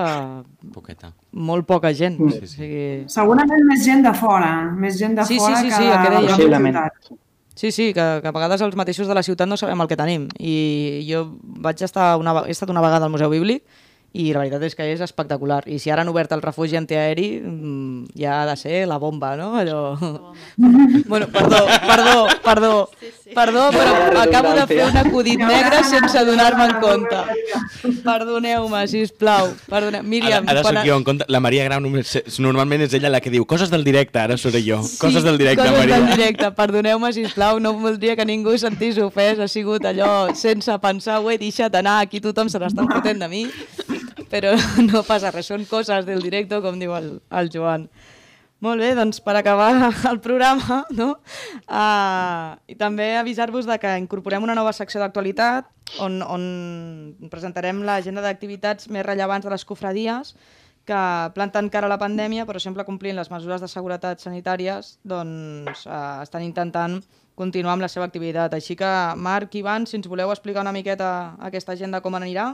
Poqueta. 0.74 1.12
molt 1.32 1.66
poca 1.70 1.94
gent. 1.94 2.18
Sí, 2.18 2.40
sí. 2.40 2.44
O 2.44 2.48
sigui... 2.56 2.86
Segurament 3.12 3.66
més 3.70 3.84
gent 3.86 4.02
de 4.06 4.14
fora, 4.18 4.54
més 4.72 4.98
gent 5.00 5.16
de 5.20 5.26
Sí, 5.26 5.36
sí, 5.36 5.40
fora 5.40 5.60
sí, 5.62 5.70
que 5.70 5.76
sí, 5.76 5.84
el 5.84 5.92
que 5.92 5.98
de 5.98 6.10
deia. 6.10 6.22
la 6.22 6.36
Possiblement. 6.36 6.80
ciutat. 6.80 7.20
Sí, 7.54 7.70
sí, 7.72 7.94
que, 7.94 8.06
que 8.24 8.28
a 8.28 8.32
vegades 8.32 8.62
els 8.66 8.76
mateixos 8.80 9.08
de 9.10 9.14
la 9.14 9.22
ciutat 9.24 9.48
no 9.48 9.58
sabem 9.60 9.82
el 9.84 9.88
que 9.92 9.98
tenim. 10.00 10.28
I 10.40 11.06
jo 11.10 11.26
vaig 11.42 11.82
estar 11.84 12.16
una, 12.18 12.34
he 12.48 12.52
estat 12.56 12.70
una 12.72 12.82
vegada 12.82 13.06
al 13.06 13.12
Museu 13.12 13.30
Bíblic 13.30 13.64
i 14.12 14.34
la 14.36 14.42
veritat 14.42 14.64
és 14.68 14.74
que 14.76 14.86
és 14.92 15.00
espectacular. 15.00 15.62
I 15.72 15.78
si 15.80 15.92
ara 15.92 16.04
han 16.04 16.10
obert 16.12 16.34
el 16.36 16.42
refugi 16.44 16.76
antiaeri, 16.76 17.28
mm, 17.40 18.12
ja 18.20 18.42
ha 18.42 18.46
de 18.50 18.58
ser 18.60 18.82
la 18.88 18.98
bomba, 19.00 19.38
no? 19.40 19.54
Allò... 19.56 19.96
bueno, 21.08 21.28
perdó, 21.32 21.62
perdó, 21.88 22.28
perdó, 22.44 22.90
perdó, 23.34 23.64
però 23.72 24.20
acabo 24.20 24.52
de 24.54 24.66
fer 24.68 24.84
un 24.90 24.98
acudit 24.98 25.40
negre 25.40 25.80
sense 25.88 26.26
donar-me 26.28 26.66
en 26.66 26.76
compte. 26.84 27.22
Perdoneu-me, 28.04 28.84
sisplau. 28.92 29.54
Perdoneu. 29.72 30.04
Míriam, 30.04 30.44
ara, 30.44 30.60
ara 30.60 30.66
quan 30.68 30.82
jo, 30.84 31.00
en 31.00 31.08
compte, 31.08 31.30
la 31.32 31.40
Maria 31.40 31.64
Grau 31.70 31.80
només, 31.80 32.12
normalment 32.44 32.84
és 32.90 32.98
ella 33.00 33.14
la 33.16 33.24
que 33.24 33.32
diu 33.32 33.48
coses 33.48 33.72
del 33.72 33.88
directe, 33.88 34.20
ara 34.20 34.36
seré 34.36 34.60
jo. 34.66 34.82
coses 35.00 35.24
del 35.24 35.40
directe, 35.40 35.64
coses 35.64 35.80
Maria. 35.80 36.02
del 36.02 36.18
directe. 36.18 36.52
Perdoneu-me, 36.60 37.14
sisplau, 37.16 37.64
no 37.64 37.78
voldria 37.80 38.20
que 38.20 38.28
ningú 38.28 38.58
sentís 38.60 39.00
ofès. 39.00 39.40
Ha 39.40 39.48
sigut 39.48 39.88
allò 39.88 40.36
sense 40.36 40.76
pensar, 40.84 41.22
ho 41.24 41.32
he 41.32 41.40
deixat 41.40 41.80
anar, 41.80 42.02
aquí 42.04 42.20
tothom 42.20 42.52
se 42.52 42.60
n'està 42.60 42.84
fotent 42.92 43.24
de 43.24 43.32
mi. 43.32 43.48
Però 44.32 44.56
no 44.90 45.04
passa 45.08 45.34
res, 45.36 45.52
són 45.52 45.68
coses 45.70 46.08
del 46.08 46.24
directe, 46.24 46.62
com 46.64 46.80
diu 46.80 46.96
el, 46.98 47.14
el 47.42 47.52
Joan. 47.54 47.90
Molt 48.62 48.78
bé, 48.78 48.92
doncs 48.94 49.18
per 49.26 49.34
acabar 49.40 49.74
el 50.12 50.20
programa, 50.22 50.84
no? 50.94 51.16
Uh, 51.66 52.56
i 52.70 52.78
també 52.78 53.16
avisar-vos 53.18 53.66
de 53.66 53.78
que 53.82 53.96
incorporem 54.04 54.46
una 54.46 54.56
nova 54.58 54.74
secció 54.78 55.02
d'actualitat 55.02 55.70
on, 56.06 56.22
on 56.22 56.44
presentarem 57.34 57.82
l'agenda 57.88 58.22
d'activitats 58.22 58.88
més 58.94 59.06
rellevants 59.08 59.48
de 59.48 59.54
les 59.54 59.66
cofradies 59.66 60.36
que 60.86 61.02
planten 61.34 61.70
cara 61.74 61.90
a 61.90 61.94
la 61.94 62.00
pandèmia, 62.02 62.46
però 62.46 62.62
sempre 62.62 62.86
complint 62.86 63.18
les 63.18 63.30
mesures 63.34 63.62
de 63.62 63.70
seguretat 63.70 64.22
sanitàries, 64.22 64.96
doncs 65.06 65.86
eh, 65.86 66.00
estan 66.24 66.46
intentant 66.46 67.00
continuar 67.38 67.76
amb 67.76 67.86
la 67.86 67.90
seva 67.92 68.08
activitat. 68.10 68.54
Així 68.58 68.76
que, 68.78 68.90
Marc, 69.18 69.54
Ivan, 69.58 69.86
si 69.88 69.98
ens 70.00 70.10
voleu 70.10 70.34
explicar 70.34 70.66
una 70.66 70.74
miqueta 70.76 71.36
aquesta 71.40 71.78
agenda 71.78 72.02
com 72.02 72.18
anirà? 72.18 72.52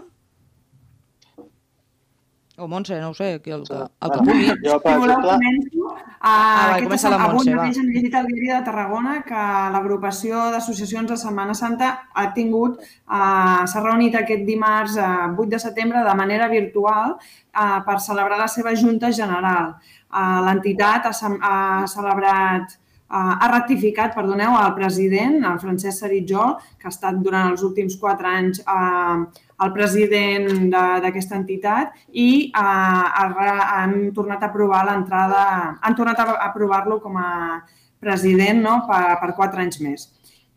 O 2.57 2.67
Montse, 2.67 2.99
no 2.99 3.11
ho 3.11 3.13
sé, 3.13 3.39
que 3.43 3.51
el 3.53 3.63
que, 3.67 3.77
el 3.77 4.11
que 4.11 4.21
pugui. 4.25 4.47
Jo, 4.63 4.77
per 4.81 4.95
exemple, 4.95 5.27
començo. 5.29 5.83
Uh, 5.83 6.21
va, 6.25 6.31
aquesta 6.31 6.87
comença 6.87 7.11
la 7.13 7.19
Montse, 7.21 7.35
Avui 7.35 7.53
va. 7.53 7.59
mateix 7.59 7.77
hem 7.77 7.91
llegit 7.93 8.15
al 8.17 8.29
diari 8.31 8.49
de 8.49 8.61
Tarragona 8.65 9.13
que 9.27 9.43
l'agrupació 9.75 10.47
d'associacions 10.55 11.13
de 11.13 11.19
Setmana 11.21 11.53
Santa 11.59 11.91
ha 12.17 12.25
tingut, 12.33 12.81
uh, 12.81 13.61
s'ha 13.69 13.83
reunit 13.85 14.17
aquest 14.17 14.41
dimarts 14.49 14.97
uh, 14.97 15.29
8 15.37 15.53
de 15.53 15.61
setembre 15.67 16.01
de 16.09 16.17
manera 16.17 16.49
virtual 16.49 17.13
uh, 17.13 17.77
per 17.85 17.99
celebrar 18.07 18.41
la 18.41 18.49
seva 18.49 18.73
Junta 18.73 19.13
General. 19.13 19.75
Uh, 20.09 20.41
L'entitat 20.49 21.11
ha, 21.11 21.13
ha 21.13 21.55
celebrat 21.93 22.77
ha 23.07 23.47
ratificat, 23.47 24.11
perdoneu, 24.11 24.51
el 24.59 24.73
president, 24.75 25.37
el 25.47 25.59
Francesc 25.61 26.01
Saritjol, 26.03 26.57
que 26.75 26.89
ha 26.89 26.91
estat 26.91 27.21
durant 27.23 27.53
els 27.53 27.61
últims 27.63 27.95
quatre 28.01 28.27
anys 28.27 28.59
uh, 28.67 29.23
el 29.65 29.71
president 29.73 30.47
de- 30.73 30.99
d'aquesta 31.03 31.35
entitat 31.35 31.93
i 32.13 32.51
re- 32.53 33.69
han 33.77 34.11
tornat 34.13 34.43
a 34.43 34.49
aprovar 34.51 34.83
l'entrada, 34.85 35.77
han 35.81 35.95
tornat 35.95 36.19
a 36.19 36.27
aprovar-lo 36.49 36.99
com 37.01 37.17
a 37.17 37.63
president 37.99 38.61
no? 38.61 38.83
per, 38.87 39.17
per 39.21 39.33
quatre 39.35 39.61
anys 39.61 39.81
més. 39.81 40.07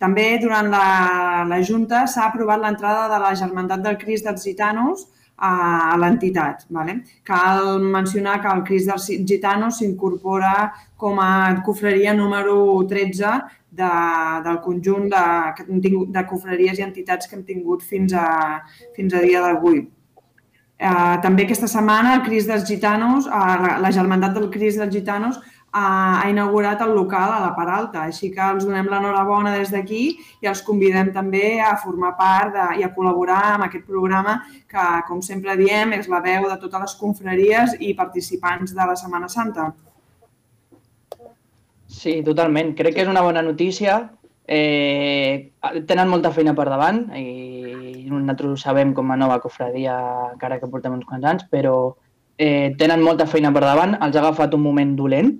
També 0.00 0.38
durant 0.40 0.68
la, 0.72 1.44
la 1.48 1.60
Junta 1.62 2.06
s'ha 2.08 2.26
aprovat 2.28 2.60
l'entrada 2.60 3.08
de 3.08 3.18
la 3.20 3.34
Germandat 3.34 3.82
del 3.84 3.98
Crist 4.00 4.24
dels 4.24 4.44
Gitanos 4.44 5.06
a, 5.40 5.96
l'entitat. 6.00 6.66
Vale? 6.70 7.00
Cal 7.24 7.80
mencionar 7.80 8.40
que 8.42 8.52
el 8.52 8.64
Crist 8.68 8.90
dels 8.90 9.08
Gitanos 9.26 9.80
s'incorpora 9.80 10.72
com 11.00 11.20
a 11.20 11.62
cofreria 11.64 12.14
número 12.14 12.58
13 12.88 13.32
de, 13.70 13.92
del 14.44 14.60
conjunt 14.64 15.08
de, 15.12 15.94
de 16.12 16.26
cofreries 16.28 16.78
i 16.78 16.84
entitats 16.86 17.26
que 17.30 17.38
hem 17.38 17.46
tingut 17.48 17.82
fins 17.86 18.12
a, 18.12 18.26
fins 18.96 19.14
a 19.14 19.24
dia 19.24 19.42
d'avui. 19.46 19.86
Eh, 20.80 21.16
també 21.20 21.44
aquesta 21.44 21.68
setmana 21.68 22.14
el 22.16 22.22
Cris 22.24 22.46
dels 22.48 22.64
Gitanos, 22.68 23.26
eh, 23.28 23.56
la, 23.64 23.76
la 23.84 23.90
Germandat 23.92 24.36
del 24.36 24.48
Cris 24.52 24.78
dels 24.80 24.94
Gitanos 24.94 25.40
ha 25.72 26.26
inaugurat 26.28 26.80
el 26.82 26.94
local 26.94 27.30
a 27.30 27.40
la 27.44 27.50
Paralta, 27.54 28.02
així 28.08 28.30
que 28.34 28.42
els 28.42 28.64
donem 28.66 28.88
l'enhorabona 28.90 29.52
des 29.54 29.70
d'aquí 29.70 30.02
i 30.42 30.48
els 30.50 30.62
convidem 30.66 31.12
també 31.14 31.60
a 31.62 31.76
formar 31.78 32.16
part 32.18 32.54
de, 32.54 32.64
i 32.80 32.86
a 32.86 32.90
col·laborar 32.94 33.42
amb 33.54 33.68
aquest 33.68 33.86
programa 33.86 34.40
que, 34.66 34.86
com 35.06 35.22
sempre 35.22 35.54
diem, 35.60 35.94
és 35.94 36.08
la 36.10 36.22
veu 36.24 36.48
de 36.50 36.56
totes 36.58 36.86
les 36.86 36.96
confraries 36.98 37.76
i 37.78 37.94
participants 37.94 38.74
de 38.74 38.86
la 38.86 38.96
Setmana 38.98 39.28
Santa. 39.30 39.70
Sí, 41.90 42.20
totalment. 42.26 42.74
Crec 42.78 42.96
que 42.96 43.04
és 43.04 43.10
una 43.10 43.22
bona 43.22 43.42
notícia. 43.42 44.00
Eh, 44.50 45.52
tenen 45.86 46.10
molta 46.10 46.32
feina 46.34 46.56
per 46.58 46.66
davant 46.66 47.04
i 47.14 48.08
nosaltres 48.10 48.64
sabem 48.66 48.90
com 48.94 49.10
a 49.10 49.18
nova 49.18 49.38
cofradia, 49.38 49.94
encara 50.32 50.58
que 50.58 50.66
portem 50.70 50.96
uns 50.96 51.06
quants 51.06 51.28
anys, 51.30 51.44
però 51.52 51.92
eh, 52.34 52.74
tenen 52.78 53.04
molta 53.04 53.28
feina 53.30 53.52
per 53.54 53.62
davant. 53.62 53.94
Els 54.00 54.16
ha 54.16 54.22
agafat 54.24 54.56
un 54.58 54.64
moment 54.64 54.96
dolent, 54.98 55.30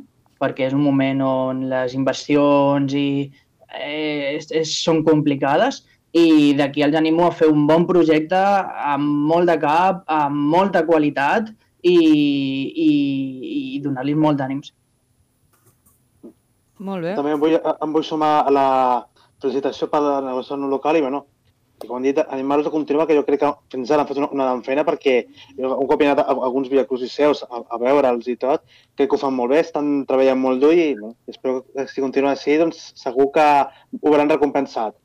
perquè 0.41 0.69
és 0.71 0.75
un 0.77 0.83
moment 0.85 1.23
on 1.27 1.63
les 1.71 1.95
inversions 1.95 2.95
i, 2.97 3.31
eh, 3.69 4.37
és, 4.37 4.51
és, 4.51 4.75
són 4.85 5.05
complicades 5.07 5.83
i 6.17 6.53
d'aquí 6.59 6.83
els 6.83 6.97
animo 6.99 7.27
a 7.29 7.35
fer 7.35 7.51
un 7.53 7.67
bon 7.69 7.87
projecte 7.87 8.39
amb 8.39 9.29
molt 9.31 9.51
de 9.51 9.59
cap, 9.63 10.03
amb 10.11 10.49
molta 10.55 10.83
qualitat 10.87 11.53
i, 11.83 11.95
i, 11.95 12.91
i 13.77 13.81
donar-li 13.85 14.17
molt 14.19 14.41
d'ànims. 14.41 14.73
Molt 16.81 17.05
bé. 17.05 17.15
També 17.15 17.37
em 17.37 17.41
vull, 17.43 17.59
em 17.61 17.95
vull 17.95 18.07
sumar 18.07 18.41
a 18.41 18.53
la 18.57 18.69
felicitació 19.41 19.89
per 19.93 20.01
la 20.05 20.19
negociació 20.25 20.69
local 20.73 20.97
i, 20.97 21.05
bueno, 21.05 21.27
i 21.81 21.89
com 21.89 21.97
han 21.97 22.05
dit, 22.05 22.19
animar-los 22.21 22.69
a 22.69 22.73
continuar, 22.75 23.07
que 23.09 23.17
jo 23.17 23.25
crec 23.25 23.41
que 23.41 23.51
fins 23.73 23.91
ara 23.91 24.05
han 24.05 24.09
fet 24.09 24.19
una, 24.21 24.29
una 24.35 24.49
gran 24.51 24.63
feina 24.67 24.85
perquè 24.85 25.15
un 25.57 25.87
cop 25.89 26.03
he 26.03 26.09
anat 26.09 26.21
a, 26.23 26.27
a 26.35 26.47
alguns 26.49 26.69
viacrucis 26.73 27.15
seus 27.17 27.43
a, 27.47 27.63
a 27.63 27.79
veure'ls 27.81 28.29
i 28.29 28.37
tot, 28.41 28.67
crec 28.99 29.09
que 29.09 29.17
ho 29.17 29.23
fan 29.23 29.37
molt 29.37 29.55
bé, 29.55 29.63
estan 29.65 30.05
treballant 30.09 30.41
molt 30.41 30.61
dur 30.61 30.75
i 30.77 30.91
bueno, 30.99 31.15
espero 31.31 31.63
que 31.65 31.87
si 31.89 32.05
continua 32.05 32.35
així, 32.35 32.59
doncs 32.61 32.91
segur 33.01 33.31
que 33.33 33.47
ho 34.01 34.09
veuran 34.11 34.33
recompensat 34.33 34.97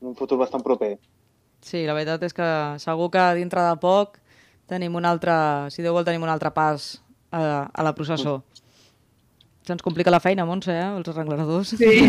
en 0.00 0.10
un 0.12 0.16
futur 0.18 0.38
bastant 0.42 0.64
proper. 0.66 0.96
Sí, 1.62 1.84
la 1.86 1.94
veritat 1.94 2.22
és 2.26 2.34
que 2.34 2.48
segur 2.82 3.10
que 3.14 3.24
dintre 3.38 3.62
de 3.66 3.76
poc 3.82 4.18
tenim 4.70 4.94
un 4.98 5.06
altre, 5.08 5.34
si 5.74 5.82
Déu 5.82 5.94
vol, 5.96 6.06
tenim 6.06 6.22
un 6.26 6.32
altre 6.32 6.50
pas 6.54 6.96
a, 7.30 7.68
a 7.70 7.86
la 7.86 7.94
processó. 7.96 8.40
Se'ns 9.68 9.84
complica 9.84 10.10
la 10.10 10.20
feina, 10.24 10.46
Montse, 10.48 10.72
eh, 10.72 10.90
els 10.96 11.08
arregladors. 11.12 11.74
Sí. 11.76 12.08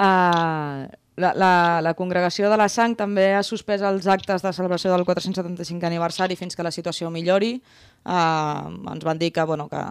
uh, 0.00 0.88
la, 1.22 1.32
la, 1.38 1.52
la 1.84 1.94
congregació 1.94 2.50
de 2.50 2.58
la 2.58 2.68
Sang 2.72 2.96
també 2.98 3.30
ha 3.36 3.44
suspès 3.46 3.84
els 3.86 4.08
actes 4.10 4.42
de 4.42 4.52
celebració 4.52 4.90
del 4.92 5.06
475 5.06 5.86
aniversari 5.88 6.36
fins 6.36 6.58
que 6.58 6.66
la 6.66 6.74
situació 6.74 7.10
millori. 7.14 7.54
Uh, 8.02 8.72
ens 8.92 9.06
van 9.06 9.20
dir 9.20 9.30
que, 9.32 9.44
bueno, 9.46 9.68
que 9.70 9.82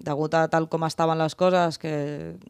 degut 0.00 0.34
a 0.34 0.46
tal 0.50 0.66
com 0.68 0.84
estaven 0.88 1.20
les 1.20 1.36
coses, 1.36 1.78
que... 1.78 1.92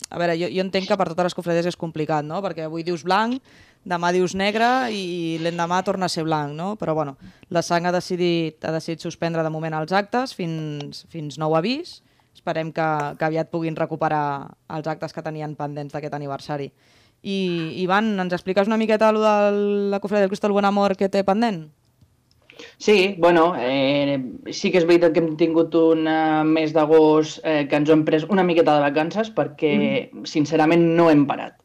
A 0.08 0.20
veure, 0.20 0.36
jo, 0.40 0.48
jo 0.48 0.64
entenc 0.64 0.88
que 0.88 0.98
per 0.98 1.10
totes 1.10 1.30
les 1.30 1.36
cofrades 1.36 1.68
és 1.70 1.78
complicat, 1.78 2.24
no? 2.26 2.40
Perquè 2.44 2.66
avui 2.66 2.86
dius 2.86 3.04
blanc, 3.06 3.40
demà 3.84 4.12
dius 4.14 4.36
negre 4.36 4.90
i 4.92 5.38
l'endemà 5.42 5.80
torna 5.84 6.06
a 6.06 6.12
ser 6.12 6.24
blanc, 6.28 6.54
no? 6.56 6.74
Però, 6.80 6.94
bueno, 6.96 7.16
la 7.50 7.62
Sang 7.66 7.88
ha 7.88 7.94
decidit, 7.94 8.62
ha 8.64 8.72
decidit 8.76 9.02
suspendre 9.02 9.44
de 9.44 9.52
moment 9.52 9.76
els 9.80 9.92
actes 9.92 10.34
fins, 10.36 11.04
fins 11.10 11.40
nou 11.42 11.56
avís. 11.58 12.00
Esperem 12.36 12.70
que, 12.72 12.88
que 13.18 13.26
aviat 13.26 13.50
puguin 13.50 13.76
recuperar 13.76 14.54
els 14.70 14.86
actes 14.88 15.12
que 15.12 15.24
tenien 15.24 15.58
pendents 15.58 15.92
d'aquest 15.92 16.14
aniversari. 16.16 16.70
I, 17.22 17.38
Ivan, 17.82 18.14
ens 18.22 18.32
expliques 18.32 18.68
una 18.68 18.78
miqueta 18.80 19.12
lo 19.12 19.20
de 19.20 19.90
la 19.92 20.00
cofredia 20.00 20.24
del 20.24 20.30
Cristo 20.30 20.48
del 20.48 20.56
Bon 20.56 20.64
Amor 20.64 20.96
que 20.96 21.10
té 21.12 21.24
pendent? 21.24 21.68
Sí, 22.76 23.16
bueno, 23.18 23.54
eh, 23.58 24.20
sí 24.52 24.70
que 24.72 24.80
és 24.80 24.86
veritat 24.88 25.14
que 25.14 25.22
hem 25.22 25.34
tingut 25.40 25.74
un 25.76 26.04
mes 26.48 26.72
d'agost 26.76 27.40
eh, 27.44 27.64
que 27.68 27.78
ens 27.80 27.90
hem 27.92 28.04
pres 28.04 28.26
una 28.28 28.44
miqueta 28.44 28.76
de 28.76 28.84
vacances 28.84 29.32
perquè, 29.36 29.72
mm. 30.12 30.24
sincerament, 30.28 30.84
no 30.96 31.10
hem 31.12 31.26
parat. 31.28 31.56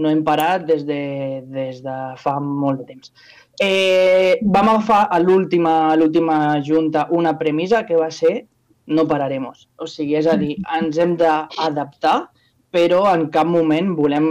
No 0.00 0.08
hem 0.08 0.22
parat 0.24 0.64
des 0.68 0.86
de, 0.88 1.42
des 1.52 1.82
de 1.84 1.96
fa 2.20 2.38
molt 2.40 2.80
de 2.80 2.88
temps. 2.92 3.12
Eh, 3.60 4.40
vam 4.42 4.70
agafar 4.72 5.02
a 5.12 5.18
l'última 5.20 6.56
junta 6.64 7.06
una 7.10 7.36
premissa 7.38 7.84
que 7.86 7.96
va 7.96 8.10
ser 8.10 8.46
no 8.86 9.06
pararemos. 9.06 9.68
O 9.76 9.86
sigui, 9.86 10.16
és 10.18 10.26
a 10.26 10.36
dir, 10.40 10.56
ens 10.76 10.98
hem 10.98 11.14
d'adaptar, 11.20 12.31
però 12.72 13.04
en 13.12 13.28
cap 13.34 13.48
moment 13.48 13.92
volem 13.98 14.26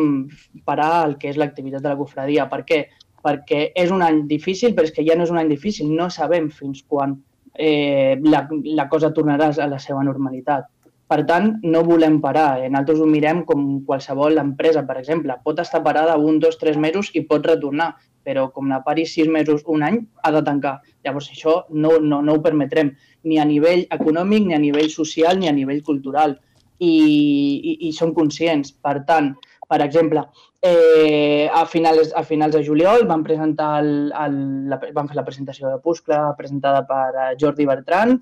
parar 0.66 1.06
el 1.06 1.18
que 1.22 1.30
és 1.30 1.40
l'activitat 1.40 1.84
de 1.84 1.92
la 1.92 2.00
cofradia. 2.00 2.48
Per 2.50 2.64
què? 2.68 2.82
Perquè 3.22 3.64
és 3.78 3.94
un 3.94 4.02
any 4.02 4.24
difícil, 4.30 4.74
però 4.74 4.90
és 4.90 4.94
que 4.96 5.06
ja 5.06 5.16
no 5.18 5.28
és 5.28 5.34
un 5.34 5.40
any 5.42 5.52
difícil. 5.52 5.92
No 5.94 6.10
sabem 6.10 6.50
fins 6.50 6.82
quan 6.90 7.20
eh, 7.54 8.18
la, 8.26 8.48
la 8.50 8.88
cosa 8.90 9.14
tornarà 9.14 9.52
a 9.54 9.70
la 9.70 9.80
seva 9.80 10.02
normalitat. 10.04 10.70
Per 11.12 11.20
tant, 11.28 11.58
no 11.68 11.84
volem 11.84 12.22
parar. 12.24 12.64
Nosaltres 12.64 13.02
ho 13.04 13.08
mirem 13.10 13.44
com 13.46 13.66
qualsevol 13.86 14.40
empresa, 14.42 14.86
per 14.88 14.96
exemple. 15.02 15.36
Pot 15.44 15.60
estar 15.60 15.84
parada 15.84 16.16
un, 16.18 16.40
dos, 16.40 16.58
tres 16.58 16.80
mesos 16.80 17.12
i 17.14 17.26
pot 17.28 17.46
retornar 17.46 17.92
però 18.24 18.48
com 18.54 18.70
la 18.70 18.82
pari 18.86 19.06
sis 19.10 19.28
mesos, 19.28 19.64
un 19.68 19.84
any, 19.84 20.00
ha 20.24 20.32
de 20.34 20.42
tancar. 20.46 20.76
Llavors 21.06 21.30
això 21.34 21.56
no, 21.70 21.98
no, 22.00 22.22
no 22.22 22.38
ho 22.38 22.42
permetrem, 22.44 22.94
ni 23.26 23.40
a 23.42 23.46
nivell 23.46 23.86
econòmic, 23.98 24.48
ni 24.48 24.58
a 24.58 24.62
nivell 24.62 24.90
social, 24.94 25.40
ni 25.40 25.50
a 25.50 25.56
nivell 25.56 25.82
cultural. 25.88 26.38
I, 26.82 26.92
i, 26.92 27.74
i 27.88 27.92
som 27.94 28.14
conscients. 28.18 28.74
Per 28.74 28.96
tant, 29.08 29.32
per 29.72 29.80
exemple, 29.86 30.26
eh, 30.66 31.48
a, 31.48 31.66
finals, 31.70 32.12
a 32.18 32.24
finals 32.28 32.58
de 32.58 32.64
juliol 32.66 33.06
vam, 33.08 33.24
presentar 33.24 33.72
el, 33.84 34.12
el, 34.26 34.38
la, 34.72 34.80
vam 34.96 35.10
fer 35.10 35.20
la 35.20 35.26
presentació 35.28 35.70
de 35.70 35.82
Puscle 35.84 36.20
presentada 36.40 36.84
per 36.90 37.08
eh, 37.14 37.28
Jordi 37.42 37.68
Bertran 37.70 38.18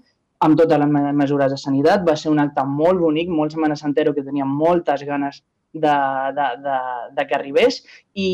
amb 0.45 0.60
totes 0.60 0.80
les 0.80 1.16
mesures 1.20 1.51
de 1.51 1.57
sanitat. 1.60 2.03
Va 2.07 2.16
ser 2.20 2.32
un 2.32 2.39
acte 2.43 2.64
molt 2.68 3.01
bonic, 3.01 3.32
molt 3.32 3.55
Setmana 3.55 3.80
Santero, 3.80 4.14
que 4.16 4.24
tenia 4.28 4.47
moltes 4.47 5.03
ganes 5.07 5.41
de, 5.74 5.95
de, 6.36 6.47
de, 6.64 6.78
de 7.18 7.26
que 7.28 7.38
arribés 7.38 7.82
i, 8.14 8.30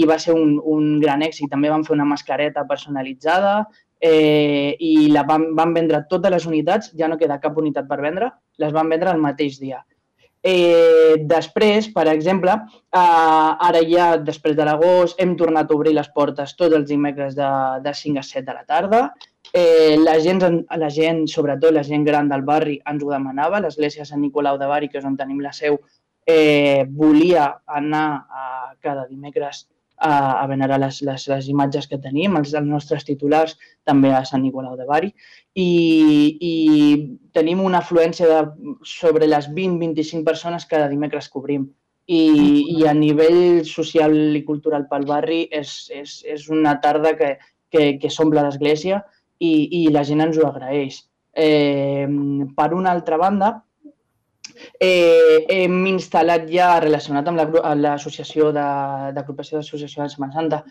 i 0.00 0.06
va 0.08 0.18
ser 0.18 0.34
un, 0.36 0.58
un 0.62 0.98
gran 1.02 1.24
èxit. 1.26 1.50
També 1.52 1.72
vam 1.72 1.84
fer 1.86 1.96
una 1.96 2.08
mascareta 2.08 2.64
personalitzada 2.68 3.54
eh, 4.00 4.76
i 4.80 5.08
la 5.12 5.24
van, 5.28 5.50
van 5.56 5.74
vendre 5.76 6.04
totes 6.08 6.32
les 6.32 6.46
unitats, 6.48 6.92
ja 6.96 7.08
no 7.08 7.18
queda 7.20 7.40
cap 7.40 7.56
unitat 7.60 7.88
per 7.88 8.00
vendre, 8.00 8.32
les 8.58 8.72
van 8.72 8.88
vendre 8.88 9.12
el 9.12 9.22
mateix 9.22 9.60
dia. 9.60 9.84
Eh, 10.42 11.20
després, 11.28 11.90
per 11.92 12.06
exemple, 12.08 12.54
eh, 12.96 13.66
ara 13.68 13.82
ja, 13.88 14.14
després 14.16 14.56
de 14.56 14.64
l'agost, 14.64 15.20
hem 15.20 15.36
tornat 15.36 15.68
a 15.70 15.76
obrir 15.76 15.92
les 15.94 16.08
portes 16.14 16.56
tots 16.56 16.76
els 16.76 16.88
dimecres 16.88 17.36
de, 17.36 17.50
de 17.84 17.92
5 17.94 18.22
a 18.22 18.24
7 18.24 18.46
de 18.46 18.56
la 18.56 18.64
tarda. 18.64 19.02
Eh, 19.52 19.98
la, 19.98 20.16
gent, 20.22 20.40
la 20.78 20.88
gent, 20.88 21.26
sobretot 21.28 21.74
la 21.74 21.84
gent 21.84 22.06
gran 22.06 22.28
del 22.30 22.46
barri, 22.46 22.78
ens 22.88 23.04
ho 23.04 23.10
demanava. 23.12 23.60
L'església 23.60 24.06
Sant 24.08 24.22
Nicolau 24.22 24.56
de 24.58 24.68
Bari, 24.70 24.88
que 24.88 25.00
és 25.02 25.08
on 25.08 25.18
tenim 25.18 25.42
la 25.44 25.52
seu, 25.52 25.76
eh, 26.24 26.86
volia 26.88 27.50
anar 27.66 28.06
a, 28.30 28.46
cada 28.80 29.06
dimecres 29.08 29.66
a, 30.00 30.42
a 30.42 30.46
venerar 30.48 30.78
les, 30.80 31.00
les, 31.04 31.26
les 31.28 31.48
imatges 31.52 31.86
que 31.90 31.98
tenim, 32.00 32.36
els, 32.40 32.54
els 32.56 32.66
nostres 32.66 33.04
titulars 33.04 33.56
també 33.86 34.12
a 34.16 34.24
Sant 34.24 34.42
Nicolau 34.42 34.76
de 34.78 34.86
Bari 34.88 35.12
i, 35.54 35.68
i 36.40 36.54
tenim 37.36 37.60
una 37.64 37.82
afluència 37.84 38.28
de 38.30 38.40
sobre 38.86 39.28
les 39.28 39.50
20-25 39.52 40.24
persones 40.24 40.66
cada 40.70 40.88
dimecres 40.88 41.28
cobrim. 41.28 41.68
I, 42.10 42.22
i 42.74 42.86
a 42.90 42.94
nivell 42.96 43.62
social 43.68 44.16
i 44.34 44.42
cultural 44.42 44.88
pel 44.90 45.04
barri 45.06 45.44
és, 45.54 45.74
és, 45.94 46.16
és 46.26 46.48
una 46.50 46.72
tarda 46.82 47.12
que, 47.14 47.36
que, 47.70 47.84
que 48.02 48.10
s'omple 48.10 48.42
l'església 48.42 48.98
i, 49.38 49.52
i 49.78 49.84
la 49.94 50.02
gent 50.08 50.24
ens 50.24 50.40
ho 50.40 50.48
agraeix. 50.48 51.04
Eh, 51.30 52.08
per 52.56 52.72
una 52.74 52.90
altra 52.96 53.20
banda, 53.20 53.52
Eh, 54.80 55.44
hem 55.52 55.76
instal·lat 55.90 56.46
ja, 56.50 56.72
relacionat 56.82 57.28
amb 57.28 57.42
l'associació 57.84 58.50
la, 58.56 59.10
d'agrupació 59.16 59.58
de, 59.58 59.64
d'associació 59.64 60.04
de 60.04 60.12
Setmana 60.12 60.36
Santa, 60.36 60.62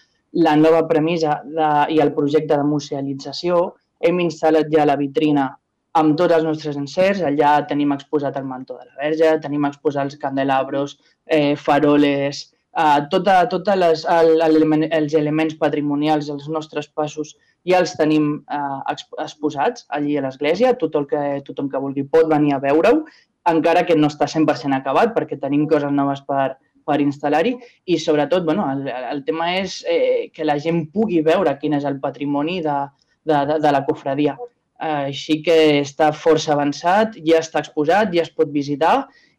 la 0.45 0.55
nova 0.55 0.83
premissa 0.89 1.39
de, 1.45 1.69
i 1.95 1.99
el 2.03 2.13
projecte 2.13 2.57
de 2.57 2.67
musealització. 2.67 3.63
Hem 3.99 4.21
instal·lat 4.23 4.69
ja 4.73 4.85
la 4.87 4.97
vitrina 4.99 5.49
amb 5.99 6.15
tots 6.17 6.35
els 6.35 6.45
nostres 6.45 6.77
encerts. 6.79 7.23
Allà 7.25 7.57
tenim 7.69 7.93
exposat 7.95 8.37
el 8.39 8.47
mantó 8.47 8.77
de 8.77 8.85
la 8.87 9.03
verge, 9.03 9.35
tenim 9.43 9.65
exposat 9.69 10.09
els 10.09 10.21
candelabros, 10.21 10.97
eh, 11.25 11.55
faroles, 11.57 12.45
eh, 12.77 12.99
tota, 13.11 13.41
tota 13.51 13.75
les, 13.75 14.05
el, 14.05 14.41
el, 14.45 14.89
els 14.89 15.15
elements 15.17 15.57
patrimonials 15.59 16.29
dels 16.29 16.49
nostres 16.49 16.87
passos 16.87 17.35
ja 17.67 17.81
els 17.81 17.95
tenim 17.99 18.29
eh, 18.49 18.95
exposats 19.25 19.85
allí 19.89 20.17
a 20.17 20.23
l'església. 20.27 20.75
Tot 20.77 20.95
el 20.95 21.09
que, 21.09 21.23
tothom 21.47 21.69
que 21.71 21.81
vulgui 21.81 22.05
pot 22.05 22.29
venir 22.31 22.55
a 22.55 22.63
veure-ho 22.63 23.03
encara 23.51 23.85
que 23.85 23.97
no 23.97 24.09
està 24.11 24.27
100% 24.29 24.77
acabat 24.77 25.13
perquè 25.15 25.39
tenim 25.39 25.67
coses 25.69 25.91
noves 25.93 26.21
per, 26.27 26.57
per 26.89 26.99
instal·lar-hi 27.03 27.55
i 27.85 27.99
sobretot 28.01 28.45
bueno, 28.45 28.65
el, 28.73 28.87
el 28.89 29.23
tema 29.27 29.53
és 29.59 29.79
eh, 29.87 30.29
que 30.33 30.47
la 30.47 30.57
gent 30.61 30.87
pugui 30.93 31.21
veure 31.25 31.57
quin 31.61 31.77
és 31.77 31.87
el 31.87 31.99
patrimoni 32.03 32.59
de, 32.65 32.77
de, 33.29 33.41
de, 33.51 33.59
de 33.63 33.73
la 33.75 33.83
cofradia. 33.87 34.37
Així 34.79 35.41
que 35.43 35.57
està 35.81 36.13
força 36.15 36.53
avançat, 36.55 37.17
ja 37.25 37.41
està 37.43 37.59
exposat, 37.59 38.13
ja 38.15 38.23
es 38.23 38.31
pot 38.31 38.51
visitar 38.53 38.93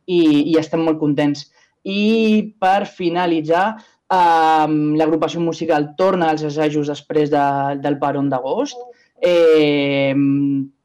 i, 0.05 0.21
i 0.53 0.59
estem 0.61 0.85
molt 0.85 1.01
contents. 1.01 1.47
I 1.89 2.53
per 2.61 2.85
finalitzar, 2.85 3.65
eh, 4.13 4.67
l'agrupació 5.01 5.41
musical 5.41 5.95
torna 5.97 6.29
als 6.31 6.45
assajos 6.45 6.93
després 6.93 7.33
de, 7.33 7.47
del 7.81 7.97
peron 8.03 8.29
d'agost. 8.29 8.77
Eh, 9.21 10.13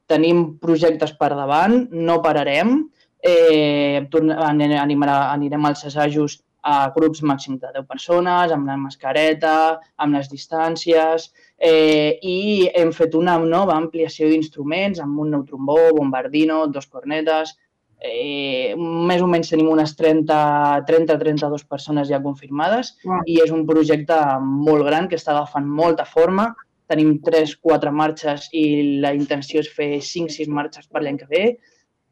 tenim 0.07 0.41
projectes 0.61 1.15
per 1.19 1.34
davant, 1.34 1.86
no 1.91 2.21
pararem 2.23 2.78
eh, 3.22 4.07
animarà, 4.11 5.18
anirem 5.32 5.66
als 5.66 5.86
assajos 5.86 6.39
a 6.66 6.89
grups 6.95 7.22
màxim 7.22 7.59
de 7.61 7.70
10 7.76 7.86
persones, 7.86 8.51
amb 8.51 8.66
la 8.68 8.76
mascareta, 8.78 9.80
amb 10.01 10.18
les 10.18 10.32
distàncies, 10.32 11.30
eh, 11.59 12.18
i 12.22 12.70
hem 12.74 12.91
fet 12.91 13.13
una 13.13 13.38
nova 13.38 13.76
ampliació 13.78 14.30
d'instruments 14.32 14.99
amb 15.03 15.20
un 15.22 15.30
nou 15.36 15.43
trombó, 15.45 15.78
bombardino, 15.93 16.66
dos 16.68 16.88
cornetes, 16.88 17.53
eh, 18.01 18.74
més 18.76 19.22
o 19.22 19.28
menys 19.30 19.51
tenim 19.53 19.70
unes 19.70 19.93
30-32 19.99 21.68
persones 21.70 22.09
ja 22.09 22.22
confirmades 22.24 22.95
wow. 23.05 23.22
i 23.26 23.39
és 23.43 23.53
un 23.53 23.66
projecte 23.70 24.18
molt 24.41 24.86
gran 24.89 25.07
que 25.07 25.20
està 25.22 25.36
agafant 25.36 25.70
molta 25.82 26.05
forma. 26.05 26.49
Tenim 26.89 27.16
3-4 27.26 27.93
marxes 27.93 28.49
i 28.53 28.66
la 29.01 29.13
intenció 29.18 29.61
és 29.63 29.72
fer 29.74 29.95
5-6 30.01 30.51
marxes 30.53 30.89
per 30.89 31.01
l'any 31.01 31.18
que 31.22 31.30
ve 31.30 31.45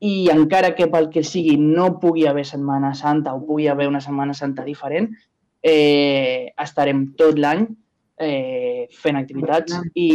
i 0.03 0.27
encara 0.31 0.73
que 0.75 0.89
pel 0.91 1.07
que 1.11 1.23
sigui 1.23 1.55
no 1.59 1.93
pugui 2.01 2.25
haver 2.27 2.43
Setmana 2.47 2.91
Santa 2.97 3.33
o 3.35 3.45
pugui 3.47 3.69
haver 3.71 3.87
una 3.87 4.01
Setmana 4.03 4.33
Santa 4.35 4.65
diferent, 4.67 5.13
eh, 5.63 6.51
estarem 6.59 7.05
tot 7.19 7.39
l'any 7.39 7.63
eh, 8.19 8.89
fent 8.91 9.19
activitats 9.21 9.77
i, 9.95 10.09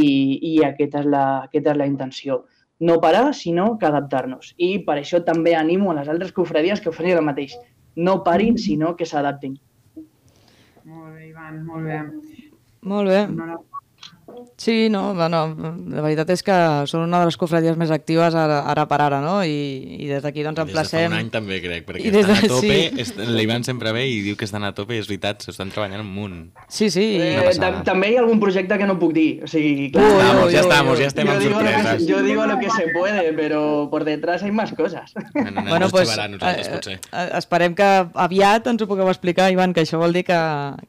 i 0.50 0.52
aquesta, 0.66 1.00
és 1.00 1.08
la, 1.08 1.24
aquesta 1.48 1.72
és 1.72 1.80
la 1.80 1.88
intenció. 1.88 2.42
No 2.84 2.98
parar, 3.00 3.32
sinó 3.34 3.70
que 3.78 3.88
adaptar-nos. 3.88 4.52
I 4.60 4.84
per 4.86 4.98
això 5.00 5.22
també 5.24 5.56
animo 5.56 5.90
a 5.90 5.96
les 6.02 6.12
altres 6.12 6.36
cofradies 6.36 6.84
que 6.84 6.92
facin 6.92 7.16
el 7.16 7.26
mateix. 7.26 7.56
No 7.96 8.20
parin, 8.26 8.60
sinó 8.60 8.92
que 8.94 9.08
s'adaptin. 9.08 9.56
Molt 10.84 11.16
bé, 11.16 11.30
Ivan, 11.32 11.64
molt 11.66 11.88
bé. 11.88 12.02
Molt 12.92 13.10
bé. 13.10 13.24
Sí, 14.58 14.88
no, 14.90 15.14
bueno, 15.14 15.54
la 15.86 16.02
veritat 16.02 16.32
és 16.34 16.42
que 16.42 16.54
són 16.90 17.04
una 17.06 17.20
de 17.22 17.28
les 17.28 17.36
cofradies 17.38 17.76
més 17.78 17.92
actives 17.94 18.34
ara, 18.34 18.58
ara 18.66 18.88
per 18.90 18.98
ara, 19.04 19.20
no? 19.22 19.36
I, 19.46 19.98
i 20.02 20.08
des 20.10 20.22
d'aquí 20.24 20.42
doncs 20.42 20.58
emplacem... 20.64 20.98
Des 20.98 21.06
de 21.06 21.14
fa 21.14 21.14
un 21.14 21.18
any 21.20 21.30
també, 21.30 21.60
crec, 21.62 21.84
perquè 21.86 22.10
estan 22.10 22.32
de... 22.32 22.38
a 22.38 22.50
tope, 22.50 22.78
sí. 23.06 23.26
l'Ivan 23.38 23.66
sempre 23.66 23.92
ve 23.94 24.02
i 24.10 24.16
diu 24.24 24.38
que 24.38 24.48
estan 24.48 24.66
a 24.66 24.72
tope 24.74 24.96
i 24.96 25.02
és 25.02 25.06
veritat, 25.06 25.46
s'estan 25.46 25.70
treballant 25.70 26.02
un 26.02 26.10
munt. 26.10 26.40
Sí, 26.66 26.90
sí. 26.90 27.06
Eh, 27.22 27.52
també 27.86 28.10
hi 28.10 28.18
ha 28.18 28.24
algun 28.24 28.42
projecte 28.42 28.80
que 28.80 28.88
no 28.90 28.98
puc 28.98 29.14
dir, 29.14 29.28
o 29.46 29.50
sigui... 29.50 29.92
Clar, 29.94 30.08
uh, 30.08 30.18
estamos, 30.18 30.50
ja 30.50 30.64
estamos, 30.64 30.98
ja 30.98 31.12
estem 31.12 31.30
amb 31.30 31.46
sorpreses. 31.46 32.06
yo 32.10 32.22
digo 32.26 32.46
lo 32.50 32.58
que 32.58 32.70
se 32.70 32.88
puede, 32.96 33.32
pero 33.38 33.88
por 33.90 34.04
detrás 34.04 34.42
hay 34.42 34.50
más 34.50 34.72
cosas. 34.72 35.14
No, 35.34 35.50
no, 35.50 35.62
no, 35.62 35.70
bueno, 35.70 35.88
pues, 35.90 36.08
nosaltres, 36.08 36.66
eh, 36.66 36.70
potser. 36.72 36.98
Eh, 37.12 37.28
esperem 37.38 37.78
que 37.78 37.88
aviat 38.26 38.66
ens 38.66 38.82
ho 38.82 38.90
pugueu 38.90 39.06
explicar, 39.12 39.52
Ivan, 39.54 39.70
que 39.70 39.86
això 39.86 40.02
vol 40.02 40.12
dir 40.16 40.24
que, 40.26 40.38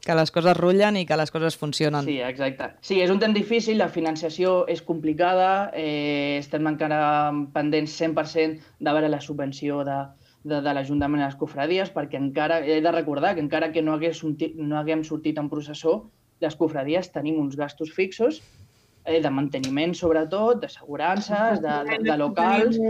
que 0.02 0.18
les 0.18 0.34
coses 0.34 0.58
rutllen 0.58 0.98
i 0.98 1.06
que 1.06 1.16
les 1.16 1.30
coses 1.30 1.56
funcionen. 1.60 2.04
Sí, 2.08 2.18
exacte. 2.24 2.72
Sí, 2.82 3.00
és 3.04 3.14
un 3.14 3.22
temps 3.30 3.38
difícil, 3.38 3.78
la 3.78 3.88
financiació 3.88 4.64
és 4.68 4.80
complicada, 4.82 5.70
eh, 5.74 6.38
estem 6.40 6.66
encara 6.66 7.30
pendents 7.54 7.92
100% 8.00 8.58
de 8.80 8.94
veure 8.96 9.08
la 9.08 9.20
subvenció 9.20 9.84
de, 9.86 9.98
de, 10.42 10.60
de 10.60 10.72
l'Ajuntament 10.74 11.22
a 11.22 11.28
les 11.28 11.36
cofradies, 11.38 11.92
perquè 11.94 12.18
encara 12.18 12.60
he 12.66 12.80
de 12.82 12.92
recordar 12.92 13.34
que 13.34 13.44
encara 13.44 13.70
que 13.72 13.82
no, 13.82 13.94
hagués 13.94 14.18
sortit, 14.18 14.56
no 14.56 14.78
haguem 14.78 15.04
sortit 15.04 15.38
en 15.38 15.50
processó, 15.52 16.10
les 16.40 16.56
cofradies 16.56 17.12
tenim 17.12 17.38
uns 17.38 17.56
gastos 17.56 17.92
fixos 17.92 18.40
eh, 19.04 19.20
de 19.20 19.30
manteniment 19.30 19.94
sobretot, 19.94 20.64
d'assegurances, 20.64 21.62
de, 21.62 21.76
de, 21.86 22.00
de 22.08 22.18
locals... 22.18 22.80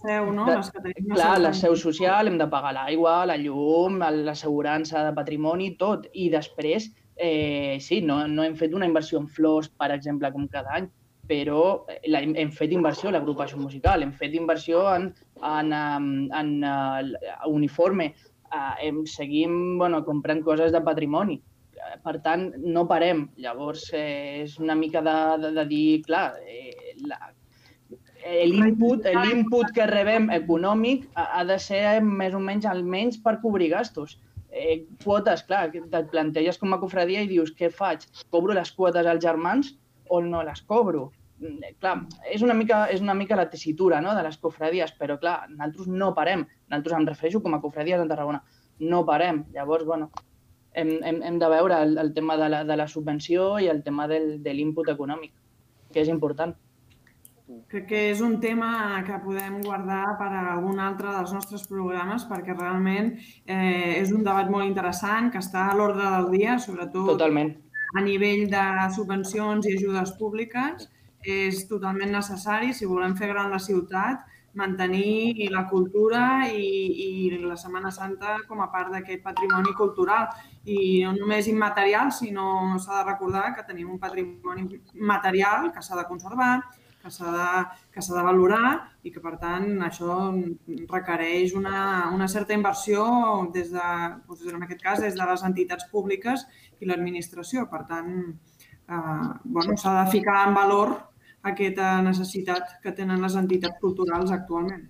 Seu, 0.00 0.30
no? 0.32 0.46
De, 0.48 0.56
les 0.56 0.72
que 0.72 0.80
tenim 0.86 1.12
clar, 1.12 1.34
la 1.42 1.52
seu 1.52 1.76
social, 1.76 2.30
hem 2.30 2.38
de 2.40 2.48
pagar 2.48 2.72
l'aigua, 2.72 3.18
la 3.28 3.36
llum, 3.36 4.00
l'assegurança 4.24 5.04
de 5.04 5.12
patrimoni, 5.18 5.74
tot. 5.76 6.08
I 6.14 6.30
després, 6.32 6.88
eh, 7.20 7.76
sí, 7.80 8.00
no, 8.00 8.22
no 8.28 8.46
hem 8.46 8.56
fet 8.56 8.74
una 8.74 8.88
inversió 8.88 9.20
en 9.20 9.28
flors, 9.28 9.68
per 9.68 9.90
exemple, 9.94 10.32
com 10.32 10.48
cada 10.48 10.74
any, 10.78 10.88
però 11.30 11.84
la, 12.10 12.24
hem 12.24 12.50
fet 12.50 12.72
inversió 12.74 13.10
a 13.10 13.14
l'agrupació 13.14 13.60
musical, 13.60 14.02
hem 14.02 14.14
fet 14.18 14.34
inversió 14.34 14.82
en, 14.94 15.12
en, 15.46 15.70
en, 15.76 16.08
en 16.34 16.50
uh, 16.66 17.52
uniforme, 17.52 18.08
hem, 18.82 19.04
seguim 19.06 19.78
bueno, 19.78 20.02
comprant 20.08 20.42
coses 20.42 20.74
de 20.74 20.82
patrimoni 20.82 21.38
per 22.04 22.16
tant, 22.24 22.48
no 22.60 22.86
parem. 22.88 23.26
Llavors, 23.40 23.88
eh, 23.96 24.42
és 24.44 24.56
una 24.60 24.76
mica 24.78 25.02
de, 25.04 25.16
de, 25.42 25.52
de 25.58 25.66
dir, 25.70 25.84
clar, 26.06 26.24
eh, 26.46 26.94
la, 27.08 27.18
l'input 29.24 29.72
que 29.76 29.86
rebem 29.88 30.28
econòmic 30.34 31.06
ha 31.16 31.44
de 31.48 31.56
ser 31.58 32.00
més 32.04 32.36
o 32.36 32.42
menys 32.42 32.68
almenys 32.68 33.20
per 33.24 33.38
cobrir 33.44 33.70
gastos. 33.72 34.18
Eh, 34.50 34.86
quotes, 35.04 35.44
clar, 35.46 35.68
et 35.70 36.10
planteges 36.10 36.58
com 36.58 36.74
a 36.74 36.80
cofradia 36.82 37.22
i 37.22 37.30
dius, 37.30 37.52
què 37.56 37.70
faig? 37.70 38.06
Cobro 38.34 38.56
les 38.56 38.72
quotes 38.74 39.06
als 39.06 39.22
germans 39.22 39.74
o 40.10 40.20
no 40.24 40.42
les 40.46 40.62
cobro? 40.66 41.10
Mm, 41.40 41.76
clar, 41.80 41.94
és 42.34 42.42
una 42.42 42.56
mica, 42.56 42.82
és 42.92 43.00
una 43.00 43.14
mica 43.14 43.38
la 43.38 43.48
tessitura 43.52 44.00
no, 44.04 44.14
de 44.16 44.24
les 44.26 44.36
cofradies, 44.42 44.92
però 44.98 45.16
clar, 45.20 45.36
nosaltres 45.52 45.92
no 46.02 46.10
parem. 46.16 46.46
Nosaltres 46.68 46.98
em 46.98 47.06
refereixo 47.12 47.42
com 47.44 47.54
a 47.54 47.62
cofradies 47.62 48.02
de 48.02 48.08
Tarragona. 48.10 48.42
No 48.80 49.04
parem. 49.06 49.44
Llavors, 49.54 49.86
bueno, 49.86 50.10
hem, 50.72 50.96
hem, 51.04 51.22
hem 51.22 51.38
de 51.38 51.52
veure 51.54 51.78
el, 51.84 51.96
el 51.98 52.12
tema 52.14 52.36
de 52.36 52.48
la, 52.48 52.64
de 52.64 52.76
la 52.76 52.88
subvenció 52.88 53.52
i 53.58 53.70
el 53.72 53.84
tema 53.86 54.08
del, 54.10 54.42
de 54.42 54.54
l'input 54.54 54.90
econòmic, 54.92 55.32
que 55.94 56.02
és 56.02 56.10
important. 56.12 56.56
Crec 57.70 57.86
que 57.90 58.00
és 58.10 58.20
un 58.22 58.36
tema 58.42 59.00
que 59.06 59.18
podem 59.24 59.60
guardar 59.64 60.16
per 60.18 60.28
a 60.30 60.42
algun 60.54 60.78
altre 60.82 61.10
dels 61.16 61.32
nostres 61.34 61.66
programes 61.70 62.26
perquè 62.30 62.54
realment 62.54 63.12
eh, 63.44 63.98
és 63.98 64.12
un 64.14 64.22
debat 64.26 64.50
molt 64.50 64.68
interessant 64.68 65.30
que 65.34 65.42
està 65.42 65.66
a 65.68 65.76
l'ordre 65.78 66.06
del 66.16 66.30
dia, 66.36 66.58
sobretot 66.62 67.14
Totalment. 67.14 67.54
a 67.96 68.02
nivell 68.06 68.46
de 68.50 68.64
subvencions 68.96 69.66
i 69.66 69.76
ajudes 69.78 70.14
públiques. 70.18 70.88
És 71.20 71.66
totalment 71.68 72.14
necessari 72.16 72.70
si 72.72 72.86
volem 72.88 73.12
fer 73.16 73.28
gran 73.28 73.50
la 73.52 73.58
ciutat 73.60 74.22
mantenir 74.54 75.48
la 75.52 75.66
cultura 75.68 76.48
i, 76.48 76.62
i 77.06 77.38
la 77.38 77.56
Setmana 77.60 77.90
Santa 77.94 78.38
com 78.48 78.62
a 78.64 78.70
part 78.72 78.90
d'aquest 78.94 79.22
patrimoni 79.22 79.74
cultural. 79.78 80.30
I 80.64 81.02
no 81.04 81.14
només 81.18 81.48
immaterial, 81.48 82.10
sinó 82.12 82.78
s'ha 82.78 83.00
de 83.00 83.08
recordar 83.10 83.50
que 83.54 83.66
tenim 83.68 83.90
un 83.90 84.00
patrimoni 84.00 84.80
material 84.94 85.70
que 85.74 85.82
s'ha 85.82 85.98
de 86.00 86.06
conservar, 86.08 86.54
que 87.00 87.10
s'ha 87.12 87.32
de, 87.34 87.48
que 87.94 88.04
de 88.06 88.24
valorar 88.26 88.70
i 89.02 89.12
que, 89.12 89.22
per 89.24 89.36
tant, 89.40 89.68
això 89.86 90.16
requereix 90.90 91.54
una, 91.58 92.10
una 92.14 92.28
certa 92.28 92.56
inversió 92.56 93.04
des 93.54 93.72
de, 93.72 93.88
doncs, 94.28 94.46
en 94.52 94.62
aquest 94.66 94.82
cas, 94.84 95.02
des 95.04 95.16
de 95.16 95.28
les 95.32 95.44
entitats 95.48 95.88
públiques 95.92 96.46
i 96.80 96.88
l'administració. 96.88 97.66
Per 97.72 97.82
tant, 97.88 98.12
eh, 98.88 99.28
bueno, 99.44 99.76
s'ha 99.76 99.96
de 100.02 100.10
ficar 100.12 100.42
en 100.46 100.56
valor 100.58 100.96
aquesta 101.42 101.98
necessitat 102.04 102.80
que 102.84 102.92
tenen 102.96 103.22
les 103.24 103.36
entitats 103.40 103.80
culturals 103.80 104.32
actualment. 104.34 104.88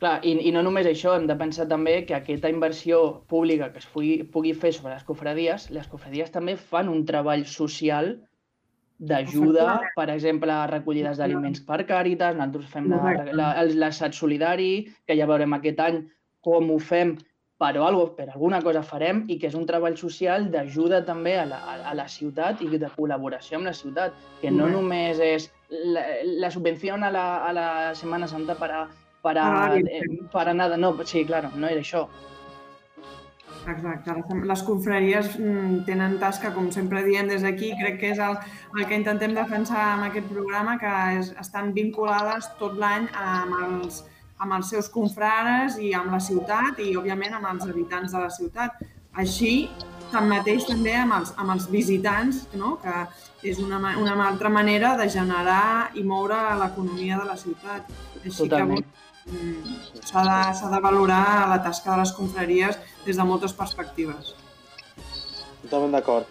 Clar, 0.00 0.14
i, 0.24 0.32
i 0.48 0.50
no 0.54 0.62
només 0.64 0.86
això, 0.88 1.12
hem 1.18 1.26
de 1.28 1.36
pensar 1.36 1.66
també 1.68 1.98
que 2.08 2.14
aquesta 2.16 2.48
inversió 2.48 3.00
pública 3.28 3.68
que 3.72 3.82
es 3.82 3.88
pugui, 3.92 4.14
pugui 4.32 4.54
fer 4.56 4.70
sobre 4.72 4.94
les 4.94 5.04
cofradies, 5.04 5.66
les 5.76 5.90
cofradies 5.92 6.32
també 6.32 6.54
fan 6.56 6.88
un 6.88 7.02
treball 7.08 7.44
social 7.44 8.14
d'ajuda, 9.00 9.80
per 9.96 10.08
exemple, 10.12 10.52
a 10.52 10.68
recollides 10.68 11.18
d'aliments 11.20 11.62
per 11.64 11.80
càritas, 11.88 12.36
nosaltres 12.36 12.68
fem 12.68 12.90
l'assat 13.80 14.16
solidari, 14.16 14.72
que 15.08 15.16
ja 15.16 15.28
veurem 15.30 15.56
aquest 15.56 15.80
any 15.80 16.02
com 16.44 16.70
ho 16.72 16.78
fem 16.78 17.16
però 17.60 17.84
algo, 17.84 18.06
per 18.16 18.30
alguna 18.30 18.62
cosa 18.64 18.80
farem 18.80 19.26
i 19.28 19.36
que 19.36 19.50
és 19.50 19.56
un 19.58 19.66
treball 19.68 19.96
social 20.00 20.46
d'ajuda 20.52 21.02
també 21.04 21.34
a 21.36 21.44
la, 21.44 21.58
a 21.90 21.92
la 21.96 22.06
ciutat 22.08 22.62
i 22.64 22.70
de 22.72 22.88
col·laboració 22.94 23.58
amb 23.58 23.68
la 23.68 23.74
ciutat, 23.76 24.16
que 24.40 24.48
no 24.48 24.64
mm. 24.64 24.72
només 24.78 25.20
és 25.20 25.50
la, 25.68 26.06
la 26.40 26.50
subvenció 26.54 26.96
a 26.96 27.10
la, 27.12 27.26
a 27.44 27.52
la 27.52 27.68
Setmana 27.94 28.30
Santa 28.32 28.56
para, 28.56 28.86
para, 29.20 29.44
ah, 29.44 29.76
eh, 29.76 30.00
para 30.32 30.54
nada, 30.54 30.78
no, 30.80 30.94
sí, 31.04 31.26
claro, 31.28 31.52
no 31.54 31.68
era 31.68 31.84
això. 31.84 32.06
Exacte. 33.68 34.14
Les 34.48 34.62
confraries 34.64 35.34
mm, 35.38 35.82
tenen 35.88 36.16
tasca, 36.20 36.52
com 36.54 36.70
sempre 36.72 37.02
diem 37.04 37.28
des 37.28 37.44
d'aquí, 37.44 37.72
crec 37.80 37.98
que 38.00 38.12
és 38.14 38.22
el, 38.24 38.38
el 38.78 38.86
que 38.88 38.96
intentem 38.96 39.34
defensar 39.36 39.82
amb 39.94 40.08
aquest 40.08 40.30
programa, 40.30 40.78
que 40.80 40.94
és, 41.18 41.34
estan 41.40 41.74
vinculades 41.76 42.48
tot 42.60 42.78
l'any 42.80 43.08
amb 43.20 43.58
els, 43.66 44.02
amb 44.40 44.56
els 44.56 44.72
seus 44.72 44.88
confrares 44.92 45.76
i 45.78 45.92
amb 45.96 46.14
la 46.14 46.22
ciutat 46.24 46.80
i, 46.80 46.94
òbviament, 46.96 47.36
amb 47.36 47.50
els 47.52 47.68
habitants 47.68 48.16
de 48.16 48.24
la 48.24 48.30
ciutat. 48.32 48.80
Així, 49.20 49.68
tanmateix, 50.12 50.64
també 50.68 50.94
amb 50.96 51.18
els, 51.18 51.34
amb 51.36 51.52
els 51.56 51.68
visitants, 51.70 52.44
no? 52.56 52.76
que 52.82 53.04
és 53.50 53.60
una, 53.60 53.80
una 53.98 54.16
altra 54.28 54.50
manera 54.52 54.94
de 55.00 55.08
generar 55.10 55.90
i 55.98 56.04
moure 56.06 56.38
l'economia 56.62 57.20
de 57.20 57.28
la 57.28 57.36
ciutat. 57.36 57.90
Així 58.24 58.44
Totalment. 58.44 58.84
que 58.84 59.09
s'ha 60.04 60.22
de, 60.24 60.70
de 60.74 60.80
valorar 60.80 61.48
la 61.50 61.60
tasca 61.62 61.92
de 61.92 61.98
les 62.02 62.12
confraries 62.12 62.78
des 63.06 63.16
de 63.16 63.24
moltes 63.24 63.52
perspectives. 63.52 64.34
Totalment 65.64 65.92
d'acord. 65.98 66.28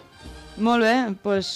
Molt 0.60 0.84
bé, 0.84 0.94
doncs 1.24 1.52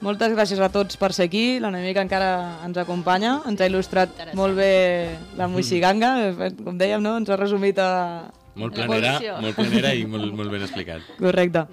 moltes 0.00 0.32
gràcies 0.32 0.60
a 0.60 0.70
tots 0.72 0.96
per 1.00 1.12
ser 1.16 1.26
aquí. 1.28 1.44
L'enemic 1.60 1.98
encara 2.00 2.32
ens 2.64 2.78
acompanya. 2.80 3.38
Ens 3.48 3.60
ha 3.60 3.68
il·lustrat 3.68 4.34
molt 4.38 4.56
bé 4.56 4.72
la 5.36 5.48
Moixiganga. 5.50 6.12
Com 6.60 6.78
dèiem, 6.80 7.02
no? 7.04 7.16
ens 7.20 7.30
ha 7.30 7.40
resumit 7.40 7.80
a... 7.80 7.90
Molt 8.60 8.74
planera, 8.74 9.14
molt 9.40 9.54
planera 9.56 9.92
i 9.94 10.02
molt, 10.10 10.32
molt 10.36 10.50
ben 10.52 10.64
explicat. 10.66 11.04
Correcte. 11.22 11.64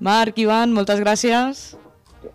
Marc, 0.00 0.38
Ivan, 0.40 0.72
moltes 0.72 1.00
gràcies. 1.02 1.64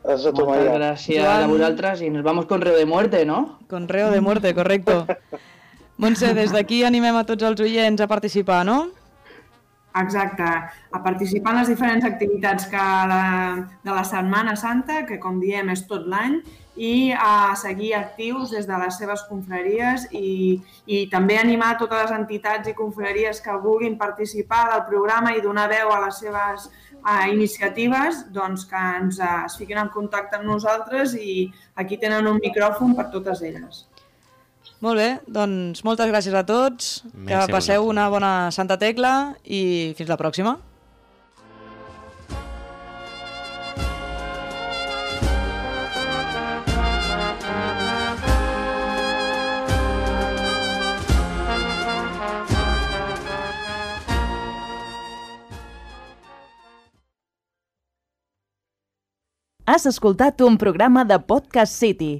Gràcies 0.04 0.28
a 0.30 0.34
tu, 0.34 0.46
Moltes 0.46 0.72
gràcies 0.74 1.22
Joan. 1.22 1.46
a 1.46 1.50
vosaltres 1.50 2.02
i 2.02 2.10
nos 2.14 2.26
vamos 2.26 2.46
con 2.50 2.62
reo 2.62 2.76
de 2.78 2.86
muerte, 2.86 3.26
¿no? 3.26 3.60
Con 3.70 3.88
reo 3.88 4.12
de 4.12 4.22
muerte, 4.22 4.54
correcto. 4.54 5.06
Montse, 5.98 6.34
des 6.36 6.52
d'aquí 6.52 6.84
animem 6.84 7.16
a 7.16 7.24
tots 7.24 7.46
els 7.48 7.62
oients 7.64 8.02
a 8.04 8.08
participar, 8.12 8.66
no? 8.68 8.90
Exacte, 9.96 10.44
a 10.92 11.00
participar 11.04 11.54
en 11.54 11.62
les 11.62 11.70
diferents 11.72 12.04
activitats 12.04 12.68
que 12.68 12.86
la, 13.12 13.24
de 13.84 13.94
la 13.96 14.04
Setmana 14.04 14.58
Santa, 14.60 15.06
que 15.08 15.22
com 15.24 15.40
diem 15.40 15.72
és 15.72 15.86
tot 15.88 16.04
l'any, 16.12 16.42
i 16.76 17.14
a 17.16 17.56
seguir 17.56 17.94
actius 17.96 18.52
des 18.52 18.68
de 18.68 18.78
les 18.82 18.98
seves 19.00 19.24
confraries 19.30 20.10
i, 20.12 20.60
i 20.86 21.06
també 21.08 21.38
animar 21.40 21.78
totes 21.80 22.04
les 22.04 22.12
entitats 22.18 22.68
i 22.68 22.76
confraries 22.76 23.40
que 23.40 23.56
vulguin 23.64 23.96
participar 23.98 24.66
del 24.74 24.84
programa 24.90 25.32
i 25.32 25.42
donar 25.42 25.70
veu 25.72 25.96
a 25.96 26.02
les 26.04 26.20
seves 26.20 26.68
a 27.06 27.30
iniciatives 27.32 28.26
doncs 28.36 28.66
que 28.68 28.84
ens 29.00 29.22
es 29.24 29.56
fiquin 29.56 29.80
en 29.80 29.94
contacte 29.96 30.36
amb 30.36 30.50
nosaltres 30.52 31.16
i 31.16 31.46
aquí 31.80 31.96
tenen 32.02 32.28
un 32.28 32.42
micròfon 32.44 32.98
per 33.00 33.08
totes 33.14 33.46
elles. 33.46 33.86
Molt 34.84 35.00
bé, 35.00 35.10
doncs 35.32 35.84
moltes 35.88 36.10
gràcies 36.12 36.36
a 36.36 36.44
tots, 36.46 37.04
Merci 37.14 37.32
que 37.32 37.54
passeu 37.54 37.88
una 37.88 38.10
bona 38.12 38.52
Santa 38.52 38.76
Tecla 38.78 39.36
i 39.44 39.94
fins 39.98 40.12
la 40.12 40.20
pròxima. 40.20 40.58
Has 59.66 59.88
escoltat 59.90 60.44
un 60.46 60.60
programa 60.62 61.02
de 61.10 61.18
Podcast 61.18 61.74
City 61.74 62.20